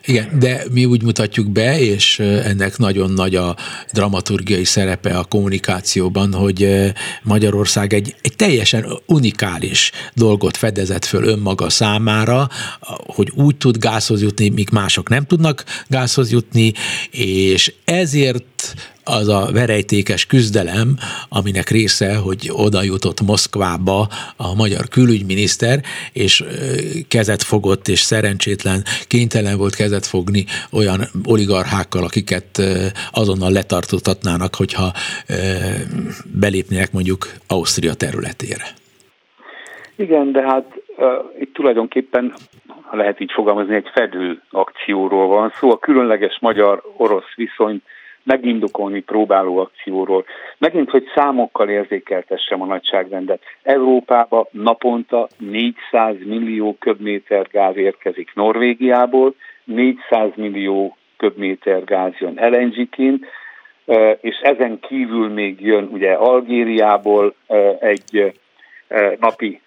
Igen, 0.05 0.39
de 0.39 0.63
mi 0.71 0.85
úgy 0.85 1.03
mutatjuk 1.03 1.49
be, 1.49 1.79
és 1.79 2.19
ennek 2.19 2.77
nagyon 2.77 3.11
nagy 3.11 3.35
a 3.35 3.55
dramaturgiai 3.93 4.63
szerepe 4.63 5.17
a 5.17 5.23
kommunikációban, 5.23 6.33
hogy 6.33 6.91
Magyarország 7.23 7.93
egy, 7.93 8.15
egy 8.21 8.35
teljesen 8.35 8.85
unikális 9.05 9.91
dolgot 10.13 10.57
fedezett 10.57 11.05
föl 11.05 11.23
önmaga 11.23 11.69
számára, 11.69 12.47
hogy 13.15 13.31
úgy 13.35 13.57
tud 13.57 13.77
gázhoz 13.77 14.21
jutni, 14.21 14.49
míg 14.49 14.69
mások 14.71 15.09
nem 15.09 15.25
tudnak 15.25 15.63
gázhoz 15.87 16.31
jutni, 16.31 16.71
és 17.11 17.73
ezért 17.85 18.73
az 19.07 19.27
a 19.27 19.51
verejtékes 19.53 20.25
küzdelem, 20.25 20.87
aminek 21.29 21.69
része, 21.69 22.15
hogy 22.15 22.49
oda 22.51 22.83
jutott 22.83 23.21
Moszkvába 23.21 24.07
a 24.37 24.55
magyar 24.55 24.87
külügyminiszter, 24.87 25.79
és 26.13 26.43
kezet 27.07 27.43
fogott, 27.43 27.87
és 27.87 27.99
szerencsétlen 27.99 28.83
kénytelen 29.07 29.57
volt 29.57 29.75
kezet 29.75 30.05
fogni 30.05 30.45
olyan 30.71 30.99
oligarchákkal, 31.25 32.03
akiket 32.03 32.61
azonnal 33.11 33.51
letartóztatnának, 33.51 34.55
hogyha 34.55 34.91
belépnének 36.39 36.91
mondjuk 36.91 37.27
Ausztria 37.47 37.93
területére. 37.93 38.65
Igen, 39.95 40.31
de 40.31 40.41
hát 40.41 40.65
uh, 40.97 41.07
itt 41.39 41.53
tulajdonképpen, 41.53 42.33
ha 42.81 42.95
lehet 42.95 43.19
így 43.19 43.31
fogalmazni, 43.31 43.75
egy 43.75 43.89
fedő 43.93 44.41
akcióról 44.51 45.27
van 45.27 45.53
szó. 45.59 45.71
A 45.71 45.79
különleges 45.79 46.37
magyar-orosz 46.41 47.33
viszony 47.35 47.81
megindokolni 48.27 48.99
próbáló 48.99 49.57
akcióról. 49.57 50.25
Megint, 50.57 50.89
hogy 50.89 51.03
számokkal 51.15 51.69
érzékeltessem 51.69 52.61
a 52.61 52.65
nagyságrendet. 52.65 53.41
Európába 53.63 54.47
naponta 54.51 55.27
400 55.37 56.15
millió 56.25 56.75
köbméter 56.79 57.47
gáz 57.51 57.77
érkezik 57.77 58.31
Norvégiából, 58.33 59.35
400 59.63 60.29
millió 60.35 60.97
köbméter 61.17 61.83
gáz 61.83 62.13
jön 62.19 62.39
LNG-ként, 62.41 63.25
és 64.21 64.39
ezen 64.41 64.79
kívül 64.79 65.29
még 65.29 65.61
jön 65.61 65.89
ugye 65.91 66.11
Algériából 66.11 67.35
egy 67.79 68.33
napi 69.19 69.61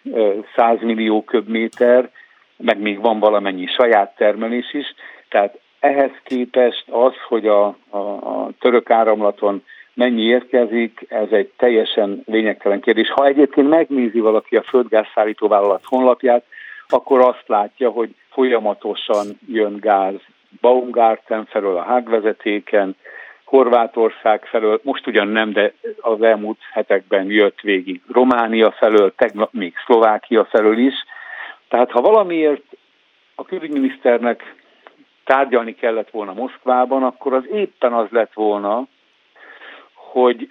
100 0.57 0.81
millió 0.81 1.25
köbméter, 1.25 2.11
meg 2.57 2.81
még 2.81 3.01
van 3.01 3.19
valamennyi 3.19 3.67
saját 3.67 4.17
termelés 4.17 4.75
is, 4.75 4.95
tehát 5.29 5.59
ehhez 5.81 6.11
képest 6.25 6.85
az, 6.91 7.13
hogy 7.29 7.47
a, 7.47 7.77
a, 7.89 7.99
a 7.99 8.51
török 8.59 8.91
áramlaton 8.91 9.65
mennyi 9.95 10.23
érkezik, 10.23 11.07
ez 11.09 11.29
egy 11.31 11.51
teljesen 11.57 12.23
lényegtelen 12.27 12.81
kérdés. 12.81 13.11
Ha 13.11 13.27
egyébként 13.27 13.69
megnézi 13.69 14.21
valaki 14.21 14.57
a 14.57 14.63
földgázszállító 14.63 15.49
vállalat 15.49 15.85
honlapját, 15.85 16.45
akkor 16.89 17.21
azt 17.21 17.45
látja, 17.47 17.91
hogy 17.91 18.15
folyamatosan 18.31 19.27
jön 19.47 19.77
gáz 19.81 20.15
Baumgarten 20.61 21.45
felől 21.45 21.77
a 21.77 21.83
hágvezetéken, 21.83 22.97
Horvátország 23.45 24.45
felől, 24.45 24.81
most 24.83 25.07
ugyan 25.07 25.29
nem, 25.29 25.53
de 25.53 25.73
az 26.01 26.23
elmúlt 26.23 26.59
hetekben 26.73 27.31
jött 27.31 27.61
végig 27.61 28.01
Románia 28.13 28.71
felől, 28.71 29.15
tegnap 29.17 29.53
még 29.53 29.75
Szlovákia 29.85 30.45
felől 30.45 30.79
is. 30.79 30.95
Tehát 31.69 31.91
ha 31.91 32.01
valamiért 32.01 32.63
a 33.35 33.45
külügyminiszternek 33.45 34.55
tárgyalni 35.31 35.75
kellett 35.75 36.11
volna 36.11 36.33
Moszkvában, 36.33 37.03
akkor 37.03 37.35
az 37.35 37.45
éppen 37.53 37.93
az 37.93 38.07
lett 38.11 38.33
volna, 38.33 38.87
hogy 39.95 40.51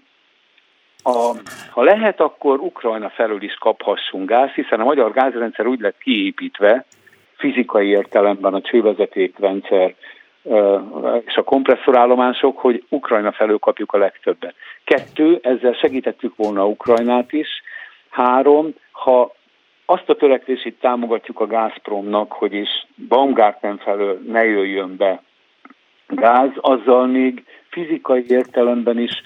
a, 1.03 1.34
ha 1.69 1.84
lehet, 1.84 2.19
akkor 2.19 2.59
Ukrajna 2.59 3.09
felől 3.09 3.41
is 3.41 3.53
kaphassunk 3.53 4.30
gáz, 4.30 4.49
hiszen 4.49 4.80
a 4.80 4.84
magyar 4.84 5.11
gázrendszer 5.11 5.65
úgy 5.67 5.80
lett 5.80 5.97
kiépítve, 5.97 6.86
fizikai 7.38 7.88
értelemben 7.88 8.53
a 8.53 8.61
csővezetékrendszer 8.61 9.95
és 11.25 11.36
a 11.36 11.43
kompresszorállomások, 11.43 12.57
hogy 12.57 12.84
Ukrajna 12.89 13.32
felől 13.32 13.59
kapjuk 13.59 13.93
a 13.93 13.97
legtöbbet. 13.97 14.55
Kettő, 14.84 15.39
ezzel 15.41 15.73
segítettük 15.73 16.36
volna 16.36 16.67
Ukrajnát 16.67 17.34
is. 17.34 17.47
Három, 18.09 18.73
ha 18.91 19.32
azt 19.89 20.09
a 20.09 20.15
törekvését 20.15 20.79
támogatjuk 20.79 21.39
a 21.39 21.47
Gazpromnak, 21.47 22.31
hogy 22.31 22.53
is 22.53 22.87
Baumgarten 23.07 23.77
felől 23.77 24.19
ne 24.27 24.45
jöjjön 24.45 24.95
be 24.97 25.21
gáz, 26.07 26.49
azzal 26.55 27.07
még 27.07 27.43
fizikai 27.69 28.23
értelemben 28.27 28.99
is 28.99 29.21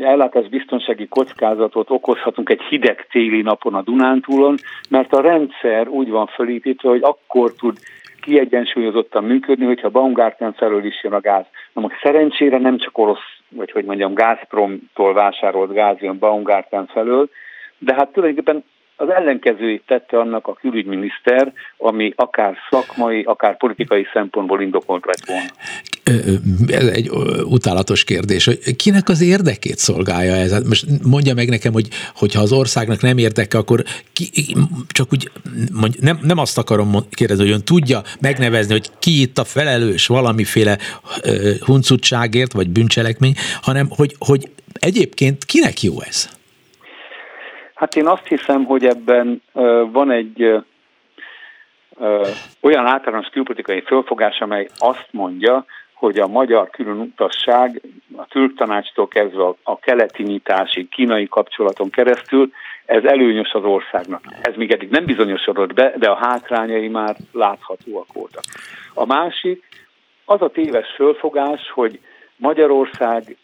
ellátás 0.00 0.48
biztonsági 0.48 1.08
kockázatot 1.08 1.90
okozhatunk 1.90 2.48
egy 2.48 2.62
hideg 2.62 3.06
téli 3.10 3.42
napon 3.42 3.74
a 3.74 3.82
Dunántúlon, 3.82 4.54
mert 4.88 5.12
a 5.12 5.20
rendszer 5.20 5.88
úgy 5.88 6.10
van 6.10 6.26
fölépítve, 6.26 6.88
hogy 6.88 7.02
akkor 7.02 7.52
tud 7.52 7.78
kiegyensúlyozottan 8.20 9.24
működni, 9.24 9.64
hogyha 9.64 9.90
Baumgarten 9.90 10.52
felől 10.52 10.84
is 10.84 11.02
jön 11.02 11.12
a 11.12 11.20
gáz. 11.20 11.44
Na 11.72 11.80
most 11.80 12.00
szerencsére 12.02 12.58
nem 12.58 12.78
csak 12.78 12.98
orosz, 12.98 13.38
vagy 13.48 13.70
hogy 13.70 13.84
mondjam, 13.84 14.14
Gazpromtól 14.14 15.12
vásárolt 15.12 15.72
gáz 15.72 15.98
jön 16.00 16.18
Baumgarten 16.18 16.86
felől, 16.86 17.28
de 17.78 17.94
hát 17.94 18.12
tulajdonképpen 18.12 18.64
az 19.02 19.08
ellenkezőjét 19.08 19.82
tette 19.86 20.18
annak 20.18 20.46
a 20.46 20.54
külügyminiszter, 20.54 21.52
ami 21.76 22.12
akár 22.16 22.56
szakmai, 22.70 23.22
akár 23.22 23.56
politikai 23.56 24.06
szempontból 24.12 24.62
indokolt 24.62 25.04
lett 25.06 25.26
volna. 25.26 25.50
Ez 26.66 26.86
egy 26.86 27.10
utálatos 27.44 28.04
kérdés, 28.04 28.44
hogy 28.44 28.76
kinek 28.76 29.08
az 29.08 29.20
érdekét 29.20 29.78
szolgálja 29.78 30.34
ez? 30.34 30.52
Hát 30.52 30.64
most 30.64 30.86
mondja 31.04 31.34
meg 31.34 31.48
nekem, 31.48 31.72
hogy 31.72 31.88
hogyha 32.14 32.40
az 32.40 32.52
országnak 32.52 33.00
nem 33.00 33.18
érdeke, 33.18 33.58
akkor 33.58 33.82
ki, 34.12 34.30
csak 34.88 35.12
úgy, 35.12 35.30
mondj, 35.72 35.98
nem, 36.00 36.18
nem 36.22 36.38
azt 36.38 36.58
akarom 36.58 37.08
kérdezni, 37.10 37.44
hogy 37.44 37.52
ön 37.52 37.64
tudja 37.64 38.02
megnevezni, 38.20 38.72
hogy 38.72 38.90
ki 38.98 39.20
itt 39.20 39.38
a 39.38 39.44
felelős 39.44 40.06
valamiféle 40.06 40.78
huncutságért, 41.60 42.52
vagy 42.52 42.68
bűncselekmény, 42.68 43.34
hanem 43.62 43.86
hogy, 43.88 44.14
hogy 44.18 44.50
egyébként 44.72 45.44
kinek 45.44 45.82
jó 45.82 46.00
ez? 46.00 46.40
Hát 47.82 47.96
én 47.96 48.06
azt 48.06 48.26
hiszem, 48.26 48.64
hogy 48.64 48.86
ebben 48.86 49.42
van 49.92 50.10
egy 50.10 50.62
olyan 52.60 52.86
általános 52.86 53.28
külpolitikai 53.28 53.80
fölfogás, 53.80 54.40
amely 54.40 54.68
azt 54.78 55.08
mondja, 55.10 55.64
hogy 55.92 56.18
a 56.18 56.26
magyar 56.26 56.70
különutasság 56.70 57.80
a 58.16 58.26
türk 58.26 58.54
tanácstól 58.54 59.08
kezdve 59.08 59.44
a 59.62 59.78
keleti 59.78 60.22
nyitásig, 60.22 60.88
kínai 60.88 61.28
kapcsolaton 61.28 61.90
keresztül, 61.90 62.50
ez 62.86 63.04
előnyös 63.04 63.52
az 63.52 63.64
országnak. 63.64 64.24
Ez 64.42 64.54
még 64.56 64.72
eddig 64.72 64.90
nem 64.90 65.04
bizonyosodott 65.04 65.72
be, 65.72 65.92
de 65.96 66.10
a 66.10 66.26
hátrányai 66.26 66.88
már 66.88 67.16
láthatóak 67.32 68.12
voltak. 68.12 68.44
A 68.94 69.06
másik, 69.06 69.64
az 70.24 70.42
a 70.42 70.50
téves 70.50 70.88
fölfogás, 70.94 71.70
hogy 71.70 72.00
Magyarország 72.36 73.36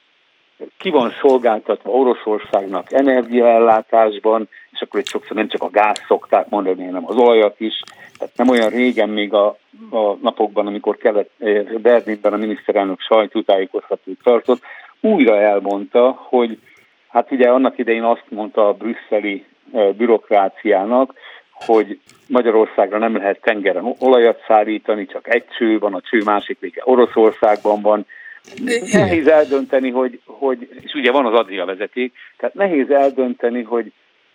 ki 0.79 0.91
van 0.91 1.13
szolgáltatva 1.21 1.91
Oroszországnak 1.91 2.93
energiaellátásban, 2.93 4.49
és 4.71 4.81
akkor 4.81 5.01
itt 5.01 5.09
sokszor 5.09 5.37
nem 5.37 5.49
csak 5.49 5.63
a 5.63 5.71
gáz 5.71 6.03
szokták 6.07 6.49
mondani, 6.49 6.85
hanem 6.85 7.07
az 7.07 7.17
olajat 7.17 7.61
is. 7.61 7.83
Tehát 8.19 8.37
nem 8.37 8.49
olyan 8.49 8.69
régen 8.69 9.09
még 9.09 9.33
a, 9.33 9.47
a 9.91 10.15
napokban, 10.23 10.67
amikor 10.67 10.97
kellett 10.97 11.31
eh, 11.39 11.63
Berlinben 11.63 12.33
a 12.33 12.37
miniszterelnök 12.37 13.01
sajtótájékoztatót 13.01 14.19
tartott, 14.23 14.61
újra 15.01 15.41
elmondta, 15.41 16.11
hogy 16.29 16.59
hát 17.09 17.33
ugye 17.33 17.49
annak 17.49 17.79
idején 17.79 18.05
azt 18.05 18.25
mondta 18.29 18.69
a 18.69 18.73
brüsszeli 18.73 19.45
eh, 19.73 19.93
bürokráciának, 19.93 21.15
hogy 21.53 22.01
Magyarországra 22.27 22.99
nem 22.99 23.17
lehet 23.17 23.41
tengeren 23.41 23.95
olajat 23.99 24.45
szállítani, 24.47 25.07
csak 25.07 25.35
egy 25.35 25.45
cső 25.59 25.79
van, 25.79 25.95
a 25.95 26.01
cső 26.01 26.23
másik 26.25 26.59
vége 26.61 26.83
Oroszországban 26.85 27.83
van, 27.83 28.07
Nehéz 28.93 29.27
eldönteni, 29.27 29.91
hogy, 29.91 30.21
hogy, 30.25 30.69
és 30.81 30.93
ugye 30.95 31.11
van 31.11 31.27
az 31.27 31.35
Adria 31.35 31.65
vezeték, 31.65 32.13
tehát 32.37 32.55
nehéz 32.55 32.91
eldönteni, 32.91 33.63
hogy 33.63 33.93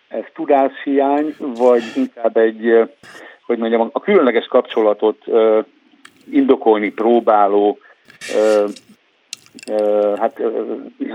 ez 0.07 0.23
tudáshiány, 0.33 1.35
vagy 1.37 1.83
inkább 1.95 2.37
egy, 2.37 2.89
hogy 3.45 3.57
mondjam, 3.57 3.89
a 3.91 3.99
különleges 3.99 4.45
kapcsolatot 4.45 5.23
indokolni 6.31 6.89
próbáló 6.89 7.79
hát 10.19 10.41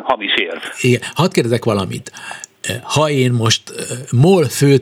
hamis 0.03 0.34
érv. 0.36 0.61
Igen, 0.80 1.01
hadd 1.14 1.32
kérdezek 1.32 1.64
valamit. 1.64 2.12
Ha 2.82 3.11
én 3.11 3.32
most 3.32 3.62
MOL 4.12 4.44
fő 4.44 4.76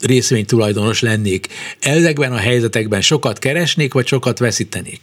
részvénytulajdonos 0.00 1.02
lennék, 1.02 1.46
ezekben 1.80 2.32
a 2.32 2.36
helyzetekben 2.36 3.00
sokat 3.00 3.38
keresnék, 3.38 3.92
vagy 3.92 4.06
sokat 4.06 4.38
veszítenék? 4.38 5.00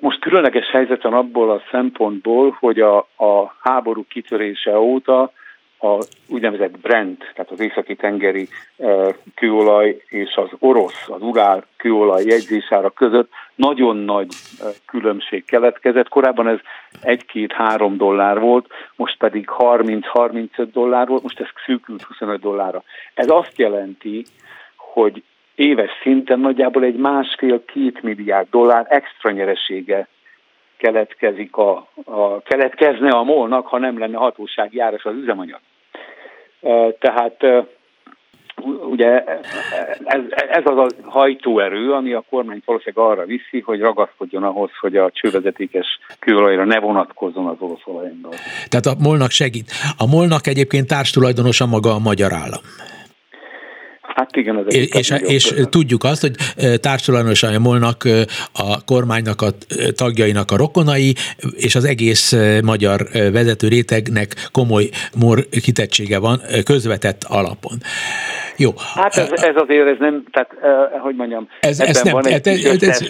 Most 0.00 0.20
különleges 0.20 0.70
helyzet 0.70 1.02
van 1.02 1.12
abból 1.12 1.50
a 1.50 1.62
szempontból, 1.70 2.56
hogy 2.60 2.80
a, 2.80 2.96
a 3.16 3.54
háború 3.60 4.04
kitörése 4.08 4.78
óta 4.78 5.32
a 5.80 6.04
úgynevezett 6.28 6.78
Brent, 6.78 7.18
tehát 7.18 7.50
az 7.50 7.60
északi 7.60 7.96
tengeri 7.96 8.48
e, 8.78 9.14
kőolaj 9.34 10.02
és 10.08 10.34
az 10.34 10.48
orosz, 10.58 11.08
az 11.08 11.22
urál 11.22 11.64
kőolaj 11.76 12.24
jegyzésára 12.24 12.90
között 12.90 13.30
nagyon 13.54 13.96
nagy 13.96 14.28
e, 14.60 14.64
különbség 14.86 15.44
keletkezett. 15.44 16.08
Korábban 16.08 16.48
ez 16.48 16.58
1-2-3 17.02 17.92
dollár 17.96 18.40
volt, 18.40 18.66
most 18.96 19.16
pedig 19.18 19.48
30-35 19.58 20.68
dollár 20.72 21.06
volt, 21.06 21.22
most 21.22 21.40
ez 21.40 21.46
szűkült 21.64 22.02
25 22.02 22.40
dollárra. 22.40 22.82
Ez 23.14 23.28
azt 23.28 23.58
jelenti, 23.58 24.24
hogy 24.76 25.22
éves 25.54 25.90
szinten 26.02 26.40
nagyjából 26.40 26.84
egy 26.84 26.96
másfél-két 26.96 28.02
milliárd 28.02 28.46
dollár 28.50 28.86
extra 28.88 29.30
nyeresége 29.30 30.08
keletkezik 30.76 31.56
a, 31.56 31.88
a, 32.04 32.42
keletkezne 32.42 33.10
a 33.10 33.22
molnak, 33.22 33.66
ha 33.66 33.78
nem 33.78 33.98
lenne 33.98 34.16
hatósági 34.16 34.80
áras 34.80 35.04
az 35.04 35.14
üzemanyag. 35.14 35.60
Tehát 36.98 37.66
ugye 38.90 39.24
ez, 40.04 40.20
ez 40.50 40.62
az 40.64 40.76
a 40.76 40.88
hajtóerő, 41.02 41.92
ami 41.92 42.12
a 42.12 42.24
kormány 42.30 42.62
valószínűleg 42.64 43.10
arra 43.10 43.24
viszi, 43.24 43.60
hogy 43.60 43.80
ragaszkodjon 43.80 44.42
ahhoz, 44.42 44.70
hogy 44.80 44.96
a 44.96 45.10
csővezetékes 45.10 45.86
kőolajra 46.18 46.64
ne 46.64 46.80
vonatkozzon 46.80 47.46
az 47.46 47.56
orosz 47.58 47.82
olajember. 47.84 48.30
Tehát 48.68 48.86
a 48.86 48.94
molnak 49.02 49.30
segít. 49.30 49.70
A 49.96 50.06
molnak 50.06 50.46
egyébként 50.46 50.86
társtulajdonosa 50.86 51.66
maga 51.66 51.90
a 51.90 51.98
magyar 51.98 52.32
állam. 52.32 52.62
Hát 54.20 54.36
igen, 54.36 54.56
az 54.56 54.74
és, 54.74 54.88
és, 54.88 55.10
és 55.20 55.54
tudjuk 55.70 56.04
azt, 56.04 56.20
hogy 56.20 56.34
társadalmasan 56.80 57.60
molnak 57.60 58.08
a 58.52 58.84
kormánynak, 58.84 59.42
a 59.42 59.52
tagjainak 59.94 60.50
a 60.50 60.56
rokonai, 60.56 61.14
és 61.56 61.74
az 61.74 61.84
egész 61.84 62.36
magyar 62.62 63.08
vezető 63.12 63.68
rétegnek 63.68 64.48
komoly 64.52 64.88
mor 65.14 65.48
kitettsége 65.48 66.18
van 66.18 66.42
közvetett 66.64 67.24
alapon. 67.24 67.82
Jó. 68.60 68.72
Hát 68.94 69.16
ez, 69.16 69.28
ez 69.30 69.54
azért, 69.54 69.86
ez 69.86 69.96
nem, 69.98 70.24
tehát, 70.32 70.50
hogy 71.02 71.14
mondjam, 71.14 71.48
ez, 71.60 71.80
ez 71.80 72.02
nem, 72.02 72.12
van 72.12 72.26
egy 72.26 72.48
ez, 72.48 72.64
ez, 72.64 72.82
ez, 72.82 73.00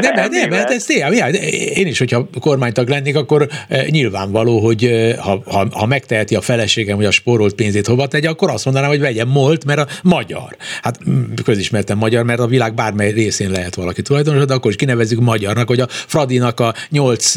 nem, 0.00 0.14
nem, 0.14 0.30
nem, 0.30 0.50
hát 0.50 0.70
ez 0.70 0.84
tényleg, 0.84 1.34
én 1.76 1.86
is, 1.86 1.98
hogyha 1.98 2.26
kormánytag 2.40 2.88
lennék, 2.88 3.16
akkor 3.16 3.48
nyilvánvaló, 3.90 4.58
hogy 4.58 4.90
ha, 5.20 5.42
ha, 5.46 5.66
ha 5.72 5.86
megteheti 5.86 6.34
a 6.34 6.40
feleségem, 6.40 6.96
hogy 6.96 7.04
a 7.04 7.10
spórolt 7.10 7.54
pénzét 7.54 7.86
hova 7.86 8.06
tegye, 8.06 8.28
akkor 8.28 8.50
azt 8.50 8.64
mondanám, 8.64 8.88
hogy 8.88 9.00
vegyen 9.00 9.28
molt, 9.28 9.64
mert 9.64 9.78
a 9.78 9.86
magyar. 10.02 10.56
Hát 10.82 10.98
közismertem 11.44 11.98
magyar, 11.98 12.24
mert 12.24 12.40
a 12.40 12.46
világ 12.46 12.74
bármely 12.74 13.12
részén 13.12 13.50
lehet 13.50 13.74
valaki 13.74 14.02
tulajdonos, 14.02 14.44
de 14.44 14.54
akkor 14.54 14.70
is 14.70 14.76
kinevezzük 14.76 15.20
magyarnak, 15.20 15.68
hogy 15.68 15.80
a 15.80 15.86
Fradinak 15.88 16.60
a 16.60 16.74
nyolc 16.90 17.32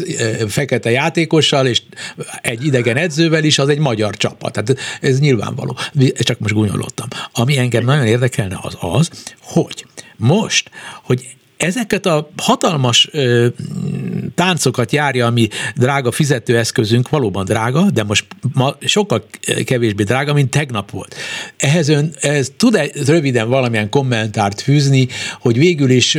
fekete 0.48 0.90
játékossal 0.90 1.66
és 1.66 1.82
egy 2.42 2.66
idegen 2.66 2.96
edzővel 2.96 3.44
is 3.44 3.58
az 3.58 3.68
egy 3.68 3.78
magyar 3.78 4.16
csapat. 4.16 4.52
Tehát 4.52 4.74
ez 5.00 5.20
nyilvánvaló. 5.20 5.76
Csak 6.18 6.38
most 6.38 6.54
gúnyolottam. 6.54 7.08
Ami 7.48 7.58
engem 7.58 7.84
nagyon 7.84 8.06
érdekelne 8.06 8.58
az 8.62 8.76
az, 8.80 9.10
hogy 9.42 9.86
most, 10.16 10.70
hogy 11.02 11.26
ezeket 11.56 12.06
a 12.06 12.30
hatalmas 12.36 13.08
ö, 13.12 13.46
táncokat 14.34 14.92
járja, 14.92 15.26
ami 15.26 15.48
drága 15.76 16.10
fizetőeszközünk, 16.10 17.08
valóban 17.08 17.44
drága, 17.44 17.90
de 17.90 18.02
most 18.02 18.26
ma 18.52 18.76
sokkal 18.80 19.24
kevésbé 19.64 20.02
drága, 20.02 20.32
mint 20.32 20.50
tegnap 20.50 20.90
volt. 20.90 21.14
Ehhez 21.56 21.88
ön 21.88 22.12
ez 22.20 22.52
tud-e 22.56 22.90
röviden 23.06 23.48
valamilyen 23.48 23.88
kommentárt 23.88 24.60
fűzni, 24.60 25.08
hogy 25.40 25.58
végül 25.58 25.90
is 25.90 26.18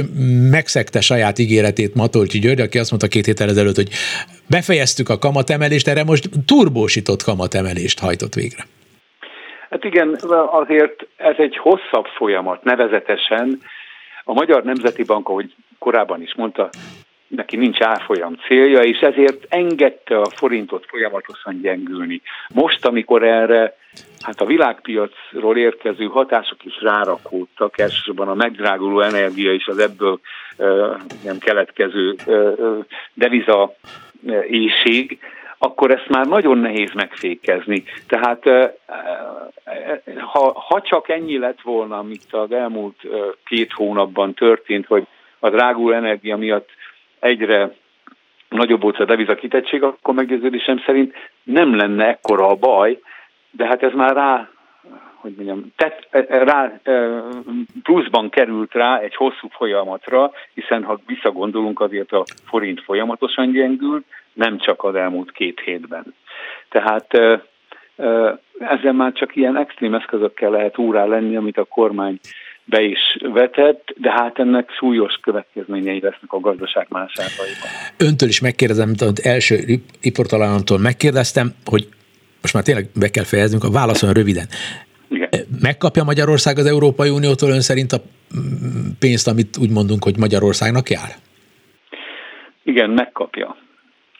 megszegte 0.49 1.01
saját 1.01 1.39
ígéretét 1.39 1.95
Matolcsi 1.95 2.39
György, 2.39 2.61
aki 2.61 2.79
azt 2.79 2.89
mondta 2.89 3.07
két 3.07 3.25
héttel 3.25 3.49
ezelőtt, 3.49 3.75
hogy 3.75 3.89
befejeztük 4.47 5.09
a 5.09 5.17
kamatemelést, 5.17 5.87
erre 5.87 6.03
most 6.03 6.29
turbósított 6.45 7.23
kamatemelést 7.23 7.99
hajtott 7.99 8.33
végre. 8.33 8.67
Hát 9.69 9.83
igen, 9.83 10.19
azért 10.51 11.07
ez 11.15 11.35
egy 11.37 11.57
hosszabb 11.57 12.05
folyamat, 12.05 12.63
nevezetesen 12.63 13.61
a 14.23 14.33
Magyar 14.33 14.63
Nemzeti 14.63 15.03
Bank, 15.03 15.29
ahogy 15.29 15.53
korábban 15.79 16.21
is 16.21 16.35
mondta, 16.35 16.69
neki 17.27 17.55
nincs 17.55 17.81
árfolyam 17.81 18.35
célja, 18.47 18.79
és 18.79 18.99
ezért 18.99 19.45
engedte 19.49 20.19
a 20.19 20.29
forintot 20.29 20.85
folyamatosan 20.87 21.61
gyengülni. 21.61 22.21
Most, 22.53 22.85
amikor 22.85 23.23
erre 23.23 23.75
hát 24.21 24.41
a 24.41 24.45
világpiacról 24.45 25.57
érkező 25.57 26.05
hatások 26.05 26.65
is 26.65 26.81
rárakódtak, 26.81 27.79
elsősorban 27.79 28.27
a 28.27 28.33
megdráguló 28.33 29.01
energia 29.01 29.53
és 29.53 29.67
az 29.67 29.77
ebből 29.77 30.19
nem 31.23 31.37
keletkező 31.39 32.15
deviza 33.13 33.73
éjség, 34.47 35.19
akkor 35.59 35.91
ezt 35.91 36.09
már 36.09 36.25
nagyon 36.25 36.57
nehéz 36.57 36.91
megfékezni. 36.93 37.83
Tehát 38.07 38.43
ha, 40.17 40.59
ha 40.59 40.81
csak 40.81 41.09
ennyi 41.09 41.37
lett 41.37 41.61
volna, 41.61 41.97
amit 41.97 42.27
az 42.31 42.51
elmúlt 42.51 43.07
két 43.45 43.71
hónapban 43.71 44.33
történt, 44.33 44.85
hogy 44.85 45.07
a 45.39 45.49
dráguló 45.49 45.91
energia 45.91 46.37
miatt 46.37 46.69
egyre 47.19 47.73
nagyobb 48.49 48.81
volt 48.81 48.99
a 48.99 49.05
deviza 49.05 49.35
kitettség, 49.35 49.83
akkor 49.83 50.13
meggyőződésem 50.13 50.81
szerint 50.85 51.13
nem 51.43 51.75
lenne 51.75 52.07
ekkora 52.07 52.47
a 52.47 52.55
baj, 52.55 52.99
de 53.51 53.65
hát 53.65 53.83
ez 53.83 53.93
már 53.93 54.15
rá, 54.15 54.49
hogy 55.13 55.33
mondjam, 55.35 55.73
tett, 55.75 56.07
rá, 56.29 56.79
pluszban 57.83 58.29
került 58.29 58.73
rá 58.73 58.99
egy 58.99 59.15
hosszú 59.15 59.47
folyamatra, 59.49 60.31
hiszen 60.53 60.83
ha 60.83 60.99
visszagondolunk, 61.05 61.79
azért 61.79 62.11
a 62.11 62.23
forint 62.45 62.81
folyamatosan 62.81 63.51
gyengült, 63.51 64.05
nem 64.33 64.59
csak 64.59 64.83
az 64.83 64.95
elmúlt 64.95 65.31
két 65.31 65.61
hétben. 65.65 66.13
Tehát 66.69 67.07
ezzel 68.59 68.93
már 68.93 69.11
csak 69.13 69.35
ilyen 69.35 69.57
extrém 69.57 69.93
eszközökkel 69.93 70.49
lehet 70.49 70.77
úrá 70.77 71.05
lenni, 71.05 71.35
amit 71.35 71.57
a 71.57 71.63
kormány 71.63 72.19
be 72.63 72.81
is 72.81 73.17
vetett, 73.21 73.93
de 73.97 74.11
hát 74.11 74.39
ennek 74.39 74.71
súlyos 74.71 75.13
következményei 75.21 75.99
lesznek 76.01 76.33
a 76.33 76.39
gazdaság 76.39 76.85
más 76.89 77.13
ágaiban. 77.17 77.69
Öntől 77.97 78.29
is 78.29 78.41
megkérdezem, 78.41 78.87
mint 78.87 79.01
az 79.01 79.23
első 79.23 79.55
riportalányomtól 80.01 80.79
megkérdeztem, 80.79 81.53
hogy 81.65 81.87
most 82.41 82.53
már 82.53 82.63
tényleg 82.63 82.85
be 82.99 83.09
kell 83.09 83.23
fejeznünk, 83.23 83.63
a 83.63 83.71
válaszoljon 83.71 84.17
röviden. 84.17 84.45
Igen. 85.09 85.29
Megkapja 85.61 86.03
Magyarország 86.03 86.57
az 86.57 86.65
Európai 86.65 87.09
Uniótól 87.09 87.49
ön 87.49 87.61
szerint 87.61 87.91
a 87.91 87.97
pénzt, 88.99 89.27
amit 89.27 89.57
úgy 89.57 89.71
mondunk, 89.71 90.03
hogy 90.03 90.17
Magyarországnak 90.17 90.89
jár? 90.89 91.09
Igen, 92.63 92.89
megkapja. 92.89 93.57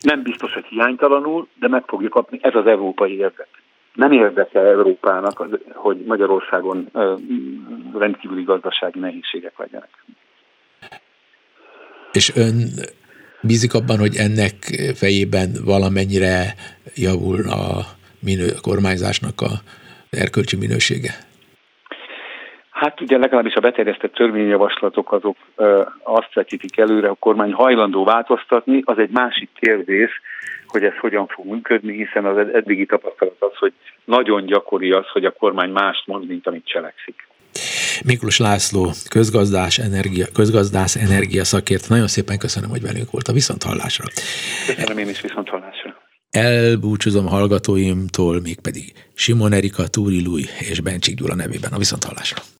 Nem 0.00 0.22
biztos, 0.22 0.52
hogy 0.52 0.64
hiánytalanul, 0.64 1.48
de 1.60 1.68
meg 1.68 1.84
fogja 1.86 2.08
kapni. 2.08 2.38
Ez 2.42 2.54
az 2.54 2.66
európai 2.66 3.16
érdek 3.16 3.48
nem 3.94 4.12
érdekel 4.12 4.66
Európának, 4.66 5.46
hogy 5.74 6.04
Magyarországon 6.06 6.90
rendkívüli 7.98 8.42
gazdasági 8.42 8.98
nehézségek 8.98 9.58
legyenek. 9.58 10.04
És 12.12 12.32
ön 12.36 12.54
bízik 13.42 13.74
abban, 13.74 13.98
hogy 13.98 14.16
ennek 14.16 14.54
fejében 14.94 15.50
valamennyire 15.64 16.54
javul 16.94 17.48
a 17.48 17.84
minő, 18.20 18.52
kormányzásnak 18.62 19.40
a 19.40 19.50
erkölcsi 20.10 20.56
minősége? 20.56 21.29
Hát 22.80 23.00
ugye 23.00 23.18
legalábbis 23.18 23.54
a 23.54 23.60
beterjesztett 23.60 24.14
törvényjavaslatok 24.14 25.12
azok 25.12 25.36
ö, 25.56 25.82
azt 26.02 26.34
vetítik 26.34 26.78
előre, 26.78 27.08
a 27.08 27.14
kormány 27.14 27.52
hajlandó 27.52 28.04
változtatni, 28.04 28.82
az 28.84 28.98
egy 28.98 29.10
másik 29.10 29.50
kérdés, 29.54 30.10
hogy 30.66 30.84
ez 30.84 30.96
hogyan 31.00 31.26
fog 31.26 31.46
működni, 31.46 31.96
hiszen 31.96 32.24
az 32.24 32.36
eddigi 32.52 32.86
tapasztalat 32.86 33.36
az, 33.38 33.56
hogy 33.58 33.72
nagyon 34.04 34.46
gyakori 34.46 34.90
az, 34.92 35.06
hogy 35.12 35.24
a 35.24 35.30
kormány 35.30 35.70
mást 35.70 36.06
mond, 36.06 36.26
mint 36.28 36.46
amit 36.46 36.66
cselekszik. 36.66 37.26
Miklós 38.04 38.38
László, 38.38 38.90
közgazdás, 39.10 39.78
energia, 39.78 40.26
közgazdász, 40.34 40.96
energia 40.96 41.44
szakért. 41.44 41.88
Nagyon 41.88 42.06
szépen 42.06 42.38
köszönöm, 42.38 42.70
hogy 42.70 42.82
velünk 42.82 43.10
volt 43.10 43.28
a 43.28 43.32
viszonthallásra. 43.32 44.04
Köszönöm 44.66 44.98
én 44.98 45.08
is 45.08 45.20
viszonthallásra. 45.20 45.96
Elbúcsúzom 46.30 47.26
hallgatóimtól, 47.26 48.40
mégpedig 48.40 48.84
Simon 49.14 49.52
Erika, 49.52 49.88
Túri 49.88 50.24
Lui 50.24 50.44
és 50.70 50.80
Bencsik 50.80 51.14
Gyula 51.16 51.34
nevében 51.34 51.72
a 51.72 51.78
viszonthallásra. 51.78 52.58